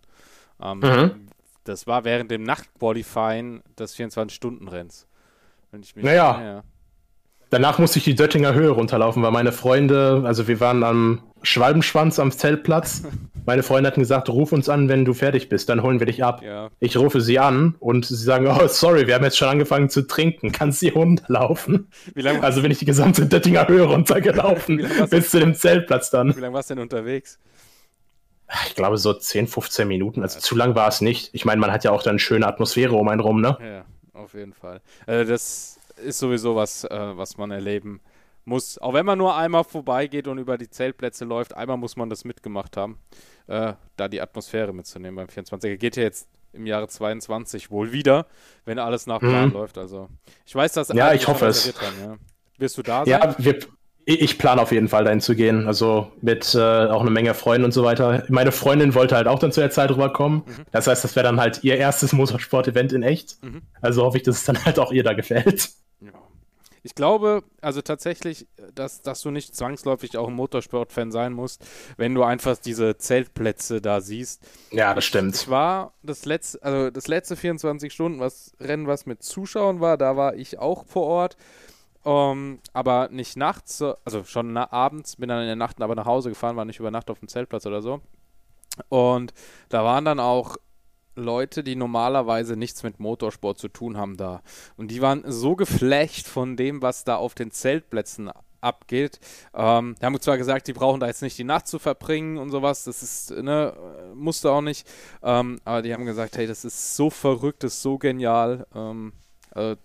Ähm, 0.60 0.78
mhm. 0.78 1.28
Das 1.64 1.86
war 1.86 2.04
während 2.04 2.30
dem 2.30 2.42
Nachtqualifying 2.42 3.62
des 3.78 3.96
24-Stunden-Renns. 3.96 5.06
Naja. 5.94 6.42
Ja. 6.42 6.62
Danach 7.50 7.78
musste 7.78 7.98
ich 7.98 8.04
die 8.04 8.14
Döttinger 8.14 8.54
Höhe 8.54 8.70
runterlaufen, 8.70 9.22
weil 9.22 9.30
meine 9.30 9.52
Freunde, 9.52 10.22
also 10.24 10.48
wir 10.48 10.58
waren 10.60 10.82
am 10.82 11.22
Schwalbenschwanz 11.42 12.18
am 12.18 12.30
Zeltplatz. 12.32 13.02
Meine 13.44 13.64
Freunde 13.64 13.88
hatten 13.88 13.98
gesagt, 13.98 14.28
ruf 14.28 14.52
uns 14.52 14.68
an, 14.68 14.88
wenn 14.88 15.04
du 15.04 15.14
fertig 15.14 15.48
bist, 15.48 15.68
dann 15.68 15.82
holen 15.82 15.98
wir 15.98 16.06
dich 16.06 16.22
ab. 16.22 16.42
Ja. 16.44 16.70
Ich 16.78 16.96
rufe 16.96 17.20
sie 17.20 17.40
an 17.40 17.74
und 17.80 18.06
sie 18.06 18.14
sagen, 18.14 18.46
oh, 18.46 18.68
sorry, 18.68 19.08
wir 19.08 19.16
haben 19.16 19.24
jetzt 19.24 19.36
schon 19.36 19.48
angefangen 19.48 19.88
zu 19.88 20.06
trinken, 20.06 20.52
kannst 20.52 20.80
du 20.80 20.86
hier 20.86 20.94
runterlaufen? 20.94 21.88
also 22.40 22.62
bin 22.62 22.70
ich 22.70 22.78
die 22.78 22.84
gesamte 22.84 23.26
Döttinger 23.26 23.66
Höhe 23.66 23.82
runtergelaufen, 23.82 24.86
bis 25.10 25.30
zu 25.30 25.40
dem 25.40 25.54
Zeltplatz 25.56 26.10
dann. 26.10 26.36
Wie 26.36 26.40
lange 26.40 26.54
warst 26.54 26.70
du 26.70 26.74
denn 26.76 26.82
unterwegs? 26.84 27.40
Ich 28.66 28.74
glaube 28.74 28.98
so 28.98 29.12
10, 29.12 29.46
15 29.46 29.88
Minuten. 29.88 30.22
Also 30.22 30.36
ja. 30.36 30.40
zu 30.40 30.56
lang 30.56 30.74
war 30.74 30.88
es 30.88 31.00
nicht. 31.00 31.30
Ich 31.32 31.44
meine, 31.44 31.60
man 31.60 31.72
hat 31.72 31.84
ja 31.84 31.90
auch 31.90 32.02
dann 32.02 32.18
schöne 32.18 32.46
Atmosphäre 32.46 32.94
um 32.94 33.08
einen 33.08 33.20
rum, 33.20 33.40
ne? 33.40 33.56
Ja, 33.60 34.20
auf 34.20 34.34
jeden 34.34 34.52
Fall. 34.52 34.80
Also 35.06 35.30
das 35.30 35.78
ist 35.96 36.18
sowieso 36.18 36.56
was, 36.56 36.84
äh, 36.84 37.16
was 37.16 37.36
man 37.36 37.50
erleben 37.50 38.00
muss. 38.44 38.78
Auch 38.78 38.94
wenn 38.94 39.06
man 39.06 39.18
nur 39.18 39.36
einmal 39.36 39.64
vorbeigeht 39.64 40.26
und 40.28 40.38
über 40.38 40.58
die 40.58 40.68
Zeltplätze 40.68 41.24
läuft, 41.24 41.54
einmal 41.54 41.76
muss 41.76 41.96
man 41.96 42.10
das 42.10 42.24
mitgemacht 42.24 42.76
haben, 42.76 42.98
äh, 43.46 43.74
da 43.96 44.08
die 44.08 44.20
Atmosphäre 44.20 44.72
mitzunehmen 44.72 45.16
beim 45.16 45.28
24er. 45.28 45.76
Geht 45.76 45.96
ja 45.96 46.02
jetzt 46.02 46.28
im 46.52 46.66
Jahre 46.66 46.88
22 46.88 47.70
wohl 47.70 47.92
wieder, 47.92 48.26
wenn 48.64 48.78
alles 48.78 49.06
nach 49.06 49.20
Plan 49.20 49.48
mhm. 49.48 49.54
läuft. 49.54 49.78
Also 49.78 50.08
ich 50.44 50.54
weiß, 50.54 50.72
dass 50.72 50.88
ja, 50.88 51.12
ich 51.12 51.26
hoffe 51.26 51.46
es. 51.46 51.72
Haben, 51.80 52.00
ja. 52.00 52.16
Wirst 52.58 52.78
du 52.78 52.82
da 52.82 53.04
sein? 53.04 53.08
Ja, 53.08 53.34
wir, 53.38 53.58
ich 54.04 54.38
plane 54.38 54.60
auf 54.60 54.72
jeden 54.72 54.88
Fall 54.88 55.04
dahin 55.04 55.20
zu 55.20 55.34
gehen. 55.34 55.66
Also 55.66 56.10
mit 56.20 56.54
äh, 56.54 56.58
auch 56.58 57.00
eine 57.00 57.10
Menge 57.10 57.34
Freunden 57.34 57.64
und 57.64 57.72
so 57.72 57.84
weiter. 57.84 58.24
Meine 58.28 58.52
Freundin 58.52 58.94
wollte 58.94 59.16
halt 59.16 59.28
auch 59.28 59.38
dann 59.38 59.52
zu 59.52 59.60
der 59.60 59.70
Zeit 59.70 59.90
rüberkommen. 59.90 60.42
Mhm. 60.46 60.64
Das 60.72 60.86
heißt, 60.86 61.04
das 61.04 61.14
wäre 61.16 61.24
dann 61.24 61.40
halt 61.40 61.62
ihr 61.62 61.76
erstes 61.76 62.12
Motorsport-Event 62.12 62.92
in 62.92 63.02
echt. 63.02 63.42
Mhm. 63.42 63.62
Also 63.80 64.02
hoffe 64.02 64.16
ich, 64.16 64.22
dass 64.22 64.36
es 64.36 64.44
dann 64.44 64.64
halt 64.64 64.78
auch 64.78 64.92
ihr 64.92 65.04
da 65.04 65.12
gefällt. 65.12 65.70
Ja. 66.00 66.10
Ich 66.84 66.96
glaube 66.96 67.44
also 67.60 67.80
tatsächlich, 67.80 68.48
dass, 68.74 69.02
dass 69.02 69.22
du 69.22 69.30
nicht 69.30 69.54
zwangsläufig 69.54 70.16
auch 70.16 70.26
ein 70.26 70.34
Motorsport-Fan 70.34 71.12
sein 71.12 71.32
musst, 71.32 71.64
wenn 71.96 72.14
du 72.14 72.24
einfach 72.24 72.56
diese 72.56 72.96
Zeltplätze 72.98 73.80
da 73.80 74.00
siehst. 74.00 74.42
Ja, 74.72 74.92
das 74.92 75.04
stimmt. 75.04 75.36
Ich 75.36 75.48
war 75.48 75.92
das 76.02 76.24
letzte, 76.24 76.60
also 76.62 76.90
das 76.90 77.06
letzte 77.06 77.36
24 77.36 77.92
Stunden, 77.92 78.18
was 78.18 78.52
Rennen, 78.58 78.88
was 78.88 79.06
mit 79.06 79.22
Zuschauern 79.22 79.80
war, 79.80 79.96
da 79.96 80.16
war 80.16 80.34
ich 80.34 80.58
auch 80.58 80.84
vor 80.84 81.06
Ort. 81.06 81.36
Um, 82.04 82.12
ähm, 82.12 82.58
aber 82.72 83.08
nicht 83.10 83.36
nachts, 83.36 83.80
also 83.80 84.24
schon 84.24 84.52
na, 84.52 84.72
abends, 84.72 85.16
bin 85.16 85.28
dann 85.28 85.40
in 85.40 85.46
der 85.46 85.56
Nacht 85.56 85.80
aber 85.80 85.94
nach 85.94 86.06
Hause 86.06 86.30
gefahren, 86.30 86.56
war 86.56 86.64
nicht 86.64 86.80
über 86.80 86.90
Nacht 86.90 87.10
auf 87.10 87.20
dem 87.20 87.28
Zeltplatz 87.28 87.64
oder 87.64 87.80
so. 87.80 88.00
Und 88.88 89.32
da 89.68 89.84
waren 89.84 90.04
dann 90.04 90.18
auch 90.18 90.56
Leute, 91.14 91.62
die 91.62 91.76
normalerweise 91.76 92.56
nichts 92.56 92.82
mit 92.82 92.98
Motorsport 92.98 93.58
zu 93.58 93.68
tun 93.68 93.96
haben 93.96 94.16
da. 94.16 94.42
Und 94.76 94.90
die 94.90 95.02
waren 95.02 95.22
so 95.26 95.56
geflecht 95.56 96.26
von 96.26 96.56
dem, 96.56 96.82
was 96.82 97.04
da 97.04 97.16
auf 97.16 97.34
den 97.34 97.50
Zeltplätzen 97.50 98.30
abgeht. 98.60 99.20
Ähm, 99.54 99.96
die 100.00 100.06
haben 100.06 100.20
zwar 100.20 100.38
gesagt, 100.38 100.68
die 100.68 100.72
brauchen 100.72 101.00
da 101.00 101.08
jetzt 101.08 101.22
nicht 101.22 101.36
die 101.36 101.44
Nacht 101.44 101.66
zu 101.66 101.78
verbringen 101.78 102.38
und 102.38 102.50
sowas, 102.50 102.84
das 102.84 103.02
ist, 103.02 103.30
ne, 103.30 103.74
musste 104.14 104.50
auch 104.50 104.60
nicht. 104.60 104.88
Ähm, 105.22 105.60
aber 105.64 105.82
die 105.82 105.92
haben 105.92 106.06
gesagt, 106.06 106.36
hey, 106.36 106.46
das 106.46 106.64
ist 106.64 106.96
so 106.96 107.10
verrückt, 107.10 107.64
das 107.64 107.74
ist 107.74 107.82
so 107.82 107.98
genial. 107.98 108.66
Ähm, 108.74 109.12
also 109.50 109.76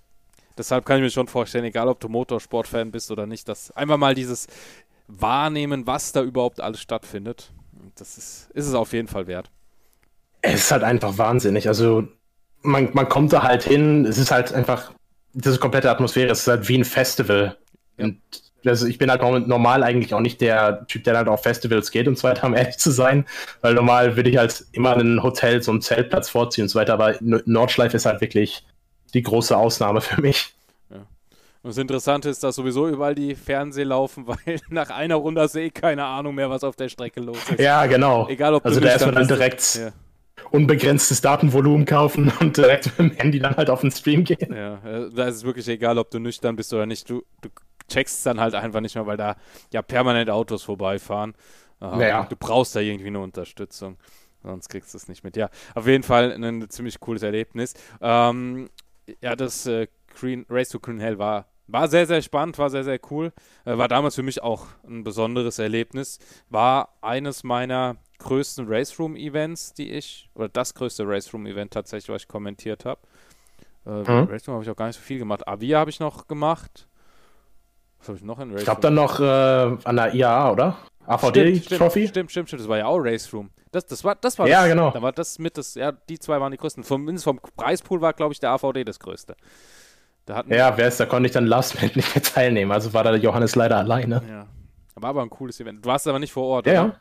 Deshalb 0.58 0.86
kann 0.86 0.98
ich 0.98 1.04
mir 1.04 1.10
schon 1.10 1.28
vorstellen, 1.28 1.66
egal 1.66 1.88
ob 1.88 2.00
du 2.00 2.10
Motorsport-Fan 2.10 2.92
bist 2.92 3.12
oder 3.12 3.26
nicht, 3.26 3.48
dass 3.48 3.72
einfach 3.72 3.98
mal 3.98 4.16
dieses 4.16 4.48
Wahrnehmen, 5.08 5.88
was 5.88 6.12
da 6.12 6.22
überhaupt 6.22 6.60
alles 6.60 6.82
stattfindet, 6.82 7.52
das 7.96 8.18
ist, 8.18 8.50
ist 8.54 8.68
es 8.68 8.74
auf 8.74 8.94
jeden 8.94 9.08
Fall 9.08 9.28
wert. 9.28 9.50
Es 10.42 10.56
ist 10.56 10.72
halt 10.72 10.84
einfach 10.84 11.18
wahnsinnig. 11.18 11.68
Also 11.68 12.08
man, 12.62 12.90
man 12.94 13.10
kommt 13.10 13.34
da 13.34 13.44
halt 13.44 13.64
hin, 13.64 14.06
es 14.06 14.18
ist 14.18 14.32
halt 14.32 14.54
einfach, 14.54 14.92
diese 15.34 15.60
komplette 15.60 15.92
Atmosphäre, 15.92 16.32
es 16.32 16.42
ist 16.42 16.48
halt 16.48 16.68
wie 16.68 16.78
ein 16.78 16.86
Festival. 16.86 17.58
Ja. 17.98 18.06
Und 18.06 18.20
also 18.66 18.86
ich 18.88 18.98
bin 18.98 19.10
halt 19.10 19.22
normal 19.48 19.84
eigentlich 19.84 20.14
auch 20.14 20.20
nicht 20.20 20.42
der 20.42 20.86
Typ, 20.88 21.04
der 21.04 21.16
halt 21.16 21.28
auf 21.28 21.44
Festivals 21.44 21.92
geht 21.92 22.08
und 22.08 22.18
so 22.18 22.28
weiter, 22.28 22.48
um 22.48 22.56
ehrlich 22.56 22.78
zu 22.78 22.92
sein. 22.92 23.26
Weil 23.62 23.76
normal 23.76 24.16
würde 24.16 24.30
ich 24.30 24.38
halt 24.38 24.66
immer 24.72 24.96
ein 24.98 25.24
Hotel, 25.24 25.62
so 25.62 25.72
einen 25.72 25.82
Zeltplatz 25.82 26.30
vorziehen 26.30 26.64
und 26.64 26.70
so 26.70 26.80
weiter. 26.80 26.94
Aber 26.94 27.16
Nordschleife 27.22 27.98
ist 27.98 28.06
halt 28.06 28.20
wirklich 28.20 28.66
die 29.18 29.24
große 29.24 29.56
Ausnahme 29.56 30.02
für 30.02 30.22
mich. 30.22 30.54
Ja. 30.90 30.98
Und 30.98 31.70
das 31.70 31.78
Interessante 31.78 32.30
ist, 32.30 32.44
dass 32.44 32.56
sowieso 32.56 32.88
überall 32.88 33.16
die 33.16 33.36
Fernseher 33.36 33.86
laufen, 33.86 34.28
weil 34.28 34.60
nach 34.70 34.90
einer 34.90 35.16
Runde 35.16 35.42
hast 35.42 35.56
du 35.56 35.62
eh 35.62 35.70
keine 35.70 36.06
Ahnung 36.06 36.36
mehr, 36.36 36.50
was 36.50 36.64
auf 36.64 36.76
der 36.76 36.90
Strecke 36.90 37.20
los 37.20 37.38
ist. 37.50 37.60
Ja, 37.60 37.86
genau. 37.86 38.28
Egal, 38.30 38.54
ob 38.54 38.66
also 38.66 38.80
da 38.80 38.90
erstmal 38.90 39.16
dann 39.16 39.28
direkt 39.28 39.76
ja. 39.76 39.92
unbegrenztes 40.52 41.22
Datenvolumen 41.22 41.86
kaufen 41.86 42.32
und 42.40 42.58
direkt 42.58 42.86
mit 43.00 43.12
dem 43.14 43.18
Handy 43.18 43.40
dann 43.40 43.58
halt 43.58 43.70
auf 43.70 43.82
den 43.82 43.92
Stream 43.92 44.24
gehen. 44.24 44.54
Ja, 44.54 44.76
äh, 44.86 45.10
da 45.14 45.28
ist 45.28 45.36
es 45.36 45.44
wirklich 45.44 45.68
egal, 45.68 45.98
ob 45.98 46.12
du 46.12 46.20
nüchtern 46.20 46.56
bist 46.56 46.74
oder 46.74 46.86
nicht. 46.86 47.10
Du, 47.10 47.24
du 47.42 47.50
checkst 47.90 48.26
dann 48.26 48.40
halt 48.40 48.54
einfach 48.54 48.82
nicht 48.82 48.96
mehr, 48.96 49.08
weil 49.08 49.18
da 49.18 49.36
ja 49.74 49.82
permanent 49.82 50.30
Autos 50.30 50.64
vorbeifahren. 50.64 51.34
Naja. 51.80 52.26
Du 52.28 52.36
brauchst 52.36 52.76
da 52.76 52.80
irgendwie 52.80 53.08
eine 53.08 53.20
Unterstützung. 53.20 53.98
Sonst 54.44 54.70
kriegst 54.70 54.94
du 54.94 54.98
es 54.98 55.08
nicht 55.08 55.24
mit. 55.24 55.36
Ja, 55.36 55.50
auf 55.76 55.88
jeden 55.88 56.04
Fall 56.04 56.32
ein 56.32 56.70
ziemlich 56.70 57.00
cooles 57.00 57.24
Erlebnis. 57.24 57.74
Ähm, 58.02 58.70
ja, 59.22 59.36
das 59.36 59.66
äh, 59.68 59.88
Green, 60.20 60.46
Race 60.50 60.70
to 60.70 60.80
Green 60.80 61.00
Hell 61.00 61.18
war, 61.18 61.46
war 61.68 61.88
sehr, 61.88 62.06
sehr 62.06 62.22
spannend, 62.22 62.58
war 62.58 62.70
sehr, 62.70 62.84
sehr 62.84 63.00
cool. 63.12 63.34
Äh, 63.66 63.78
war 63.78 63.88
damals 63.88 64.16
für 64.16 64.24
mich 64.24 64.42
auch 64.42 64.68
ein 64.88 65.04
besonderes 65.04 65.60
Erlebnis. 65.60 66.20
War 66.50 66.90
eines 67.02 67.44
meiner 67.44 67.98
größten 68.20 68.66
Race 68.68 68.98
Room 69.00 69.16
Events, 69.16 69.74
die 69.74 69.92
ich, 69.92 70.30
oder 70.34 70.50
das 70.50 70.74
größte 70.74 71.08
Race 71.08 71.34
Room 71.34 71.46
Event 71.46 71.74
tatsächlich, 71.74 72.10
was 72.10 72.24
ich 72.24 72.28
kommentiert 72.28 72.86
habe. 72.86 73.02
Äh, 73.86 73.90
mhm. 73.90 74.30
Race 74.30 74.48
Room 74.48 74.56
habe 74.56 74.64
ich 74.64 74.70
auch 74.70 74.76
gar 74.76 74.88
nicht 74.88 74.98
so 74.98 75.02
viel 75.02 75.20
gemacht. 75.20 75.48
Avia 75.48 75.80
habe 75.80 75.90
ich 75.90 76.00
noch 76.00 76.28
gemacht. 76.28 76.88
Was 78.00 78.10
habe 78.10 78.18
ich 78.18 78.24
noch 78.24 78.40
in 78.40 78.52
Race 78.52 78.62
Ich 78.62 78.66
glaube 78.66 78.82
dann 78.82 78.94
noch 78.94 79.20
äh, 79.20 79.24
an 79.84 79.96
der 79.96 80.14
IAA, 80.14 80.52
oder? 80.52 80.78
AVD 81.06 81.56
stimmt, 81.56 81.80
Trophy? 81.80 82.08
Stimmt, 82.08 82.32
stimmt, 82.32 82.50
stimmt. 82.50 82.62
Das 82.62 82.70
war 82.70 82.78
ja 82.78 82.86
auch 82.86 83.00
Race 83.00 83.34
Room. 83.34 83.50
Das, 83.72 83.86
das 83.86 84.04
war, 84.04 84.16
das 84.16 84.40
war 84.40 84.48
ja, 84.48 84.62
das, 84.62 84.70
genau. 84.70 84.92
Da 84.92 85.02
war 85.02 85.12
das 85.12 85.40
mit 85.40 85.58
das, 85.58 85.76
ja, 85.76 85.92
die 85.92 86.20
zwei 86.20 86.40
waren 86.40 86.52
die 86.52 86.58
größten. 86.58 86.84
Vom, 86.84 87.04
mindestens 87.04 87.24
vom 87.26 87.40
Preispool 87.56 88.02
war, 88.02 88.14
glaube 88.14 88.34
ich, 88.34 88.40
der 88.40 88.52
AVD 88.52 88.84
das 88.84 89.00
größte. 89.00 89.36
Da 90.26 90.44
ja, 90.50 90.78
wer 90.78 90.88
ist, 90.88 91.00
da 91.00 91.06
konnte 91.06 91.28
ich 91.28 91.34
dann 91.34 91.46
Last 91.46 91.76
Minute 91.76 91.98
nicht 92.00 92.14
mehr 92.14 92.24
teilnehmen. 92.24 92.72
Also 92.72 92.94
war 92.94 93.04
da 93.04 93.16
Johannes 93.16 93.56
leider 93.56 93.78
alleine. 93.78 94.22
Ja. 94.30 94.48
War 94.96 95.12
aber 95.12 95.22
ein 95.22 95.30
cooles 95.30 95.60
Event. 95.60 95.86
Du 95.86 95.90
warst 95.90 96.08
aber 96.08 96.20
nicht 96.20 96.34
vor 96.34 96.46
Ort, 96.46 96.68
ja, 96.68 96.84
oder? 96.84 96.94
Ja. 96.94 97.00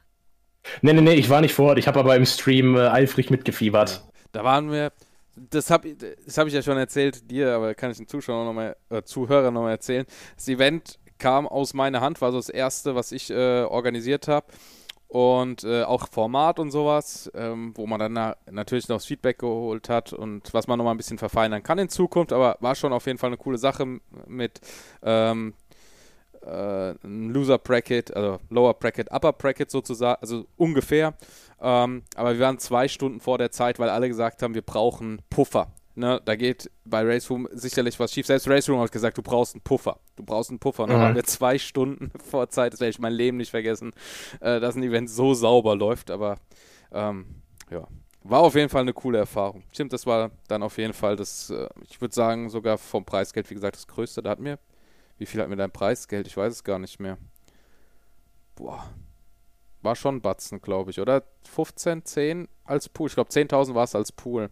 Nee, 0.83 0.93
nee, 0.93 1.01
nee, 1.01 1.15
ich 1.15 1.29
war 1.31 1.41
nicht 1.41 1.55
vor 1.55 1.71
Ort. 1.71 1.79
Ich 1.79 1.89
habe 1.89 1.99
aber 1.99 2.15
im 2.15 2.27
Stream 2.27 2.77
äh, 2.77 2.89
eifrig 2.89 3.31
mitgefiebert. 3.31 3.91
Ja. 3.91 4.13
Da 4.33 4.45
waren 4.45 4.71
wir, 4.71 4.93
das 5.35 5.71
habe 5.71 5.95
das 5.95 6.39
hab 6.39 6.47
ich 6.47 6.55
ja 6.55 6.63
schon 6.63 6.77
erzählt, 6.77 7.31
dir, 7.31 7.55
aber 7.55 7.75
kann 7.75 7.91
ich 7.91 7.97
den 7.97 8.07
Zuschauern 8.07 8.47
nochmal, 8.47 8.77
äh, 8.91 9.03
Zuhörern 9.03 9.55
nochmal 9.55 9.73
erzählen. 9.73 10.05
Das 10.37 10.47
Event 10.47 10.99
kam 11.19 11.49
aus 11.49 11.75
meiner 11.75 12.01
Hand, 12.01 12.21
war 12.21 12.31
so 12.33 12.39
das 12.39 12.49
erste, 12.49 12.95
was 12.95 13.13
ich 13.13 13.31
äh, 13.31 13.63
organisiert 13.63 14.29
habe 14.29 14.47
und 15.09 15.65
äh, 15.65 15.83
auch 15.85 16.09
Format 16.11 16.59
und 16.59 16.71
sowas, 16.71 17.31
ähm, 17.35 17.73
wo 17.77 17.87
man 17.87 18.01
dann 18.01 18.13
na 18.13 18.37
natürlich 18.51 18.89
noch 18.89 18.97
das 18.97 19.07
Feedback 19.07 19.39
geholt 19.39 19.89
hat 19.89 20.13
und 20.13 20.53
was 20.53 20.67
man 20.67 20.79
nochmal 20.79 20.95
ein 20.95 20.99
bisschen 20.99 21.19
verfeinern 21.19 21.63
kann 21.63 21.79
in 21.79 21.89
Zukunft, 21.89 22.33
aber 22.33 22.57
war 22.61 22.75
schon 22.75 22.93
auf 22.93 23.07
jeden 23.07 23.19
Fall 23.19 23.29
eine 23.29 23.37
coole 23.37 23.59
Sache 23.59 24.01
mit 24.27 24.61
ähm, 25.03 25.55
äh, 26.45 26.95
Loser 27.03 27.59
Bracket, 27.59 28.15
also 28.15 28.39
Lower 28.51 28.75
Bracket, 28.75 29.11
Upper 29.13 29.33
Bracket 29.33 29.71
sozusagen, 29.71 30.21
also 30.21 30.47
ungefähr. 30.57 31.15
Ähm, 31.61 32.03
aber 32.15 32.35
wir 32.35 32.41
waren 32.41 32.59
zwei 32.59 32.89
Stunden 32.89 33.21
vor 33.21 33.39
der 33.39 33.51
Zeit, 33.51 33.79
weil 33.79 33.89
alle 33.89 34.09
gesagt 34.09 34.43
haben, 34.43 34.55
wir 34.55 34.63
brauchen 34.63 35.23
Puffer. 35.31 35.69
Ne, 35.99 36.21
da 36.23 36.37
geht 36.37 36.71
bei 36.85 37.03
Race 37.03 37.31
Room 37.31 37.49
sicherlich 37.53 37.99
was 37.99 38.13
schief. 38.13 38.27
Selbst 38.27 38.47
Race 38.47 38.69
Room 38.69 38.81
hat 38.81 38.93
gesagt, 38.93 39.17
du 39.17 39.23
brauchst 39.23 39.55
einen 39.55 39.63
Puffer. 39.63 39.99
Du 40.15 40.23
brauchst 40.23 40.51
einen 40.51 40.59
Puffer. 40.59 40.83
Und 40.83 40.91
dann 40.91 40.99
mhm. 40.99 41.05
haben 41.05 41.15
wir 41.15 41.25
zwei 41.25 41.59
Stunden 41.59 42.13
vor 42.23 42.51
Zeit, 42.51 42.75
das 42.75 42.81
werde 42.81 42.91
ich 42.91 42.99
mein 42.99 43.15
Leben 43.15 43.39
nicht 43.39 43.51
vergessen, 43.51 43.95
äh, 44.41 44.61
dass 44.61 44.77
ein 44.77 44.83
Event 44.83 45.09
so 45.09 45.33
sauber 45.33 45.75
läuft. 45.75 46.11
Aber 46.11 46.37
ähm, 46.93 47.43
ja, 47.71 47.89
war 48.25 48.41
auf 48.41 48.55
jeden 48.55 48.69
Fall 48.69 48.83
eine 48.83 48.93
coole 48.93 49.17
Erfahrung. 49.17 49.63
Stimmt, 49.73 49.95
das 49.95 50.05
war 50.05 50.33
dann 50.49 50.63
auf 50.63 50.77
jeden 50.77 50.93
Fall 50.93 51.17
das, 51.17 51.49
äh, 51.49 51.67
ich 51.89 51.99
würde 51.99 52.15
sagen, 52.15 52.51
sogar 52.51 52.77
vom 52.77 53.07
Preisgeld, 53.07 53.49
wie 53.49 53.55
gesagt, 53.55 53.77
das 53.77 53.87
größte. 53.87 54.23
Da 54.23 54.29
hat 54.29 54.39
mir, 54.39 54.59
wie 55.17 55.25
viel 55.25 55.41
hat 55.41 55.49
mir 55.49 55.57
dein 55.57 55.71
Preisgeld? 55.71 56.27
Ich 56.27 56.37
weiß 56.37 56.53
es 56.53 56.63
gar 56.63 56.79
nicht 56.79 57.01
mehr. 57.01 57.17
boah, 58.55 58.87
war 59.81 59.97
schon 59.97 60.21
Batzen, 60.21 60.61
glaube 60.61 60.91
ich, 60.91 61.01
oder? 61.01 61.23
15, 61.45 62.05
10 62.05 62.49
als 62.65 62.91
Pool. 62.91 63.09
Ich 63.09 63.15
glaube, 63.15 63.31
10.000 63.31 63.75
war 63.75 63.85
es 63.85 63.95
als 63.95 64.13
Pool. 64.13 64.51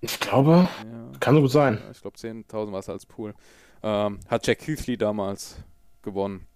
Ich 0.00 0.18
glaube, 0.20 0.68
Ja. 0.84 1.18
kann 1.20 1.34
so 1.34 1.42
gut 1.42 1.50
sein. 1.50 1.78
Ja, 1.84 1.90
ich 1.90 2.00
glaube, 2.00 2.16
10.000 2.16 2.72
war 2.72 2.80
es 2.80 2.88
als 2.88 3.04
Pool. 3.06 3.34
Ähm, 3.82 4.20
hat 4.28 4.46
Jack 4.46 4.66
Heathley 4.66 4.96
damals 4.96 5.56
gewonnen. 6.02 6.46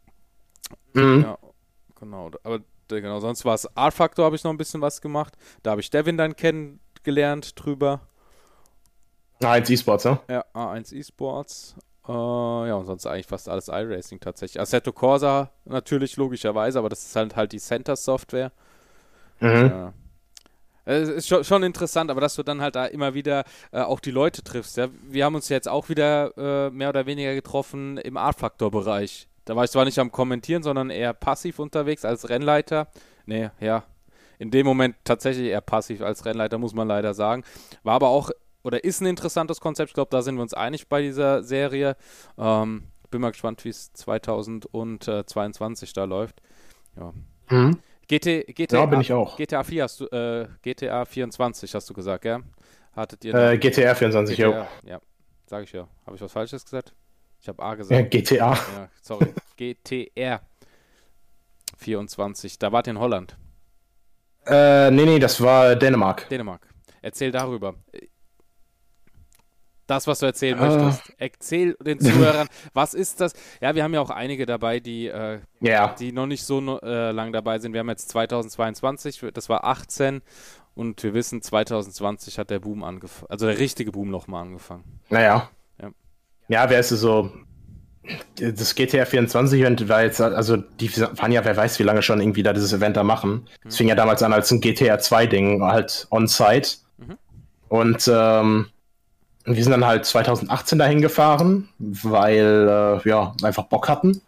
Mhm. 0.94 1.22
Ja, 1.22 1.38
genau. 1.98 2.30
Aber 2.42 2.56
äh, 2.56 2.60
genau, 2.88 3.20
sonst 3.20 3.44
war 3.44 3.54
es 3.54 3.76
Art-Factor, 3.76 4.24
habe 4.24 4.36
ich 4.36 4.44
noch 4.44 4.50
ein 4.50 4.56
bisschen 4.56 4.80
was 4.80 5.00
gemacht. 5.00 5.34
Da 5.62 5.72
habe 5.72 5.80
ich 5.80 5.90
Devin 5.90 6.16
dann 6.16 6.36
kennengelernt 6.36 7.52
drüber. 7.62 8.00
Ah, 9.42 9.56
jetzt 9.56 9.68
E-Sports, 9.70 10.04
ne? 10.04 10.20
Ja, 10.28 10.44
A1 10.54 10.94
Esports. 10.96 11.76
Äh, 12.06 12.12
ja, 12.12 12.74
und 12.74 12.86
sonst 12.86 13.06
eigentlich 13.06 13.26
fast 13.26 13.48
alles 13.48 13.68
iRacing 13.68 14.20
tatsächlich. 14.20 14.60
Assetto 14.60 14.92
Corsa 14.92 15.50
natürlich, 15.64 16.16
logischerweise, 16.16 16.78
aber 16.78 16.88
das 16.88 17.02
ist 17.04 17.16
halt, 17.16 17.34
halt 17.36 17.52
die 17.52 17.58
Center-Software. 17.58 18.52
Mhm. 19.40 19.48
Ja. 19.66 19.92
Es 20.84 21.08
ist 21.08 21.28
schon, 21.28 21.44
schon 21.44 21.62
interessant, 21.62 22.10
aber 22.10 22.20
dass 22.20 22.34
du 22.34 22.42
dann 22.42 22.60
halt 22.60 22.76
da 22.76 22.86
immer 22.86 23.14
wieder 23.14 23.44
äh, 23.72 23.80
auch 23.80 24.00
die 24.00 24.10
Leute 24.10 24.42
triffst. 24.42 24.76
Ja? 24.76 24.88
Wir 25.02 25.24
haben 25.24 25.34
uns 25.34 25.48
jetzt 25.48 25.68
auch 25.68 25.88
wieder 25.88 26.36
äh, 26.36 26.70
mehr 26.70 26.90
oder 26.90 27.06
weniger 27.06 27.34
getroffen 27.34 27.98
im 27.98 28.16
Art-Factor-Bereich. 28.16 29.28
Da 29.44 29.56
war 29.56 29.64
ich 29.64 29.70
zwar 29.70 29.84
nicht 29.84 29.98
am 29.98 30.12
Kommentieren, 30.12 30.62
sondern 30.62 30.90
eher 30.90 31.12
passiv 31.12 31.58
unterwegs 31.58 32.04
als 32.04 32.28
Rennleiter. 32.28 32.88
Nee, 33.26 33.50
ja. 33.60 33.84
In 34.38 34.50
dem 34.50 34.66
Moment 34.66 34.96
tatsächlich 35.04 35.48
eher 35.48 35.60
passiv 35.60 36.02
als 36.02 36.24
Rennleiter, 36.24 36.58
muss 36.58 36.74
man 36.74 36.88
leider 36.88 37.14
sagen. 37.14 37.44
War 37.82 37.94
aber 37.94 38.08
auch, 38.08 38.30
oder 38.62 38.84
ist 38.84 39.00
ein 39.00 39.06
interessantes 39.06 39.60
Konzept. 39.60 39.90
Ich 39.90 39.94
glaube, 39.94 40.10
da 40.10 40.22
sind 40.22 40.36
wir 40.36 40.42
uns 40.42 40.54
einig 40.54 40.88
bei 40.88 41.02
dieser 41.02 41.42
Serie. 41.42 41.96
Ähm, 42.38 42.84
bin 43.10 43.20
mal 43.20 43.30
gespannt, 43.30 43.64
wie 43.64 43.68
es 43.68 43.92
2022 43.92 45.92
da 45.92 46.04
läuft. 46.04 46.40
Ja. 46.98 47.12
Mhm. 47.48 47.78
GT, 48.08 48.44
GTA, 48.54 48.76
Ja, 48.80 48.86
bin 48.86 49.00
ich 49.00 49.12
auch. 49.12 49.36
GTA 49.36 49.62
4 49.64 49.84
hast 49.84 50.00
du, 50.00 50.06
äh, 50.06 50.48
GTA 50.62 51.04
24 51.04 51.74
hast 51.74 51.88
du 51.88 51.94
gesagt, 51.94 52.24
ja? 52.24 52.40
Hattet 52.94 53.24
ihr 53.24 53.34
Äh, 53.34 53.58
GTR 53.58 53.94
24, 53.96 54.38
jo. 54.38 54.50
GTA, 54.50 54.68
ja, 54.84 55.00
sag 55.46 55.64
ich 55.64 55.72
ja. 55.72 55.88
Habe 56.06 56.16
ich 56.16 56.22
was 56.22 56.32
Falsches 56.32 56.64
gesagt? 56.64 56.94
Ich 57.40 57.48
habe 57.48 57.62
A 57.62 57.70
Ja, 57.70 57.74
gesagt. 57.74 58.10
GTA. 58.10 58.54
Ja, 58.54 58.88
sorry. 59.02 59.34
GTR 59.56 60.40
24. 61.76 62.58
Da 62.58 62.72
wart 62.72 62.86
ihr 62.86 62.92
in 62.92 62.98
Holland, 63.00 63.36
Äh, 64.46 64.90
nee, 64.90 65.04
nee, 65.06 65.18
das 65.18 65.40
war 65.40 65.74
Dänemark. 65.74 66.28
Dänemark. 66.28 66.68
Erzähl 67.02 67.30
darüber. 67.32 67.74
Das, 69.86 70.06
was 70.06 70.18
du 70.20 70.26
erzählen 70.26 70.58
Ah. 70.58 70.66
möchtest. 70.76 71.12
Erzähl 71.18 71.74
den 71.84 72.00
Zuhörern, 72.00 72.48
was 72.74 72.94
ist 72.94 73.20
das? 73.20 73.32
Ja, 73.60 73.74
wir 73.74 73.82
haben 73.84 73.92
ja 73.94 74.00
auch 74.00 74.10
einige 74.10 74.46
dabei, 74.46 74.80
die 74.80 75.08
äh, 75.08 75.40
Ja. 75.60 75.94
die 75.98 76.12
noch 76.12 76.26
nicht 76.26 76.44
so 76.44 76.80
äh, 76.80 77.10
lang 77.10 77.32
dabei 77.32 77.58
sind. 77.58 77.72
Wir 77.74 77.80
haben 77.80 77.88
jetzt 77.90 78.08
2022, 78.08 79.24
das 79.34 79.48
war 79.48 79.64
18 79.64 80.22
und 80.74 81.02
wir 81.02 81.12
wissen, 81.14 81.42
2020 81.42 82.38
hat 82.38 82.50
der 82.50 82.60
Boom 82.60 82.82
angefangen, 82.82 83.30
also 83.30 83.46
der 83.46 83.58
richtige 83.58 83.92
Boom 83.92 84.10
nochmal 84.10 84.42
angefangen. 84.42 84.84
Naja. 85.10 85.50
Ja. 85.80 85.90
Ja, 86.48 86.70
wer 86.70 86.80
ist 86.80 86.90
es 86.90 87.00
so? 87.00 87.30
Das 88.38 88.74
GTA 88.74 89.06
24 89.06 89.60
Event 89.60 89.88
war 89.88 90.02
jetzt, 90.02 90.20
also 90.20 90.56
die 90.58 90.94
waren 90.98 91.32
ja, 91.32 91.42
wer 91.44 91.56
weiß, 91.56 91.78
wie 91.78 91.84
lange 91.84 92.02
schon 92.02 92.20
irgendwie 92.20 92.42
da 92.42 92.52
dieses 92.52 92.72
Event 92.74 92.96
da 92.98 93.02
machen. 93.02 93.46
Es 93.66 93.76
fing 93.78 93.88
ja 93.88 93.94
damals 93.94 94.22
an 94.22 94.32
als 94.34 94.50
ein 94.50 94.60
GTA 94.60 94.98
2 94.98 95.26
Ding, 95.26 95.62
halt 95.62 96.06
on-site. 96.10 96.68
Mhm. 96.98 97.16
Und 97.68 98.10
ähm, 98.12 98.66
wir 99.44 99.62
sind 99.62 99.72
dann 99.72 99.84
halt 99.84 100.06
2018 100.06 100.78
dahin 100.78 101.02
gefahren, 101.02 101.68
weil, 101.78 103.00
äh, 103.04 103.08
ja, 103.08 103.34
einfach 103.42 103.64
Bock 103.64 103.88
hatten. 103.88 104.22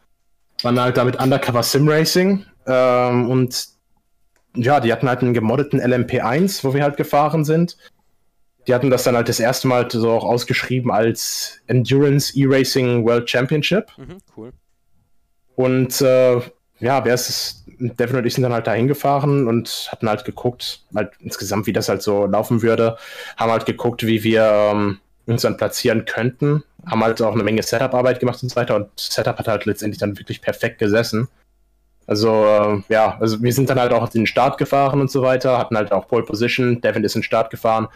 Waren 0.62 0.80
halt 0.80 0.96
damit 0.96 1.20
Undercover 1.20 1.62
Sim 1.62 1.88
Racing. 1.88 2.44
Ähm, 2.66 3.30
und 3.30 3.68
ja, 4.54 4.80
die 4.80 4.92
hatten 4.92 5.08
halt 5.08 5.20
einen 5.20 5.34
gemoddeten 5.34 5.80
LMP1, 5.80 6.64
wo 6.64 6.74
wir 6.74 6.82
halt 6.82 6.96
gefahren 6.96 7.44
sind. 7.44 7.76
Die 8.66 8.74
hatten 8.74 8.90
das 8.90 9.04
dann 9.04 9.14
halt 9.14 9.28
das 9.28 9.38
erste 9.38 9.68
Mal 9.68 9.90
so 9.90 10.10
auch 10.10 10.24
ausgeschrieben 10.24 10.90
als 10.90 11.60
Endurance 11.66 12.36
E-Racing 12.36 13.06
World 13.06 13.30
Championship. 13.30 13.86
Mhm, 13.96 14.18
cool. 14.36 14.52
Und 15.54 16.00
äh, 16.00 16.40
ja, 16.80 17.04
wer 17.04 17.14
ist 17.14 17.28
es? 17.28 17.62
Devin 17.78 18.16
und 18.16 18.26
ich 18.26 18.34
sind 18.34 18.42
dann 18.42 18.54
halt 18.54 18.66
da 18.66 18.72
hingefahren 18.72 19.46
und 19.46 19.88
hatten 19.92 20.08
halt 20.08 20.24
geguckt, 20.24 20.84
halt 20.94 21.12
insgesamt, 21.20 21.66
wie 21.66 21.74
das 21.74 21.90
halt 21.90 22.00
so 22.00 22.24
laufen 22.24 22.62
würde. 22.62 22.96
Haben 23.36 23.52
halt 23.52 23.66
geguckt, 23.66 24.06
wie 24.06 24.24
wir 24.24 24.70
ähm, 24.72 24.98
uns 25.26 25.42
dann 25.42 25.56
platzieren 25.56 26.04
könnten. 26.04 26.62
Haben 26.86 27.02
halt 27.02 27.20
auch 27.20 27.34
eine 27.34 27.42
Menge 27.42 27.62
Setup-Arbeit 27.62 28.20
gemacht 28.20 28.42
und 28.42 28.48
so 28.48 28.56
weiter. 28.56 28.76
Und 28.76 28.88
Setup 28.96 29.38
hat 29.38 29.48
halt 29.48 29.64
letztendlich 29.64 29.98
dann 29.98 30.18
wirklich 30.18 30.40
perfekt 30.40 30.78
gesessen. 30.78 31.28
Also, 32.06 32.44
äh, 32.44 32.82
ja, 32.88 33.16
also 33.18 33.42
wir 33.42 33.52
sind 33.52 33.68
dann 33.68 33.80
halt 33.80 33.92
auch 33.92 34.08
den 34.08 34.26
Start 34.26 34.58
gefahren 34.58 35.00
und 35.00 35.10
so 35.10 35.22
weiter, 35.22 35.58
hatten 35.58 35.76
halt 35.76 35.90
auch 35.92 36.06
Pole 36.06 36.24
Position. 36.24 36.80
Devin 36.80 37.02
ist 37.02 37.16
in 37.16 37.20
den 37.20 37.24
Start 37.24 37.50
gefahren, 37.50 37.88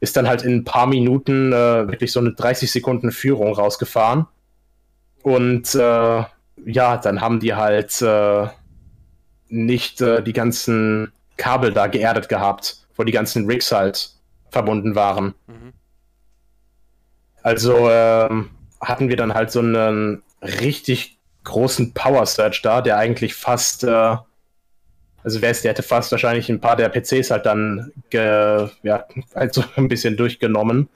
ist 0.00 0.16
dann 0.16 0.26
halt 0.26 0.42
in 0.42 0.56
ein 0.56 0.64
paar 0.64 0.86
Minuten 0.86 1.52
äh, 1.52 1.88
wirklich 1.88 2.10
so 2.10 2.18
eine 2.20 2.32
30 2.32 2.70
Sekunden 2.70 3.12
Führung 3.12 3.54
rausgefahren. 3.54 4.26
Und 5.22 5.74
äh, 5.74 6.24
ja, 6.66 6.96
dann 6.96 7.20
haben 7.20 7.40
die 7.40 7.54
halt 7.54 8.02
äh, 8.02 8.48
nicht 9.48 10.00
äh, 10.00 10.22
die 10.22 10.32
ganzen 10.32 11.12
Kabel 11.36 11.72
da 11.72 11.86
geerdet 11.86 12.28
gehabt, 12.28 12.86
wo 12.96 13.04
die 13.04 13.12
ganzen 13.12 13.46
Rigs 13.46 13.70
halt 13.70 14.10
verbunden 14.50 14.94
waren. 14.94 15.34
Mhm. 15.46 15.72
Also 17.44 17.90
ähm, 17.90 18.50
hatten 18.80 19.10
wir 19.10 19.16
dann 19.16 19.34
halt 19.34 19.50
so 19.50 19.60
einen 19.60 20.22
richtig 20.40 21.18
großen 21.44 21.92
Power 21.92 22.24
Surge 22.24 22.60
da, 22.62 22.80
der 22.80 22.96
eigentlich 22.96 23.34
fast, 23.34 23.84
äh, 23.84 24.16
also 25.22 25.42
wer 25.42 25.50
ist, 25.50 25.62
der 25.62 25.72
hätte 25.72 25.82
fast 25.82 26.10
wahrscheinlich 26.10 26.48
ein 26.48 26.60
paar 26.60 26.74
der 26.74 26.88
PCs 26.88 27.30
halt 27.30 27.44
dann 27.44 27.92
ge, 28.08 28.68
ja, 28.82 29.04
halt 29.34 29.52
so 29.52 29.62
ein 29.76 29.88
bisschen 29.88 30.16
durchgenommen. 30.16 30.88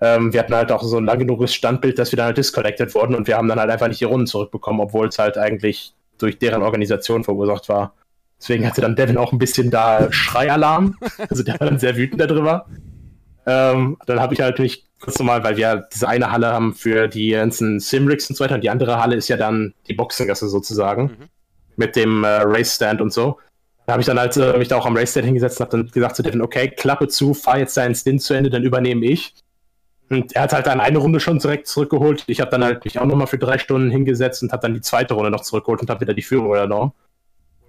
Ähm, 0.00 0.32
wir 0.32 0.38
hatten 0.38 0.54
halt 0.54 0.70
auch 0.70 0.84
so 0.84 0.98
ein 0.98 1.04
lang 1.04 1.18
genuges 1.18 1.52
Standbild, 1.52 1.98
dass 1.98 2.12
wir 2.12 2.16
dann 2.16 2.26
halt 2.26 2.38
disconnected 2.38 2.94
wurden 2.94 3.16
und 3.16 3.26
wir 3.26 3.36
haben 3.36 3.48
dann 3.48 3.58
halt 3.58 3.70
einfach 3.70 3.88
nicht 3.88 4.00
die 4.00 4.04
Runden 4.04 4.28
zurückbekommen, 4.28 4.80
obwohl 4.80 5.08
es 5.08 5.18
halt 5.18 5.36
eigentlich 5.36 5.94
durch 6.16 6.38
deren 6.38 6.62
Organisation 6.62 7.24
verursacht 7.24 7.68
war. 7.68 7.94
Deswegen 8.38 8.64
hatte 8.66 8.80
dann 8.82 8.94
Devin 8.94 9.18
auch 9.18 9.32
ein 9.32 9.38
bisschen 9.38 9.70
da 9.70 10.12
Schreialarm. 10.12 10.96
Also 11.28 11.42
der 11.42 11.58
war 11.58 11.66
dann 11.66 11.80
sehr 11.80 11.96
wütend 11.96 12.20
darüber. 12.20 12.66
Ähm, 13.46 13.96
dann 14.06 14.20
habe 14.20 14.34
ich 14.34 14.40
halt 14.40 14.58
mich 14.58 14.84
kurz 15.00 15.18
nochmal, 15.18 15.42
weil 15.42 15.56
wir 15.56 15.88
diese 15.92 16.08
eine 16.08 16.30
Halle 16.30 16.48
haben 16.48 16.74
für 16.74 17.08
die 17.08 17.30
ganzen 17.30 17.80
Simrigs 17.80 18.30
und 18.30 18.36
so 18.36 18.44
weiter 18.44 18.54
und 18.54 18.62
die 18.62 18.70
andere 18.70 19.00
Halle 19.00 19.16
ist 19.16 19.28
ja 19.28 19.36
dann 19.36 19.74
die 19.88 19.94
Boxengasse 19.94 20.48
sozusagen 20.48 21.02
Mhm. 21.02 21.28
mit 21.76 21.96
dem 21.96 22.22
äh, 22.24 22.42
Race 22.44 22.74
Stand 22.76 23.00
und 23.00 23.12
so. 23.12 23.38
Da 23.86 23.94
habe 23.94 24.00
ich 24.00 24.06
dann 24.06 24.18
halt 24.18 24.36
äh, 24.36 24.56
mich 24.58 24.68
da 24.68 24.76
auch 24.76 24.86
am 24.86 24.96
Race 24.96 25.10
Stand 25.10 25.26
hingesetzt 25.26 25.58
und 25.58 25.66
habe 25.66 25.76
dann 25.78 25.90
gesagt 25.90 26.14
zu 26.16 26.22
Devin, 26.22 26.40
okay, 26.40 26.68
Klappe 26.68 27.08
zu, 27.08 27.34
fahr 27.34 27.58
jetzt 27.58 27.76
deinen 27.76 27.96
Stint 27.96 28.22
zu 28.22 28.34
Ende, 28.34 28.48
dann 28.48 28.62
übernehme 28.62 29.04
ich. 29.06 29.34
Und 30.08 30.36
er 30.36 30.42
hat 30.42 30.52
halt 30.52 30.66
dann 30.66 30.80
eine 30.80 30.98
Runde 30.98 31.18
schon 31.20 31.38
direkt 31.38 31.66
zurückgeholt. 31.66 32.24
Ich 32.26 32.40
habe 32.40 32.50
dann 32.50 32.62
halt 32.62 32.84
mich 32.84 32.98
auch 33.00 33.06
nochmal 33.06 33.26
für 33.26 33.38
drei 33.38 33.58
Stunden 33.58 33.90
hingesetzt 33.90 34.42
und 34.42 34.52
habe 34.52 34.62
dann 34.62 34.74
die 34.74 34.82
zweite 34.82 35.14
Runde 35.14 35.30
noch 35.30 35.40
zurückgeholt 35.40 35.80
und 35.80 35.90
habe 35.90 36.02
wieder 36.02 36.14
die 36.14 36.22
Führung 36.22 36.46
übernommen. 36.46 36.92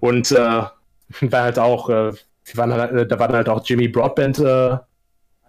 Und 0.00 0.30
äh, 0.30 0.36
war 1.22 1.42
halt 1.42 1.58
auch, 1.58 1.88
äh, 1.88 2.12
wir 2.12 2.56
waren 2.56 2.72
halt, 2.72 2.92
äh, 2.92 3.06
da 3.06 3.18
war 3.18 3.26
dann 3.28 3.38
halt 3.38 3.48
auch 3.48 3.64
Jimmy 3.64 3.88
Broadband 3.88 4.38
äh, 4.38 4.76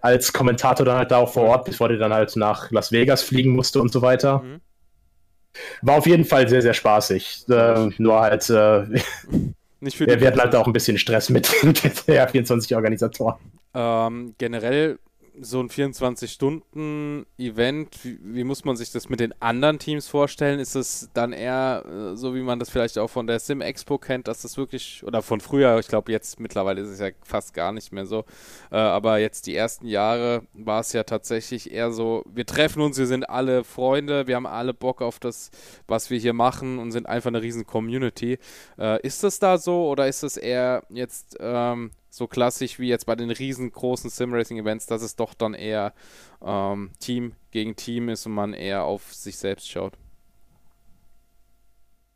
als 0.06 0.32
Kommentator 0.32 0.86
dann 0.86 0.98
halt 0.98 1.12
da 1.12 1.18
auch 1.18 1.34
vor 1.34 1.44
Ort, 1.44 1.66
bevor 1.66 1.90
der 1.90 1.98
dann 1.98 2.14
halt 2.14 2.36
nach 2.36 2.70
Las 2.72 2.92
Vegas 2.92 3.24
fliegen 3.24 3.52
musste 3.52 3.82
und 3.82 3.92
so 3.92 4.02
weiter. 4.02 4.40
Mhm. 4.40 4.62
War 5.82 5.98
auf 5.98 6.06
jeden 6.06 6.26
Fall 6.26 6.48
sehr, 6.48 6.62
sehr 6.62 6.74
spaßig. 6.74 7.46
Äh, 7.50 7.90
nur 7.98 8.22
halt, 8.22 8.50
äh, 8.50 8.84
Nicht 9.80 9.98
für 9.98 10.08
wir, 10.08 10.28
hatten 10.28 10.40
halt 10.40 10.56
auch 10.56 10.68
ein 10.68 10.74
bisschen 10.74 10.98
Stress 10.98 11.30
mit 11.30 11.52
den 11.62 11.74
GTA 11.74 12.28
24 12.28 12.76
Organisatoren. 12.76 13.36
ähm, 13.74 14.36
generell 14.38 15.00
so 15.42 15.60
ein 15.60 15.70
24-Stunden-Event, 15.70 18.04
wie, 18.04 18.20
wie 18.22 18.44
muss 18.44 18.66
man 18.66 18.76
sich 18.76 18.92
das 18.92 19.10
mit 19.10 19.20
den 19.20 19.34
anderen 19.42 19.80
Teams 19.80 20.08
vorstellen? 20.08 20.60
Ist 20.60 20.76
es 20.76 21.10
dann 21.14 21.34
eher 21.34 21.84
äh, 21.86 22.16
so, 22.16 22.36
wie 22.36 22.42
man 22.42 22.60
das 22.60 22.70
vielleicht 22.70 22.98
auch 22.98 23.10
von 23.10 23.28
der 23.28 23.40
Sim 23.40 23.62
Expo 23.62 23.98
kennt, 23.98 24.28
dass 24.28 24.42
das 24.42 24.58
wirklich, 24.58 25.04
oder 25.06 25.22
von 25.22 25.42
früher, 25.42 25.80
ich 25.80 25.88
glaube 25.88 26.12
jetzt 26.12 26.40
mittlerweile 26.40 26.82
ist 26.82 26.90
es 26.90 27.00
ja 27.00 27.10
fast 27.24 27.54
gar 27.54 27.72
nicht 27.72 27.92
mehr 27.92 28.06
so, 28.06 28.26
äh, 28.72 28.78
aber 28.78 29.20
jetzt 29.20 29.48
die 29.48 29.56
ersten 29.56 29.88
Jahre 29.88 30.44
war 30.54 30.82
es 30.82 30.94
ja 30.94 31.04
tatsächlich 31.04 31.72
eher 31.72 31.92
so, 31.92 32.24
wir 32.28 32.46
treffen 32.46 32.82
uns, 32.82 32.98
wir 32.98 33.08
sind 33.08 33.30
alle 33.30 33.64
Freunde, 33.64 34.28
wir 34.28 34.36
haben 34.36 34.48
alle 34.48 34.74
Bock 34.74 35.02
auf 35.02 35.20
das, 35.20 35.52
was 35.88 36.10
wir 36.10 36.20
hier 36.20 36.34
machen 36.34 36.80
und 36.80 36.92
sind 36.92 37.08
einfach 37.08 37.30
eine 37.30 37.42
riesen 37.42 37.66
Community. 37.66 38.38
Äh, 38.78 39.02
ist 39.06 39.24
das 39.24 39.40
da 39.40 39.58
so 39.58 39.90
oder 39.90 40.08
ist 40.08 40.24
es 40.24 40.38
eher 40.38 40.84
jetzt 40.90 41.38
ähm, 41.40 41.92
so 42.16 42.28
klassisch 42.28 42.80
wie 42.80 42.88
jetzt 42.88 43.06
bei 43.06 43.16
den 43.16 43.30
riesengroßen 43.30 44.10
Sim-Racing-Events, 44.10 44.86
dass 44.86 45.02
es 45.02 45.16
doch 45.16 45.34
dann 45.34 45.54
eher 45.54 45.94
ähm, 46.44 46.92
Team 47.00 47.34
gegen 47.52 47.76
Team 47.76 48.10
ist 48.10 48.26
und 48.26 48.32
man 48.32 48.54
eher 48.54 48.84
auf 48.84 49.14
sich 49.14 49.38
selbst 49.38 49.70
schaut. 49.70 49.94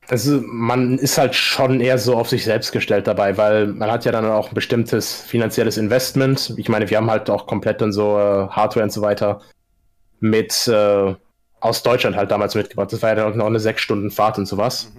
Also 0.07 0.41
man 0.41 0.97
ist 0.97 1.17
halt 1.17 1.35
schon 1.35 1.81
eher 1.81 1.99
so 1.99 2.15
auf 2.15 2.29
sich 2.29 2.43
selbst 2.43 2.71
gestellt 2.71 3.05
dabei, 3.05 3.37
weil 3.37 3.67
man 3.67 3.91
hat 3.91 4.05
ja 4.05 4.11
dann 4.11 4.25
auch 4.25 4.49
ein 4.49 4.55
bestimmtes 4.55 5.21
finanzielles 5.21 5.77
Investment. 5.77 6.55
Ich 6.57 6.67
meine, 6.67 6.89
wir 6.89 6.97
haben 6.97 7.11
halt 7.11 7.29
auch 7.29 7.45
komplett 7.45 7.81
dann 7.81 7.93
so 7.93 8.17
äh, 8.17 8.47
Hardware 8.47 8.83
und 8.83 8.91
so 8.91 9.01
weiter 9.01 9.41
mit 10.19 10.67
äh, 10.67 11.13
aus 11.59 11.83
Deutschland 11.83 12.15
halt 12.15 12.31
damals 12.31 12.55
mitgebracht. 12.55 12.91
Das 12.91 13.01
war 13.01 13.09
ja 13.09 13.15
dann 13.15 13.31
auch 13.31 13.35
noch 13.35 13.45
eine 13.45 13.59
sechs 13.59 13.81
Stunden 13.81 14.09
Fahrt 14.09 14.37
und 14.37 14.47
sowas. 14.47 14.91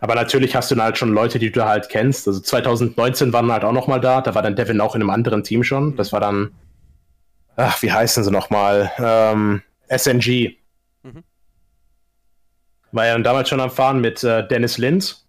Aber 0.00 0.14
natürlich 0.14 0.56
hast 0.56 0.70
du 0.70 0.74
dann 0.74 0.84
halt 0.84 0.98
schon 0.98 1.12
Leute, 1.12 1.38
die 1.38 1.52
du 1.52 1.64
halt 1.64 1.88
kennst. 1.88 2.26
Also 2.26 2.40
2019 2.40 3.32
waren 3.32 3.46
wir 3.46 3.52
halt 3.52 3.64
auch 3.64 3.72
nochmal 3.72 4.00
da. 4.00 4.22
Da 4.22 4.34
war 4.34 4.42
dann 4.42 4.56
Devin 4.56 4.80
auch 4.80 4.94
in 4.94 5.02
einem 5.02 5.10
anderen 5.10 5.44
Team 5.44 5.62
schon. 5.62 5.96
Das 5.96 6.12
war 6.12 6.20
dann, 6.20 6.52
ach, 7.56 7.82
wie 7.82 7.92
heißen 7.92 8.24
sie 8.24 8.30
nochmal? 8.30 8.90
Ähm, 8.98 9.62
SNG. 9.94 10.56
Mhm. 11.02 11.22
War 12.92 13.06
ja 13.06 13.12
dann 13.12 13.24
damals 13.24 13.50
schon 13.50 13.60
am 13.60 13.70
Fahren 13.70 14.00
mit 14.00 14.24
äh, 14.24 14.46
Dennis 14.48 14.78
Lind. 14.78 15.22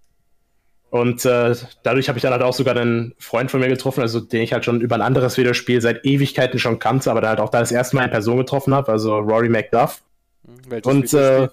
Und 0.89 1.25
äh, 1.25 1.55
dadurch 1.83 2.09
habe 2.09 2.17
ich 2.17 2.21
dann 2.21 2.33
halt 2.33 2.43
auch 2.43 2.53
sogar 2.53 2.75
einen 2.75 3.13
Freund 3.17 3.49
von 3.49 3.61
mir 3.61 3.69
getroffen, 3.69 4.01
also 4.01 4.19
den 4.19 4.41
ich 4.41 4.51
halt 4.51 4.65
schon 4.65 4.81
über 4.81 4.95
ein 4.95 5.01
anderes 5.01 5.37
Videospiel 5.37 5.79
seit 5.81 6.05
Ewigkeiten 6.05 6.59
schon 6.59 6.79
kannte, 6.79 7.09
aber 7.09 7.21
dann 7.21 7.29
halt 7.29 7.39
auch 7.39 7.49
da 7.49 7.61
das 7.61 7.71
erste 7.71 7.95
Mal 7.95 8.03
eine 8.03 8.11
Person 8.11 8.37
getroffen 8.37 8.73
habe, 8.73 8.91
also 8.91 9.17
Rory 9.17 9.47
McDuff. 9.47 10.01
Hm, 10.45 10.57
welches 10.67 10.91
und 10.91 11.13
äh, 11.13 11.47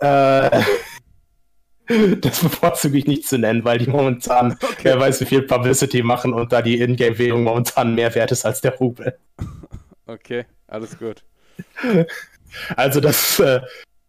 äh, 0.00 0.62
das 2.20 2.40
bevorzuge 2.40 2.98
ich 2.98 3.06
nicht 3.06 3.26
zu 3.26 3.38
nennen, 3.38 3.64
weil 3.64 3.78
die 3.78 3.90
momentan, 3.90 4.52
okay. 4.62 4.82
wer 4.82 5.00
weiß, 5.00 5.20
wie 5.20 5.26
viel 5.26 5.42
Publicity 5.42 6.02
machen 6.02 6.32
und 6.32 6.52
da 6.52 6.62
die 6.62 6.80
Ingame-Währung 6.80 7.44
momentan 7.44 7.94
mehr 7.94 8.14
wert 8.14 8.32
ist 8.32 8.44
als 8.44 8.60
der 8.60 8.76
Rubel. 8.76 9.16
Okay, 10.04 10.44
alles 10.66 10.98
gut. 10.98 11.22
Also 12.76 13.00
das, 13.00 13.38
äh, 13.38 13.60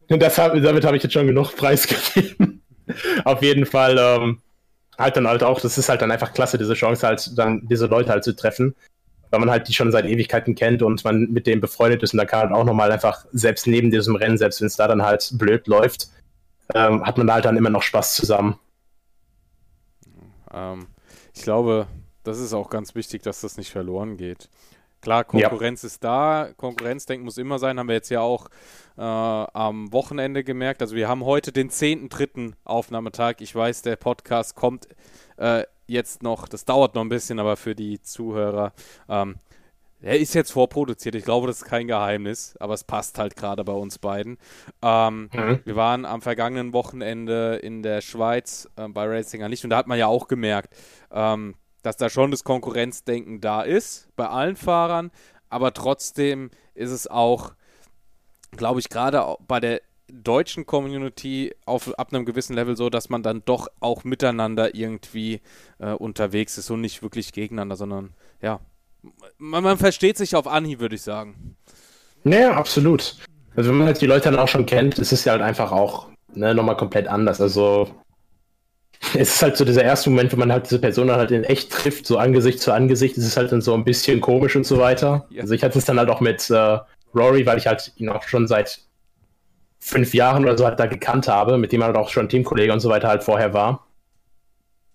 das 0.09 0.35
damit 0.35 0.83
habe 0.83 0.97
ich 0.97 1.03
jetzt 1.03 1.13
schon 1.13 1.27
genug 1.27 1.55
preisgegeben. 1.55 2.61
Auf 3.23 3.41
jeden 3.41 3.65
Fall 3.65 3.95
ähm, 3.97 4.41
halt 4.97 5.15
dann 5.15 5.27
halt 5.27 5.43
auch, 5.43 5.61
das 5.61 5.77
ist 5.77 5.87
halt 5.87 6.01
dann 6.01 6.11
einfach 6.11 6.33
klasse, 6.33 6.57
diese 6.57 6.73
Chance 6.73 7.07
halt 7.07 7.37
dann 7.37 7.65
diese 7.69 7.85
Leute 7.85 8.09
halt 8.09 8.23
zu 8.23 8.35
treffen, 8.35 8.75
weil 9.29 9.39
man 9.39 9.51
halt 9.51 9.67
die 9.67 9.73
schon 9.73 9.91
seit 9.93 10.05
Ewigkeiten 10.05 10.55
kennt 10.55 10.81
und 10.81 11.05
man 11.05 11.31
mit 11.31 11.47
denen 11.47 11.61
befreundet 11.61 12.03
ist 12.03 12.13
und 12.13 12.17
da 12.17 12.25
kann 12.25 12.41
halt 12.41 12.51
auch 12.51 12.65
nochmal 12.65 12.91
einfach 12.91 13.25
selbst 13.31 13.67
neben 13.67 13.91
diesem 13.91 14.15
Rennen, 14.15 14.37
selbst 14.37 14.59
wenn 14.59 14.67
es 14.67 14.75
da 14.75 14.87
dann 14.87 15.03
halt 15.03 15.29
blöd 15.33 15.67
läuft, 15.67 16.09
ähm, 16.73 17.05
hat 17.05 17.17
man 17.17 17.27
da 17.27 17.33
halt 17.33 17.45
dann 17.45 17.57
immer 17.57 17.69
noch 17.69 17.83
Spaß 17.83 18.15
zusammen. 18.15 18.59
Ähm, 20.51 20.87
ich 21.33 21.43
glaube, 21.43 21.87
das 22.23 22.39
ist 22.39 22.53
auch 22.53 22.69
ganz 22.69 22.95
wichtig, 22.95 23.23
dass 23.23 23.41
das 23.41 23.57
nicht 23.57 23.71
verloren 23.71 24.17
geht. 24.17 24.49
Klar, 25.01 25.25
Konkurrenz 25.25 25.81
ja. 25.81 25.87
ist 25.87 26.03
da, 26.03 26.49
Konkurrenzdenken 26.55 27.25
muss 27.25 27.37
immer 27.37 27.59
sein, 27.59 27.77
haben 27.77 27.89
wir 27.89 27.95
jetzt 27.95 28.09
ja 28.09 28.21
auch 28.21 28.47
äh, 28.97 29.01
am 29.01 29.91
Wochenende 29.91 30.45
gemerkt. 30.45 30.81
Also 30.81 30.95
wir 30.95 31.09
haben 31.09 31.25
heute 31.25 31.51
den 31.51 31.69
10.3. 31.69 32.53
Aufnahmetag. 32.63 33.41
Ich 33.41 33.53
weiß, 33.53 33.81
der 33.81 33.97
Podcast 33.97 34.55
kommt 34.55 34.87
äh, 35.35 35.63
jetzt 35.87 36.23
noch, 36.23 36.47
das 36.47 36.63
dauert 36.63 36.95
noch 36.95 37.01
ein 37.01 37.09
bisschen, 37.09 37.39
aber 37.39 37.57
für 37.57 37.75
die 37.75 38.01
Zuhörer, 38.01 38.71
ähm, 39.09 39.35
er 40.03 40.19
ist 40.19 40.33
jetzt 40.35 40.51
vorproduziert. 40.51 41.15
Ich 41.15 41.23
glaube, 41.23 41.47
das 41.47 41.57
ist 41.61 41.65
kein 41.65 41.87
Geheimnis, 41.87 42.55
aber 42.59 42.73
es 42.73 42.83
passt 42.83 43.17
halt 43.17 43.35
gerade 43.35 43.63
bei 43.63 43.73
uns 43.73 43.99
beiden. 43.99 44.37
Ähm, 44.81 45.29
mhm. 45.33 45.59
Wir 45.63 45.75
waren 45.75 46.05
am 46.05 46.21
vergangenen 46.21 46.73
Wochenende 46.73 47.55
in 47.55 47.83
der 47.83 48.01
Schweiz 48.01 48.69
äh, 48.75 48.87
bei 48.89 49.07
Racing 49.07 49.43
Licht 49.45 49.63
und 49.63 49.69
da 49.69 49.77
hat 49.77 49.87
man 49.87 49.97
ja 49.97 50.07
auch 50.07 50.27
gemerkt, 50.27 50.75
ähm, 51.11 51.55
dass 51.83 51.97
da 51.97 52.09
schon 52.09 52.31
das 52.31 52.43
Konkurrenzdenken 52.43 53.39
da 53.39 53.61
ist 53.61 54.09
bei 54.15 54.27
allen 54.27 54.57
Fahrern, 54.57 55.09
aber 55.49 55.73
trotzdem 55.73 56.51
ist 56.75 56.91
es 56.91 57.07
auch, 57.07 57.53
glaube 58.51 58.81
ich, 58.81 58.89
gerade 58.89 59.37
bei 59.47 59.59
der 59.59 59.81
deutschen 60.11 60.65
Community 60.65 61.55
auf 61.65 61.97
ab 61.97 62.13
einem 62.13 62.25
gewissen 62.25 62.55
Level 62.55 62.75
so, 62.75 62.89
dass 62.89 63.09
man 63.09 63.23
dann 63.23 63.43
doch 63.45 63.67
auch 63.79 64.03
miteinander 64.03 64.75
irgendwie 64.75 65.41
äh, 65.79 65.91
unterwegs 65.91 66.57
ist 66.57 66.69
und 66.69 66.81
nicht 66.81 67.01
wirklich 67.01 67.31
gegeneinander, 67.31 67.75
sondern 67.75 68.13
ja, 68.41 68.59
man, 69.37 69.63
man 69.63 69.77
versteht 69.77 70.17
sich 70.17 70.35
auf 70.35 70.47
Anhieb, 70.47 70.79
würde 70.79 70.95
ich 70.95 71.01
sagen. 71.01 71.55
Naja, 72.23 72.53
absolut. 72.53 73.17
Also 73.55 73.69
wenn 73.69 73.77
man 73.77 73.87
halt 73.87 74.01
die 74.01 74.07
Leute 74.07 74.31
dann 74.31 74.39
auch 74.39 74.47
schon 74.47 74.65
kennt, 74.65 74.97
ist 74.97 75.11
es 75.11 75.25
ja 75.25 75.33
halt 75.33 75.41
einfach 75.41 75.71
auch 75.71 76.07
ne, 76.33 76.55
nochmal 76.55 76.77
komplett 76.77 77.07
anders. 77.07 77.41
Also 77.41 77.89
es 79.13 79.35
ist 79.35 79.41
halt 79.41 79.57
so 79.57 79.65
dieser 79.65 79.83
erste 79.83 80.09
Moment, 80.09 80.31
wenn 80.31 80.39
man 80.39 80.51
halt 80.51 80.65
diese 80.65 80.79
Person 80.79 81.11
halt 81.11 81.31
in 81.31 81.43
echt 81.43 81.71
trifft, 81.71 82.05
so 82.05 82.17
Angesicht 82.17 82.59
zu 82.59 82.71
Angesicht, 82.71 83.17
ist 83.17 83.25
es 83.25 83.37
halt 83.37 83.51
dann 83.51 83.61
so 83.61 83.73
ein 83.73 83.83
bisschen 83.83 84.21
komisch 84.21 84.55
und 84.55 84.65
so 84.65 84.77
weiter. 84.77 85.27
Ja. 85.29 85.41
Also 85.41 85.53
ich 85.53 85.63
hatte 85.63 85.77
es 85.77 85.85
dann 85.85 85.99
halt 85.99 86.09
auch 86.09 86.21
mit 86.21 86.49
äh, 86.49 86.79
Rory, 87.13 87.45
weil 87.45 87.57
ich 87.57 87.67
halt 87.67 87.91
ihn 87.97 88.09
auch 88.09 88.23
schon 88.23 88.47
seit 88.47 88.79
fünf 89.79 90.13
Jahren 90.13 90.43
oder 90.43 90.57
so 90.57 90.65
halt 90.65 90.79
da 90.79 90.85
gekannt 90.85 91.27
habe, 91.27 91.57
mit 91.57 91.71
dem 91.73 91.83
halt 91.83 91.97
auch 91.97 92.09
schon 92.09 92.29
Teamkollege 92.29 92.71
und 92.71 92.79
so 92.79 92.89
weiter 92.89 93.09
halt 93.09 93.23
vorher 93.23 93.53
war. 93.53 93.85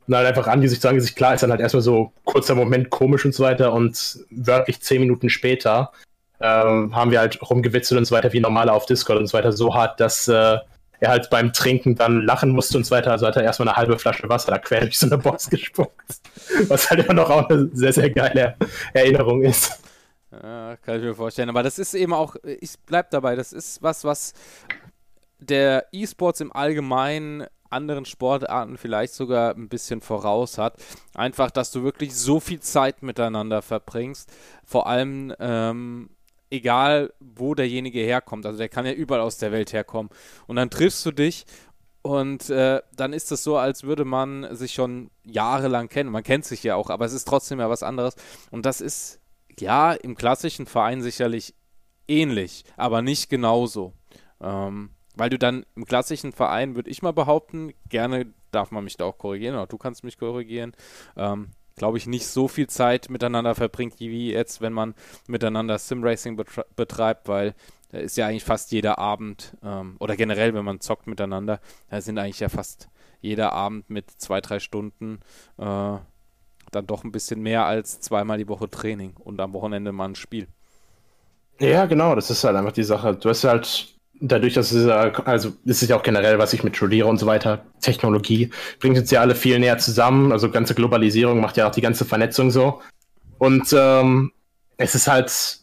Und 0.09 0.17
halt 0.17 0.27
einfach 0.27 0.47
Angesicht 0.47 0.81
zu 0.81 0.89
Angesicht, 0.89 1.17
klar, 1.17 1.35
ist 1.35 1.43
dann 1.43 1.51
halt 1.51 1.61
erstmal 1.61 1.83
so 1.83 2.13
kurzer 2.25 2.55
Moment 2.55 2.89
komisch 2.89 3.25
und 3.27 3.35
so 3.35 3.45
weiter 3.45 3.75
und 3.75 4.19
wörtlich 4.31 4.81
zehn 4.81 5.03
Minuten 5.03 5.29
später 5.29 5.93
ähm, 6.41 6.95
haben 6.95 7.11
wir 7.11 7.21
halt 7.21 7.41
rumgewitzelt 7.43 7.99
und 7.99 8.05
so 8.05 8.15
weiter 8.15 8.33
wie 8.33 8.41
normal 8.41 8.69
auf 8.69 8.87
Discord 8.87 9.19
und 9.19 9.27
so 9.27 9.37
weiter 9.37 9.53
so 9.53 9.75
hart, 9.75 10.01
dass 10.01 10.29
äh, 10.29 10.59
er 11.01 11.11
halt 11.11 11.31
beim 11.31 11.53
Trinken 11.53 11.95
dann 11.95 12.23
lachen 12.23 12.51
musste 12.51 12.79
und 12.79 12.85
so 12.85 12.95
weiter. 12.95 13.13
Also 13.13 13.27
hat 13.27 13.37
er 13.37 13.43
erstmal 13.43 13.69
eine 13.69 13.77
halbe 13.77 13.99
Flasche 13.99 14.29
Wasser 14.29 14.53
da 14.53 14.59
quer 14.59 14.81
durch 14.81 14.99
so 14.99 15.07
eine 15.07 15.19
Box 15.19 15.49
gespuckt. 15.51 16.21
Was 16.69 16.91
halt 16.91 17.05
immer 17.05 17.15
noch 17.15 17.31
auch 17.31 17.49
eine 17.49 17.69
sehr, 17.73 17.93
sehr 17.93 18.11
geile 18.11 18.57
Erinnerung 18.95 19.43
ist. 19.43 19.79
Ja, 20.31 20.77
kann 20.77 20.97
ich 20.97 21.03
mir 21.03 21.15
vorstellen. 21.15 21.49
Aber 21.49 21.63
das 21.63 21.79
ist 21.79 21.95
eben 21.95 22.13
auch, 22.13 22.37
ich 22.45 22.75
bleib 22.87 23.11
dabei, 23.11 23.37
das 23.37 23.53
ist 23.53 23.83
was, 23.83 24.05
was 24.05 24.33
der 25.39 25.87
E-Sports 25.93 26.41
im 26.41 26.53
Allgemeinen 26.53 27.47
anderen 27.71 28.05
Sportarten 28.05 28.77
vielleicht 28.77 29.15
sogar 29.15 29.55
ein 29.55 29.69
bisschen 29.69 30.01
voraus 30.01 30.59
hat. 30.59 30.77
Einfach, 31.15 31.51
dass 31.51 31.71
du 31.71 31.83
wirklich 31.83 32.15
so 32.15 32.41
viel 32.41 32.61
Zeit 32.61 33.03
miteinander 33.03 33.63
verbringst. 33.63 34.31
Vor 34.65 34.87
allem 34.87 35.35
ähm, 35.39 36.11
egal 36.51 37.13
wo 37.21 37.55
derjenige 37.55 38.01
herkommt. 38.01 38.47
Also 38.47 38.59
der 38.59 38.69
kann 38.69 38.87
ja 38.87 38.93
überall 38.93 39.21
aus 39.21 39.39
der 39.39 39.53
Welt 39.53 39.73
herkommen. 39.73 40.11
Und 40.47 40.57
dann 40.57 40.71
triffst 40.71 41.05
du 41.05 41.11
dich 41.11 41.47
und 42.03 42.49
äh, 42.49 42.81
dann 42.95 43.13
ist 43.13 43.33
es 43.33 43.45
so, 43.45 43.57
als 43.57 43.83
würde 43.83 44.05
man 44.05 44.55
sich 44.55 44.73
schon 44.73 45.11
jahrelang 45.25 45.89
kennen. 45.89 46.11
Man 46.11 46.23
kennt 46.23 46.45
sich 46.45 46.63
ja 46.63 46.75
auch, 46.77 46.91
aber 46.91 47.05
es 47.05 47.13
ist 47.13 47.27
trotzdem 47.27 47.61
ja 47.61 47.69
was 47.69 47.83
anderes. 47.83 48.15
Und 48.51 48.65
das 48.67 48.81
ist 48.81 49.21
ja 49.59 49.93
im 49.93 50.15
klassischen 50.15 50.67
Verein 50.67 51.03
sicherlich 51.03 51.55
ähnlich, 52.07 52.65
aber 52.77 53.03
nicht 53.03 53.29
genauso. 53.29 53.93
Ähm, 54.41 54.91
weil 55.19 55.31
du 55.31 55.39
dann 55.39 55.67
im 55.77 55.85
klassischen 55.85 56.33
Verein, 56.33 56.77
würde 56.77 56.91
ich 56.91 57.03
mal 57.03 57.13
behaupten, 57.13 57.73
gerne 57.89 58.33
darf 58.51 58.71
man 58.71 58.85
mich 58.85 58.97
da 58.97 59.05
auch 59.05 59.19
korrigieren, 59.19 59.57
oder 59.57 59.67
du 59.67 59.77
kannst 59.77 60.05
mich 60.05 60.19
korrigieren, 60.19 60.73
ähm, 61.17 61.49
glaube 61.77 61.99
ich, 61.99 62.07
nicht 62.07 62.27
so 62.27 62.49
viel 62.49 62.67
Zeit 62.69 63.11
miteinander 63.11 63.55
verbringt, 63.55 64.01
wie 64.01 64.33
jetzt, 64.33 64.61
wenn 64.61 64.73
man 64.73 64.95
miteinander 65.27 65.79
Simracing 65.79 66.43
betreibt, 66.77 67.29
weil 67.29 67.55
da 67.91 67.99
ist 67.99 68.17
ja 68.17 68.27
eigentlich 68.27 68.45
fast 68.45 68.73
jeder 68.73 68.99
Abend 68.99 69.57
ähm, 69.63 69.97
oder 69.99 70.17
generell, 70.17 70.55
wenn 70.55 70.65
man 70.65 70.81
zockt 70.81 71.07
miteinander, 71.07 71.61
da 71.89 72.01
sind 72.01 72.19
eigentlich 72.19 72.41
ja 72.41 72.49
fast 72.49 72.89
jeder 73.21 73.53
Abend 73.53 73.91
mit 73.91 74.11
zwei, 74.11 74.41
drei 74.41 74.61
Stunden 74.61 75.21
äh, 75.57 75.97
dann 76.71 76.87
doch 76.87 77.05
ein 77.05 77.13
bisschen 77.13 77.41
mehr 77.41 77.65
als 77.65 78.01
zweimal 78.01 78.39
die 78.39 78.49
Woche 78.49 78.69
Training 78.69 79.15
und 79.17 79.41
am 79.41 79.53
Wochenende 79.55 79.93
mal 79.93 80.09
ein 80.11 80.15
Spiel. 80.15 80.49
Ja, 81.61 81.87
genau, 81.87 82.15
das 82.15 82.31
ist 82.31 82.45
halt 82.45 82.57
einfach 82.57 82.73
die 82.73 82.85
Sache. 82.85 83.17
Du 83.17 83.29
hast 83.29 83.45
halt 83.45 83.98
dadurch, 84.21 84.55
dass 84.55 84.73
es, 84.73 84.89
also 84.89 85.53
das 85.65 85.83
ist 85.83 85.89
ja 85.89 85.97
auch 85.97 86.03
generell, 86.03 86.39
was 86.39 86.53
ich 86.53 86.65
mit 86.65 86.77
studiere 86.77 87.09
und 87.09 87.19
so 87.19 87.27
weiter, 87.27 87.65
Technologie, 87.81 88.51
bringt 88.81 88.99
uns 88.99 89.11
ja 89.11 89.21
alle 89.21 89.35
viel 89.35 89.59
näher 89.59 89.79
zusammen. 89.79 90.33
Also 90.33 90.51
ganze 90.51 90.75
Globalisierung 90.75 91.41
macht 91.41 91.57
ja 91.57 91.69
auch 91.69 91.73
die 91.73 91.81
ganze 91.81 92.05
Vernetzung 92.05 92.51
so. 92.51 92.81
Und 93.39 93.75
ähm, 93.77 94.33
es 94.77 94.95
ist 94.95 95.09
halt, 95.09 95.59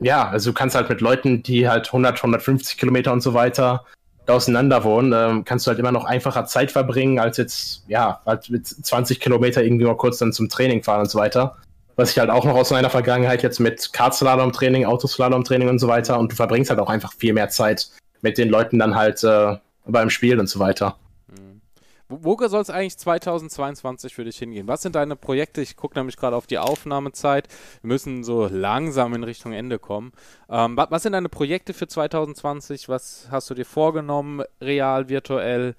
ja, 0.00 0.28
also 0.28 0.50
du 0.50 0.54
kannst 0.54 0.74
halt 0.74 0.88
mit 0.88 1.00
Leuten, 1.00 1.42
die 1.42 1.68
halt 1.68 1.86
100, 1.86 2.16
150 2.16 2.78
Kilometer 2.78 3.12
und 3.12 3.20
so 3.20 3.34
weiter 3.34 3.84
da 4.26 4.34
auseinander 4.34 4.84
wohnen, 4.84 5.12
ähm, 5.14 5.44
kannst 5.44 5.66
du 5.66 5.70
halt 5.70 5.78
immer 5.78 5.92
noch 5.92 6.04
einfacher 6.04 6.44
Zeit 6.46 6.70
verbringen, 6.70 7.18
als 7.18 7.36
jetzt, 7.38 7.84
ja, 7.88 8.20
halt 8.26 8.50
mit 8.50 8.66
20 8.66 9.18
Kilometer 9.18 9.62
irgendwie 9.62 9.86
mal 9.86 9.96
kurz 9.96 10.18
dann 10.18 10.32
zum 10.32 10.48
Training 10.48 10.82
fahren 10.82 11.00
und 11.00 11.10
so 11.10 11.18
weiter 11.18 11.56
was 11.96 12.12
ich 12.12 12.18
halt 12.18 12.30
auch 12.30 12.44
noch 12.44 12.54
aus 12.54 12.70
meiner 12.70 12.90
Vergangenheit 12.90 13.42
jetzt 13.42 13.60
mit 13.60 13.92
Kartslalom-Training, 13.92 14.84
Autoslalom-Training 14.84 15.68
und 15.68 15.78
so 15.78 15.88
weiter 15.88 16.18
und 16.18 16.32
du 16.32 16.36
verbringst 16.36 16.70
halt 16.70 16.80
auch 16.80 16.88
einfach 16.88 17.12
viel 17.12 17.32
mehr 17.32 17.48
Zeit 17.48 17.90
mit 18.22 18.38
den 18.38 18.48
Leuten 18.48 18.78
dann 18.78 18.94
halt 18.94 19.22
äh, 19.24 19.56
beim 19.86 20.10
Spiel 20.10 20.38
und 20.38 20.48
so 20.48 20.58
weiter. 20.58 20.96
Mhm. 21.28 21.60
Wo, 22.08 22.38
wo 22.38 22.48
soll 22.48 22.60
es 22.60 22.70
eigentlich 22.70 22.98
2022 22.98 24.14
für 24.14 24.24
dich 24.24 24.38
hingehen? 24.38 24.68
Was 24.68 24.82
sind 24.82 24.94
deine 24.94 25.16
Projekte? 25.16 25.62
Ich 25.62 25.76
gucke 25.76 25.98
nämlich 25.98 26.16
gerade 26.16 26.36
auf 26.36 26.46
die 26.46 26.58
Aufnahmezeit. 26.58 27.48
Wir 27.82 27.88
müssen 27.88 28.24
so 28.24 28.46
langsam 28.46 29.14
in 29.14 29.24
Richtung 29.24 29.52
Ende 29.52 29.78
kommen. 29.78 30.12
Ähm, 30.48 30.76
was, 30.76 30.90
was 30.90 31.02
sind 31.02 31.12
deine 31.12 31.28
Projekte 31.28 31.74
für 31.74 31.88
2020? 31.88 32.88
Was 32.88 33.28
hast 33.30 33.48
du 33.50 33.54
dir 33.54 33.66
vorgenommen? 33.66 34.42
Real, 34.60 35.08
virtuell? 35.08 35.74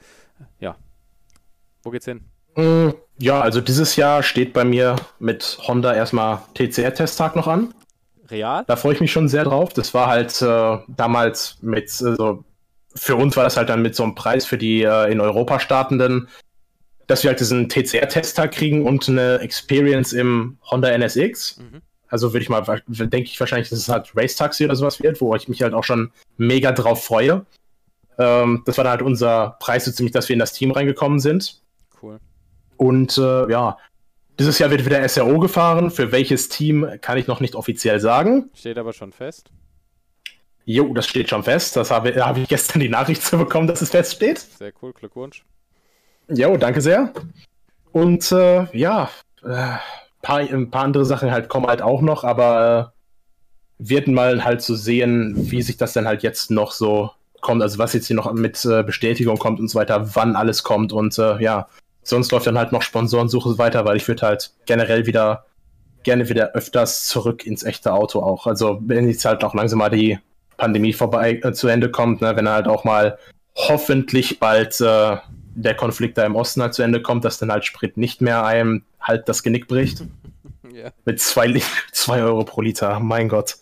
Ja. 0.60 0.76
Wo 1.84 1.90
geht's 1.90 2.06
hin? 2.06 2.22
Mm, 2.56 2.90
ja, 3.22 3.40
also 3.40 3.62
dieses 3.62 3.96
Jahr 3.96 4.24
steht 4.24 4.52
bei 4.52 4.64
mir 4.64 4.96
mit 5.20 5.60
Honda 5.68 5.94
erstmal 5.94 6.40
TCR-Testtag 6.56 7.36
noch 7.36 7.48
an. 7.48 7.74
Real? 8.30 8.64
Da 8.66 8.76
freue 8.76 8.94
ich 8.94 9.02
mich 9.02 9.12
schon 9.12 9.30
sehr 9.30 9.44
drauf. 9.44 9.74
Das 9.74 9.94
war 9.94 10.08
halt 10.08 10.42
äh, 10.42 10.78
damals 10.88 11.58
mit, 11.62 11.84
also 12.02 12.44
für 12.96 13.16
uns 13.16 13.38
war 13.38 13.44
das 13.44 13.58
halt 13.58 13.70
dann 13.70 13.82
mit 13.82 13.96
so 13.96 14.04
einem 14.04 14.16
Preis 14.16 14.46
für 14.46 14.58
die 14.58 14.82
äh, 14.84 15.12
in 15.12 15.22
Europa 15.22 15.60
startenden, 15.60 16.30
dass 17.08 17.24
wir 17.24 17.30
halt 17.30 17.40
diesen 17.40 17.70
TCR-Testtag 17.70 18.54
kriegen 18.54 18.88
und 18.88 19.08
eine 19.08 19.40
Experience 19.40 20.14
im 20.14 20.58
Honda 20.70 20.90
NSX. 20.90 21.60
Mhm. 21.60 21.82
Also 22.08 22.34
würde 22.34 22.44
ich 22.44 22.50
mal, 22.50 22.64
denke 22.88 23.30
ich 23.30 23.40
wahrscheinlich, 23.40 23.70
dass 23.70 23.80
es 23.80 23.88
halt 23.88 24.12
Race 24.16 24.36
Taxi 24.36 24.66
oder 24.66 24.76
sowas 24.76 25.02
wird, 25.02 25.22
wo 25.22 25.34
ich 25.36 25.48
mich 25.48 25.62
halt 25.62 25.74
auch 25.74 25.84
schon 25.84 26.12
mega 26.38 26.72
drauf 26.72 27.04
freue. 27.04 27.46
Ähm, 28.18 28.64
das 28.66 28.78
war 28.78 28.84
dann 28.84 28.92
halt 28.92 29.02
unser 29.04 29.58
Preis 29.60 29.86
so 29.86 29.92
ziemlich, 29.92 30.12
dass 30.12 30.28
wir 30.28 30.34
in 30.34 30.40
das 30.40 30.54
Team 30.54 30.72
reingekommen 30.72 31.20
sind. 31.20 31.62
Cool. 32.02 32.20
Und 32.82 33.16
äh, 33.20 33.48
ja, 33.52 33.78
dieses 34.40 34.58
Jahr 34.58 34.72
wird 34.72 34.84
wieder 34.88 35.08
SRO 35.08 35.38
gefahren. 35.38 35.92
Für 35.92 36.12
welches 36.12 36.50
Team 36.50 36.90
kann 37.00 37.20
ich 37.20 37.28
noch 37.28 37.40
nicht 37.40 37.54
offiziell 37.54 38.00
sagen. 38.00 38.50
Steht 38.56 38.80
aber 38.80 38.92
schon 38.92 39.12
fest. 39.12 39.52
Jo, 40.66 40.92
das 40.96 41.06
steht 41.06 41.30
schon 41.30 41.44
fest. 41.44 41.76
Das 41.76 41.92
habe, 41.92 42.16
habe 42.26 42.40
ich 42.40 42.50
gestern 42.50 42.80
die 42.80 42.90
Nachricht 42.90 43.22
zu 43.22 43.38
bekommen, 43.38 43.68
dass 43.68 43.84
es 43.84 43.92
feststeht. 43.92 44.40
Sehr 44.40 44.74
cool, 44.82 44.94
Glückwunsch. 44.94 45.46
Jo, 46.28 46.58
danke 46.58 46.82
sehr. 46.82 47.14
Und 47.92 48.32
äh, 48.32 48.66
ja, 48.76 49.12
äh, 49.44 49.76
paar, 50.24 50.40
ein 50.40 50.72
paar 50.72 50.86
andere 50.86 51.06
Sachen 51.06 51.30
halt 51.30 51.50
kommen 51.50 51.68
halt 51.68 51.84
auch 51.84 52.02
noch, 52.02 52.24
aber 52.24 52.96
äh, 53.78 53.88
wird 53.90 54.08
mal 54.08 54.44
halt 54.44 54.64
zu 54.64 54.74
so 54.74 54.82
sehen, 54.82 55.36
wie 55.52 55.62
sich 55.62 55.78
das 55.78 55.94
dann 55.94 56.08
halt 56.08 56.24
jetzt 56.24 56.50
noch 56.50 56.72
so 56.72 57.12
kommt, 57.42 57.62
also 57.62 57.78
was 57.78 57.94
jetzt 57.94 58.08
hier 58.08 58.16
noch 58.16 58.34
mit 58.34 58.66
äh, 58.66 58.82
Bestätigung 58.82 59.38
kommt 59.38 59.60
und 59.60 59.68
so 59.68 59.78
weiter, 59.78 60.16
wann 60.16 60.36
alles 60.36 60.64
kommt 60.64 60.92
und 60.92 61.16
äh, 61.20 61.40
ja, 61.44 61.68
sonst 62.04 62.32
läuft 62.32 62.48
dann 62.48 62.58
halt 62.58 62.72
noch 62.72 62.82
Sponsorensuche 62.82 63.58
weiter, 63.58 63.86
weil 63.86 63.98
ich 63.98 64.08
würde 64.08 64.26
halt 64.26 64.52
generell 64.66 65.06
wieder 65.06 65.46
gerne 66.04 66.30
wieder 66.30 66.54
öfters 66.54 67.06
zurück 67.06 67.46
ins 67.46 67.64
echte 67.64 67.94
Auto 67.94 68.22
auch. 68.22 68.48
Also 68.48 68.80
wenn 68.82 69.08
jetzt 69.08 69.26
halt 69.26 69.44
auch 69.44 69.54
langsam 69.54 69.80
mal 69.80 69.90
die 69.90 70.20
Pandemie 70.58 70.94
vorbei 70.94 71.40
äh, 71.44 71.54
zu 71.54 71.68
Ende 71.68 71.92
kommt, 71.92 72.22
ne, 72.22 72.36
wenn 72.36 72.50
halt 72.50 72.68
auch 72.68 72.84
mal 72.84 73.18
hoffentlich 73.56 74.40
bald 74.40 74.80
äh, 74.82 75.18
der 75.54 75.76
Konflikt 75.76 76.18
da 76.18 76.26
im 76.26 76.36
Osten 76.36 76.62
halt 76.62 76.74
zu 76.74 76.82
Ende 76.82 77.02
kommt, 77.02 77.26
dass 77.26 77.38
dann 77.38 77.52
halt 77.52 77.66
Sprit 77.66 77.98
nicht 77.98 78.22
mehr 78.22 78.46
einem 78.46 78.84
halt 79.00 79.28
das 79.28 79.44
Genick 79.44 79.68
bricht. 79.68 80.04
ja. 80.74 80.92
Mit 81.06 81.20
zwei, 81.20 81.62
zwei 81.92 82.22
Euro 82.24 82.44
pro 82.44 82.62
Liter, 82.62 83.00
mein 83.00 83.30
Gott. 83.30 83.58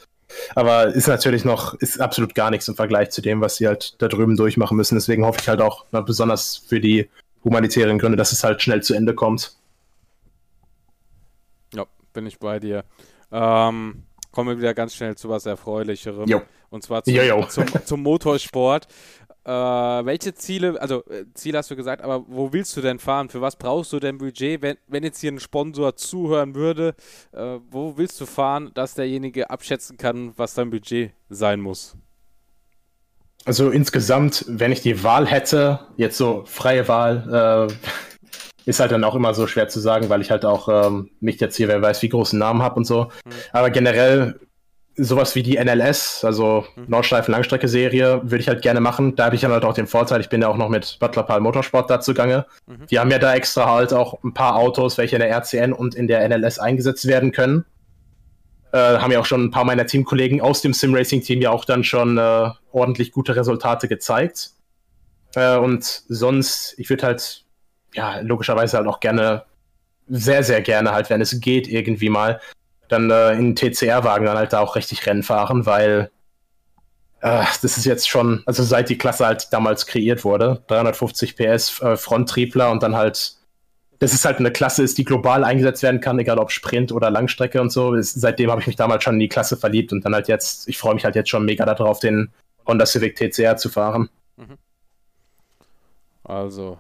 Aber 0.54 0.88
ist 0.88 1.08
natürlich 1.08 1.44
noch, 1.44 1.74
ist 1.76 2.00
absolut 2.00 2.36
gar 2.36 2.52
nichts 2.52 2.68
im 2.68 2.76
Vergleich 2.76 3.10
zu 3.10 3.22
dem, 3.22 3.42
was 3.42 3.56
sie 3.56 3.68
halt 3.68 4.00
da 4.00 4.08
drüben 4.08 4.38
durchmachen 4.38 4.78
müssen. 4.78 4.96
Deswegen 4.96 5.26
hoffe 5.26 5.40
ich 5.42 5.50
halt 5.50 5.60
auch, 5.60 5.86
na, 5.92 6.02
besonders 6.02 6.58
für 6.58 6.80
die 6.80 7.10
humanitären 7.44 7.98
Gründe, 7.98 8.18
dass 8.18 8.32
es 8.32 8.44
halt 8.44 8.62
schnell 8.62 8.82
zu 8.84 8.94
Ende 8.94 9.16
kommt. 9.16 9.56
Ja, 11.74 11.86
bin 12.14 12.26
ich 12.26 12.40
bei 12.40 12.60
dir. 12.60 12.84
Ähm, 13.32 14.04
kommen 14.32 14.50
wir 14.50 14.58
wieder 14.58 14.74
ganz 14.74 14.96
schnell 14.96 15.16
zu 15.16 15.30
was 15.30 15.46
Erfreulicherem. 15.46 16.28
Jo. 16.28 16.42
Und 16.70 16.84
zwar 16.84 17.04
zum, 17.04 17.50
zum, 17.50 17.66
zum 17.86 18.04
Motorsport. 18.04 18.88
Äh, 19.46 19.52
welche 19.52 20.34
Ziele, 20.34 20.80
also 20.80 21.04
äh, 21.06 21.26
Ziele 21.34 21.58
hast 21.58 21.72
du 21.72 21.76
gesagt, 21.76 22.04
aber 22.04 22.26
wo 22.28 22.52
willst 22.54 22.76
du 22.78 22.82
denn 22.82 23.00
fahren? 23.00 23.30
Für 23.30 23.42
was 23.42 23.56
brauchst 23.56 23.92
du 23.94 24.00
denn 24.00 24.18
Budget? 24.18 24.62
Wenn, 24.62 24.78
wenn 24.88 25.04
jetzt 25.04 25.22
hier 25.22 25.32
ein 25.32 25.40
Sponsor 25.40 25.96
zuhören 25.96 26.54
würde, 26.56 26.94
äh, 27.32 27.58
wo 27.72 27.98
willst 27.98 28.20
du 28.22 28.26
fahren, 28.26 28.72
dass 28.74 28.96
derjenige 28.96 29.50
abschätzen 29.50 29.98
kann, 29.98 30.34
was 30.38 30.54
dein 30.54 30.70
Budget 30.70 31.14
sein 31.30 31.62
muss? 31.62 31.96
Also 33.46 33.70
insgesamt, 33.70 34.46
wenn 34.48 34.72
ich 34.72 34.82
die 34.82 35.04
Wahl 35.04 35.26
hätte, 35.26 35.80
jetzt 35.98 36.18
so 36.18 36.44
freie 36.46 36.88
Wahl, 36.88 37.68
äh, 37.70 37.74
ist 38.66 38.80
halt 38.80 38.92
dann 38.92 39.04
auch 39.04 39.16
immer 39.16 39.34
so 39.34 39.48
schwer 39.48 39.68
zu 39.68 39.80
sagen, 39.80 40.10
weil 40.10 40.22
ich 40.22 40.32
halt 40.32 40.46
auch 40.46 40.68
ähm, 40.70 41.10
nicht 41.20 41.42
jetzt 41.42 41.56
hier, 41.56 41.68
wer 41.68 41.82
weiß, 41.82 42.02
wie 42.02 42.10
großen 42.10 42.38
Namen 42.38 42.62
habe 42.62 42.76
und 42.76 42.86
so. 42.86 43.06
Mhm. 43.06 43.32
Aber 43.52 43.70
generell 43.72 44.40
sowas 45.02 45.34
wie 45.36 45.44
die 45.44 45.58
NLS, 45.58 46.24
also 46.26 46.66
mhm. 46.76 46.86
Nordschleifen-Langstrecke-Serie, 46.88 48.22
würde 48.24 48.42
ich 48.42 48.48
halt 48.48 48.62
gerne 48.62 48.82
machen. 48.82 49.16
Da 49.16 49.26
habe 49.26 49.36
ich 49.36 49.42
dann 49.42 49.52
halt 49.52 49.64
auch 49.64 49.74
den 49.74 49.88
Vorteil, 49.88 50.22
ich 50.22 50.30
bin 50.30 50.42
ja 50.42 50.48
auch 50.48 50.58
noch 50.58 50.70
mit 50.70 50.98
Butler 51.00 51.24
Pal 51.24 51.40
Motorsport 51.40 51.90
da 51.90 52.00
zugange. 52.00 52.46
Mhm. 52.68 52.88
Die 52.88 53.00
haben 53.00 53.12
ja 53.12 53.20
da 53.20 53.34
extra 53.34 53.66
halt 53.66 53.94
auch 53.94 54.22
ein 54.24 54.34
paar 54.34 54.56
Autos, 54.56 54.98
welche 54.98 55.16
in 55.16 55.22
der 55.22 55.32
RCN 55.32 55.74
und 55.74 55.96
in 55.96 56.08
der 56.08 56.28
NLS 56.28 56.60
eingesetzt 56.60 57.08
werden 57.08 57.32
können. 57.32 57.66
Äh, 58.72 58.78
haben 58.78 59.12
ja 59.12 59.20
auch 59.20 59.26
schon 59.26 59.46
ein 59.46 59.52
paar 59.52 59.66
meiner 59.66 59.86
Teamkollegen 59.86 60.42
aus 60.42 60.62
dem 60.62 60.74
Sim-Racing-Team 60.74 61.42
ja 61.42 61.50
auch 61.50 61.66
dann 61.66 61.84
schon 61.84 62.18
äh, 62.18 62.50
ordentlich 62.72 63.12
gute 63.12 63.36
Resultate 63.36 63.88
gezeigt. 63.88 64.52
Äh, 65.36 65.58
und 65.58 66.04
sonst, 66.08 66.76
ich 66.78 66.90
würde 66.90 67.08
halt, 67.08 67.46
ja, 67.94 68.20
logischerweise 68.20 68.78
halt 68.78 68.88
auch 68.88 69.00
gerne, 69.00 69.44
sehr, 70.08 70.44
sehr 70.44 70.62
gerne 70.62 70.92
halt, 70.92 71.10
wenn 71.10 71.22
es 71.22 71.40
geht, 71.40 71.68
irgendwie 71.68 72.10
mal 72.10 72.40
dann 72.90 73.10
äh, 73.12 73.34
in 73.34 73.56
TCR-Wagen 73.56 74.26
dann 74.26 74.38
halt 74.38 74.54
da 74.54 74.60
auch 74.60 74.76
richtig 74.76 75.06
Rennen 75.06 75.24
fahren, 75.24 75.66
weil 75.66 76.12
äh, 77.22 77.44
das 77.62 77.78
ist 77.78 77.86
jetzt 77.86 78.10
schon, 78.10 78.44
also 78.46 78.64
seit 78.64 78.90
die 78.90 78.98
Klasse 78.98 79.26
halt 79.26 79.48
damals 79.52 79.86
kreiert 79.86 80.24
wurde, 80.24 80.64
350 80.68 81.36
PS 81.36 81.82
äh, 81.82 81.98
Fronttriebler 81.98 82.72
und 82.72 82.84
dann 82.84 82.96
halt, 82.96 83.36
das 84.00 84.14
ist 84.14 84.26
halt 84.26 84.40
eine 84.40 84.52
Klasse 84.52 84.82
ist, 84.82 84.98
die 84.98 85.04
global 85.04 85.44
eingesetzt 85.44 85.84
werden 85.84 86.00
kann, 86.00 86.18
egal 86.20 86.40
ob 86.40 86.52
Sprint 86.52 86.92
oder 86.92 87.10
Langstrecke 87.10 87.62
und 87.62 87.70
so. 87.70 87.94
Ist, 87.94 88.20
seitdem 88.20 88.50
habe 88.50 88.62
ich 88.62 88.68
mich 88.68 88.78
damals 88.78 89.04
schon 89.04 89.16
in 89.16 89.20
die 89.20 89.28
Klasse 89.28 89.58
verliebt 89.58 89.92
und 89.92 90.06
dann 90.06 90.16
halt 90.16 90.30
jetzt, 90.30 90.68
ich 90.70 90.78
freue 90.78 90.94
mich 90.94 91.04
halt 91.04 91.16
jetzt 91.16 91.30
schon 91.30 91.44
mega 91.44 91.66
darauf, 91.66 92.00
den 92.00 92.32
Honda 92.66 92.86
Civic 92.86 93.16
TCR 93.16 93.58
zu 93.58 93.70
fahren. 93.70 94.10
Mhm. 94.38 94.58
Also, 96.24 96.78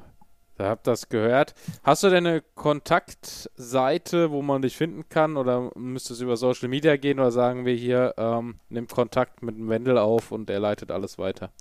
da 0.55 0.69
habt 0.69 0.87
das 0.87 1.09
gehört. 1.09 1.55
Hast 1.83 2.03
du 2.03 2.09
denn 2.09 2.25
eine 2.25 2.41
Kontaktseite, 2.55 4.31
wo 4.31 4.41
man 4.41 4.61
dich 4.61 4.77
finden 4.77 5.09
kann? 5.09 5.35
Oder 5.35 5.71
müsste 5.75 6.13
es 6.13 6.21
über 6.21 6.37
Social 6.37 6.69
Media 6.69 6.95
gehen? 6.95 7.19
Oder 7.19 7.31
sagen 7.31 7.65
wir 7.65 7.73
hier, 7.73 8.13
ähm, 8.17 8.59
nimmt 8.69 8.91
Kontakt 8.91 9.41
mit 9.41 9.57
dem 9.57 9.67
Wendel 9.67 9.97
auf 9.97 10.31
und 10.31 10.49
er 10.49 10.59
leitet 10.59 10.91
alles 10.91 11.17
weiter? 11.17 11.51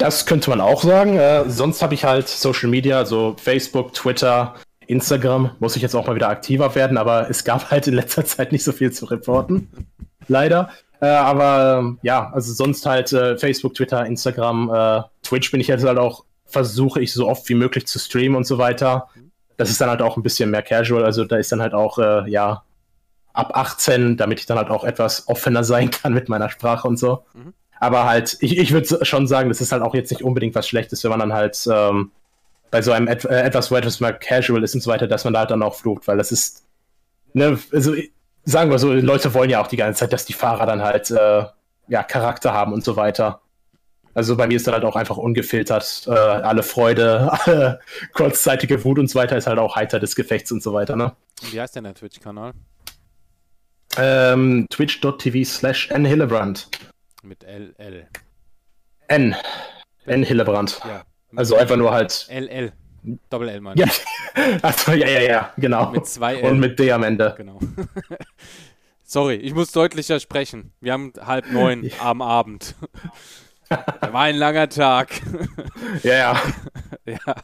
Das 0.00 0.24
könnte 0.24 0.48
man 0.48 0.62
auch 0.62 0.82
sagen. 0.82 1.18
Äh, 1.18 1.50
sonst 1.50 1.82
habe 1.82 1.92
ich 1.92 2.06
halt 2.06 2.26
Social 2.26 2.70
Media, 2.70 2.96
also 2.96 3.36
Facebook, 3.38 3.92
Twitter, 3.92 4.54
Instagram. 4.86 5.50
Muss 5.58 5.76
ich 5.76 5.82
jetzt 5.82 5.94
auch 5.94 6.06
mal 6.06 6.14
wieder 6.14 6.30
aktiver 6.30 6.74
werden, 6.74 6.96
aber 6.96 7.28
es 7.30 7.44
gab 7.44 7.70
halt 7.70 7.86
in 7.86 7.92
letzter 7.92 8.24
Zeit 8.24 8.50
nicht 8.50 8.64
so 8.64 8.72
viel 8.72 8.90
zu 8.92 9.04
reporten. 9.04 9.68
Leider. 10.26 10.70
Äh, 11.02 11.08
aber 11.08 11.96
äh, 12.00 12.06
ja, 12.06 12.30
also 12.32 12.54
sonst 12.54 12.86
halt 12.86 13.12
äh, 13.12 13.36
Facebook, 13.36 13.74
Twitter, 13.74 14.06
Instagram, 14.06 14.70
äh, 14.72 15.02
Twitch 15.22 15.50
bin 15.50 15.60
ich 15.60 15.68
jetzt 15.68 15.84
halt 15.84 15.98
auch 15.98 16.24
versuche 16.46 17.02
ich 17.02 17.12
so 17.12 17.28
oft 17.28 17.46
wie 17.50 17.54
möglich 17.54 17.86
zu 17.86 17.98
streamen 17.98 18.36
und 18.36 18.44
so 18.44 18.56
weiter. 18.56 19.08
Das 19.58 19.68
ist 19.68 19.82
dann 19.82 19.90
halt 19.90 20.00
auch 20.00 20.16
ein 20.16 20.22
bisschen 20.22 20.50
mehr 20.50 20.62
casual. 20.62 21.04
Also 21.04 21.26
da 21.26 21.36
ist 21.36 21.52
dann 21.52 21.60
halt 21.60 21.74
auch, 21.74 21.98
äh, 21.98 22.28
ja, 22.30 22.62
ab 23.34 23.50
18, 23.54 24.16
damit 24.16 24.40
ich 24.40 24.46
dann 24.46 24.56
halt 24.56 24.70
auch 24.70 24.84
etwas 24.84 25.28
offener 25.28 25.62
sein 25.72 25.90
kann 25.90 26.14
mit 26.14 26.30
meiner 26.30 26.48
Sprache 26.48 26.88
und 26.88 26.96
so. 26.96 27.26
Mhm. 27.34 27.52
Aber 27.80 28.04
halt, 28.04 28.36
ich, 28.40 28.58
ich 28.58 28.72
würde 28.72 29.04
schon 29.04 29.26
sagen, 29.26 29.48
das 29.48 29.60
ist 29.60 29.72
halt 29.72 29.82
auch 29.82 29.94
jetzt 29.94 30.10
nicht 30.10 30.22
unbedingt 30.22 30.54
was 30.54 30.68
Schlechtes, 30.68 31.02
wenn 31.02 31.10
man 31.10 31.20
dann 31.20 31.32
halt 31.32 31.66
ähm, 31.72 32.12
bei 32.70 32.82
so 32.82 32.92
einem 32.92 33.08
et 33.08 33.24
äh, 33.24 33.42
etwas, 33.42 33.70
wo 33.70 33.76
etwas 33.76 34.00
mehr 34.00 34.12
casual 34.12 34.62
ist 34.62 34.74
und 34.74 34.82
so 34.82 34.90
weiter, 34.90 35.08
dass 35.08 35.24
man 35.24 35.32
da 35.32 35.40
halt 35.40 35.50
dann 35.50 35.62
auch 35.62 35.74
flucht, 35.74 36.06
weil 36.06 36.18
das 36.18 36.30
ist, 36.30 36.66
ne, 37.32 37.58
also 37.72 37.94
sagen 38.44 38.70
wir 38.70 38.78
so, 38.78 38.92
Leute 38.92 39.32
wollen 39.34 39.50
ja 39.50 39.62
auch 39.62 39.66
die 39.66 39.78
ganze 39.78 40.00
Zeit, 40.00 40.12
dass 40.12 40.26
die 40.26 40.34
Fahrer 40.34 40.66
dann 40.66 40.82
halt, 40.82 41.10
äh, 41.10 41.44
ja, 41.88 42.02
Charakter 42.02 42.52
haben 42.52 42.72
und 42.72 42.84
so 42.84 42.96
weiter. 42.96 43.40
Also 44.12 44.36
bei 44.36 44.46
mir 44.46 44.56
ist 44.56 44.66
dann 44.66 44.74
halt 44.74 44.84
auch 44.84 44.96
einfach 44.96 45.16
ungefiltert. 45.16 46.04
Äh, 46.06 46.10
alle 46.10 46.62
Freude, 46.62 47.32
alle 47.32 47.80
kurzzeitige 48.12 48.84
Wut 48.84 48.98
und 48.98 49.08
so 49.08 49.18
weiter 49.18 49.36
ist 49.36 49.46
halt 49.46 49.58
auch 49.58 49.76
heiter 49.76 49.98
des 50.00 50.14
Gefechts 50.14 50.52
und 50.52 50.62
so 50.62 50.72
weiter, 50.72 50.96
ne? 50.96 51.12
Wie 51.50 51.60
heißt 51.60 51.76
denn 51.76 51.84
der 51.84 51.94
Twitch-Kanal? 51.94 52.52
Ähm, 53.96 54.66
twitch.tv 54.70 55.44
slash 55.44 55.90
n 55.90 56.04
Hillebrand. 56.04 56.68
Mit 57.22 57.42
LL. 57.42 58.08
N. 59.08 59.36
N 60.06 60.22
Hillebrand. 60.22 60.80
Ja. 60.86 61.04
Also 61.36 61.56
einfach 61.56 61.76
nur 61.76 61.92
halt. 61.92 62.26
LL. 62.30 62.72
Doppel 63.28 63.48
L, 63.48 63.60
meine 63.60 63.80
Ja. 63.80 63.88
Achso, 64.62 64.92
ja, 64.92 65.08
ja, 65.08 65.20
ja, 65.20 65.52
genau. 65.56 65.90
Mit 65.90 66.06
zwei 66.06 66.36
L. 66.36 66.50
Und 66.50 66.60
mit 66.60 66.78
D 66.78 66.92
am 66.92 67.02
Ende. 67.02 67.34
Genau. 67.36 67.58
Sorry, 69.02 69.34
ich 69.34 69.54
muss 69.54 69.72
deutlicher 69.72 70.20
sprechen. 70.20 70.72
Wir 70.80 70.92
haben 70.92 71.12
halb 71.20 71.50
neun 71.50 71.84
ja. 71.84 71.92
am 72.00 72.22
Abend. 72.22 72.74
War 73.68 74.22
ein 74.22 74.36
langer 74.36 74.68
Tag. 74.68 75.20
ja, 76.02 76.14
ja. 76.14 76.42
ja, 77.04 77.34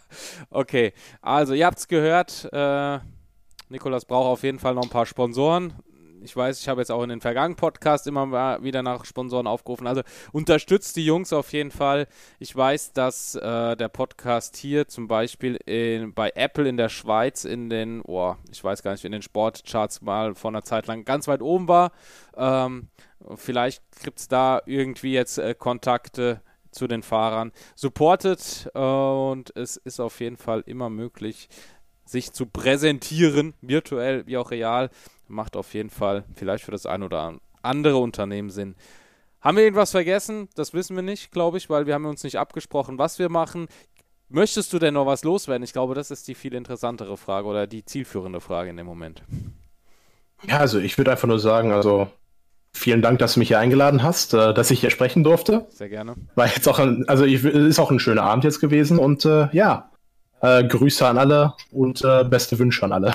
okay. 0.50 0.92
Also, 1.20 1.54
ihr 1.54 1.66
habt 1.66 1.78
es 1.78 1.88
gehört. 1.88 2.48
Äh, 2.52 2.98
Nikolas 3.68 4.04
braucht 4.04 4.26
auf 4.26 4.42
jeden 4.42 4.58
Fall 4.58 4.74
noch 4.74 4.84
ein 4.84 4.90
paar 4.90 5.06
Sponsoren 5.06 5.74
ich 6.22 6.36
weiß, 6.36 6.60
ich 6.60 6.68
habe 6.68 6.80
jetzt 6.80 6.90
auch 6.90 7.02
in 7.02 7.08
den 7.08 7.20
vergangenen 7.20 7.56
Podcasts 7.56 8.06
immer 8.06 8.62
wieder 8.62 8.82
nach 8.82 9.04
Sponsoren 9.04 9.46
aufgerufen. 9.46 9.86
Also 9.86 10.02
unterstützt 10.32 10.96
die 10.96 11.04
Jungs 11.04 11.32
auf 11.32 11.52
jeden 11.52 11.70
Fall. 11.70 12.06
Ich 12.38 12.54
weiß, 12.54 12.92
dass 12.92 13.34
äh, 13.34 13.76
der 13.76 13.88
Podcast 13.88 14.56
hier 14.56 14.88
zum 14.88 15.08
Beispiel 15.08 15.56
in, 15.66 16.14
bei 16.14 16.32
Apple 16.34 16.68
in 16.68 16.76
der 16.76 16.88
Schweiz 16.88 17.44
in 17.44 17.70
den, 17.70 18.02
oh, 18.02 18.34
ich 18.50 18.62
weiß 18.62 18.82
gar 18.82 18.92
nicht, 18.92 19.04
in 19.04 19.12
den 19.12 19.22
Sportcharts 19.22 20.02
mal 20.02 20.34
vor 20.34 20.50
einer 20.50 20.62
Zeit 20.62 20.86
lang 20.86 21.04
ganz 21.04 21.28
weit 21.28 21.42
oben 21.42 21.68
war. 21.68 21.92
Ähm, 22.36 22.88
vielleicht 23.34 23.82
gibt 24.02 24.18
es 24.18 24.28
da 24.28 24.62
irgendwie 24.66 25.12
jetzt 25.12 25.38
äh, 25.38 25.54
Kontakte 25.54 26.40
zu 26.70 26.86
den 26.86 27.02
Fahrern. 27.02 27.52
Supportet 27.74 28.70
äh, 28.74 28.78
und 28.78 29.56
es 29.56 29.76
ist 29.76 29.98
auf 29.98 30.20
jeden 30.20 30.36
Fall 30.36 30.62
immer 30.66 30.90
möglich, 30.90 31.48
sich 32.06 32.32
zu 32.32 32.46
präsentieren, 32.46 33.54
virtuell 33.60 34.26
wie 34.26 34.38
auch 34.38 34.50
real 34.50 34.90
macht 35.28 35.56
auf 35.56 35.74
jeden 35.74 35.90
Fall 35.90 36.24
vielleicht 36.34 36.64
für 36.64 36.70
das 36.70 36.86
ein 36.86 37.02
oder 37.02 37.34
andere 37.62 37.96
Unternehmen 37.96 38.50
Sinn. 38.50 38.76
Haben 39.40 39.56
wir 39.58 39.64
irgendwas 39.64 39.90
vergessen? 39.90 40.48
Das 40.54 40.72
wissen 40.72 40.96
wir 40.96 41.02
nicht, 41.02 41.30
glaube 41.30 41.58
ich, 41.58 41.68
weil 41.68 41.86
wir 41.86 41.94
haben 41.94 42.06
uns 42.06 42.24
nicht 42.24 42.38
abgesprochen, 42.38 42.98
was 42.98 43.18
wir 43.18 43.28
machen. 43.28 43.68
Möchtest 44.28 44.72
du 44.72 44.78
denn 44.78 44.94
noch 44.94 45.06
was 45.06 45.22
loswerden? 45.22 45.62
Ich 45.62 45.72
glaube, 45.72 45.94
das 45.94 46.10
ist 46.10 46.26
die 46.26 46.34
viel 46.34 46.54
interessantere 46.54 47.16
Frage 47.16 47.46
oder 47.46 47.66
die 47.66 47.84
zielführende 47.84 48.40
Frage 48.40 48.70
in 48.70 48.76
dem 48.76 48.86
Moment. 48.86 49.22
Ja, 50.48 50.58
also 50.58 50.78
ich 50.78 50.98
würde 50.98 51.12
einfach 51.12 51.28
nur 51.28 51.38
sagen, 51.38 51.70
also 51.70 52.08
vielen 52.72 53.02
Dank, 53.02 53.20
dass 53.20 53.34
du 53.34 53.38
mich 53.38 53.48
hier 53.48 53.58
eingeladen 53.58 54.02
hast, 54.02 54.34
äh, 54.34 54.52
dass 54.52 54.70
ich 54.70 54.80
hier 54.80 54.90
sprechen 54.90 55.22
durfte. 55.22 55.66
Sehr 55.70 55.88
gerne. 55.88 56.16
War 56.34 56.48
jetzt 56.48 56.68
auch 56.68 56.78
ein, 56.78 57.08
also 57.08 57.24
ich, 57.24 57.44
ist 57.44 57.78
auch 57.78 57.90
ein 57.90 58.00
schöner 58.00 58.24
Abend 58.24 58.44
jetzt 58.44 58.60
gewesen 58.60 58.98
und 58.98 59.24
äh, 59.24 59.48
ja, 59.52 59.90
äh, 60.40 60.64
Grüße 60.64 61.06
an 61.06 61.18
alle 61.18 61.54
und 61.70 62.02
äh, 62.04 62.24
beste 62.24 62.58
Wünsche 62.58 62.84
an 62.84 62.92
alle. 62.92 63.14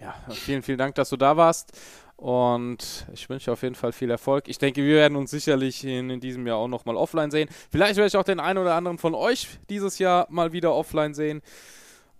Ja, 0.00 0.14
vielen, 0.30 0.62
vielen 0.62 0.78
Dank, 0.78 0.94
dass 0.94 1.10
du 1.10 1.16
da 1.16 1.36
warst. 1.36 1.72
Und 2.16 3.06
ich 3.14 3.30
wünsche 3.30 3.50
auf 3.50 3.62
jeden 3.62 3.74
Fall 3.74 3.92
viel 3.92 4.10
Erfolg. 4.10 4.46
Ich 4.46 4.58
denke, 4.58 4.82
wir 4.84 4.96
werden 4.96 5.16
uns 5.16 5.30
sicherlich 5.30 5.84
in, 5.84 6.10
in 6.10 6.20
diesem 6.20 6.46
Jahr 6.46 6.58
auch 6.58 6.68
nochmal 6.68 6.96
offline 6.96 7.30
sehen. 7.30 7.48
Vielleicht 7.70 7.96
werde 7.96 8.08
ich 8.08 8.16
auch 8.16 8.24
den 8.24 8.40
einen 8.40 8.58
oder 8.58 8.74
anderen 8.74 8.98
von 8.98 9.14
euch 9.14 9.48
dieses 9.70 9.98
Jahr 9.98 10.26
mal 10.28 10.52
wieder 10.52 10.74
offline 10.74 11.14
sehen. 11.14 11.40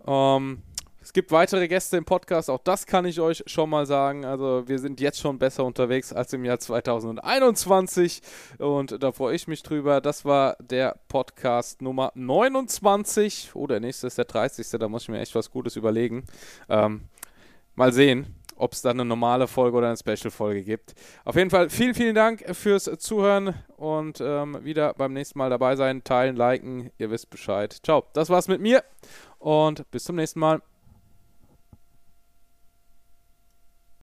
Ähm, 0.07 0.63
es 1.03 1.13
gibt 1.13 1.33
weitere 1.33 1.67
Gäste 1.67 1.97
im 1.97 2.05
Podcast, 2.05 2.51
auch 2.51 2.63
das 2.63 2.87
kann 2.87 3.05
ich 3.07 3.21
euch 3.21 3.43
schon 3.47 3.71
mal 3.71 3.87
sagen. 3.87 4.25
Also 4.25 4.65
wir 4.67 4.79
sind 4.79 5.01
jetzt 5.01 5.19
schon 5.19 5.39
besser 5.39 5.65
unterwegs 5.65 6.13
als 6.13 6.33
im 6.33 6.45
Jahr 6.45 6.59
2021 6.59 8.21
und 8.59 9.03
da 9.03 9.13
freue 9.13 9.35
ich 9.35 9.49
mich 9.49 9.63
drüber. 9.63 10.01
Das 10.01 10.25
war 10.25 10.57
der 10.61 10.99
Podcast 11.09 11.81
Nummer 11.81 12.13
29. 12.15 13.51
Oh, 13.55 13.67
der 13.67 13.81
nächste 13.81 14.09
ist 14.09 14.19
der 14.19 14.27
30. 14.27 14.69
Da 14.79 14.89
muss 14.89 15.03
ich 15.03 15.09
mir 15.09 15.21
echt 15.21 15.35
was 15.35 15.51
Gutes 15.51 15.77
überlegen. 15.77 16.25
Ähm, 16.69 17.03
mal 17.75 17.93
sehen 17.93 18.37
ob 18.61 18.75
es 18.75 18.83
dann 18.83 19.01
eine 19.01 19.07
normale 19.07 19.49
Folge 19.49 19.79
oder 19.79 19.87
eine 19.87 19.97
Special-Folge 19.97 20.63
gibt. 20.63 20.95
Auf 21.25 21.35
jeden 21.35 21.49
Fall 21.51 21.71
vielen, 21.71 21.95
vielen 21.95 22.15
Dank 22.15 22.45
fürs 22.55 22.91
Zuhören 22.99 23.55
und 23.79 24.21
ähm, 24.21 24.59
wieder 24.63 24.93
beim 24.95 25.15
nächsten 25.15 25.39
Mal 25.39 25.49
dabei 25.49 25.77
sein, 25.77 26.05
teilen, 26.05 26.37
liken, 26.37 26.91
ihr 26.99 27.11
wisst 27.11 27.31
Bescheid. 27.31 27.75
Ciao, 27.83 28.05
das 28.13 28.29
war's 28.29 28.49
mit 28.49 28.61
mir 28.61 28.85
und 29.39 29.91
bis 29.91 30.05
zum 30.05 30.17
nächsten 30.17 30.41
Mal. 30.41 30.61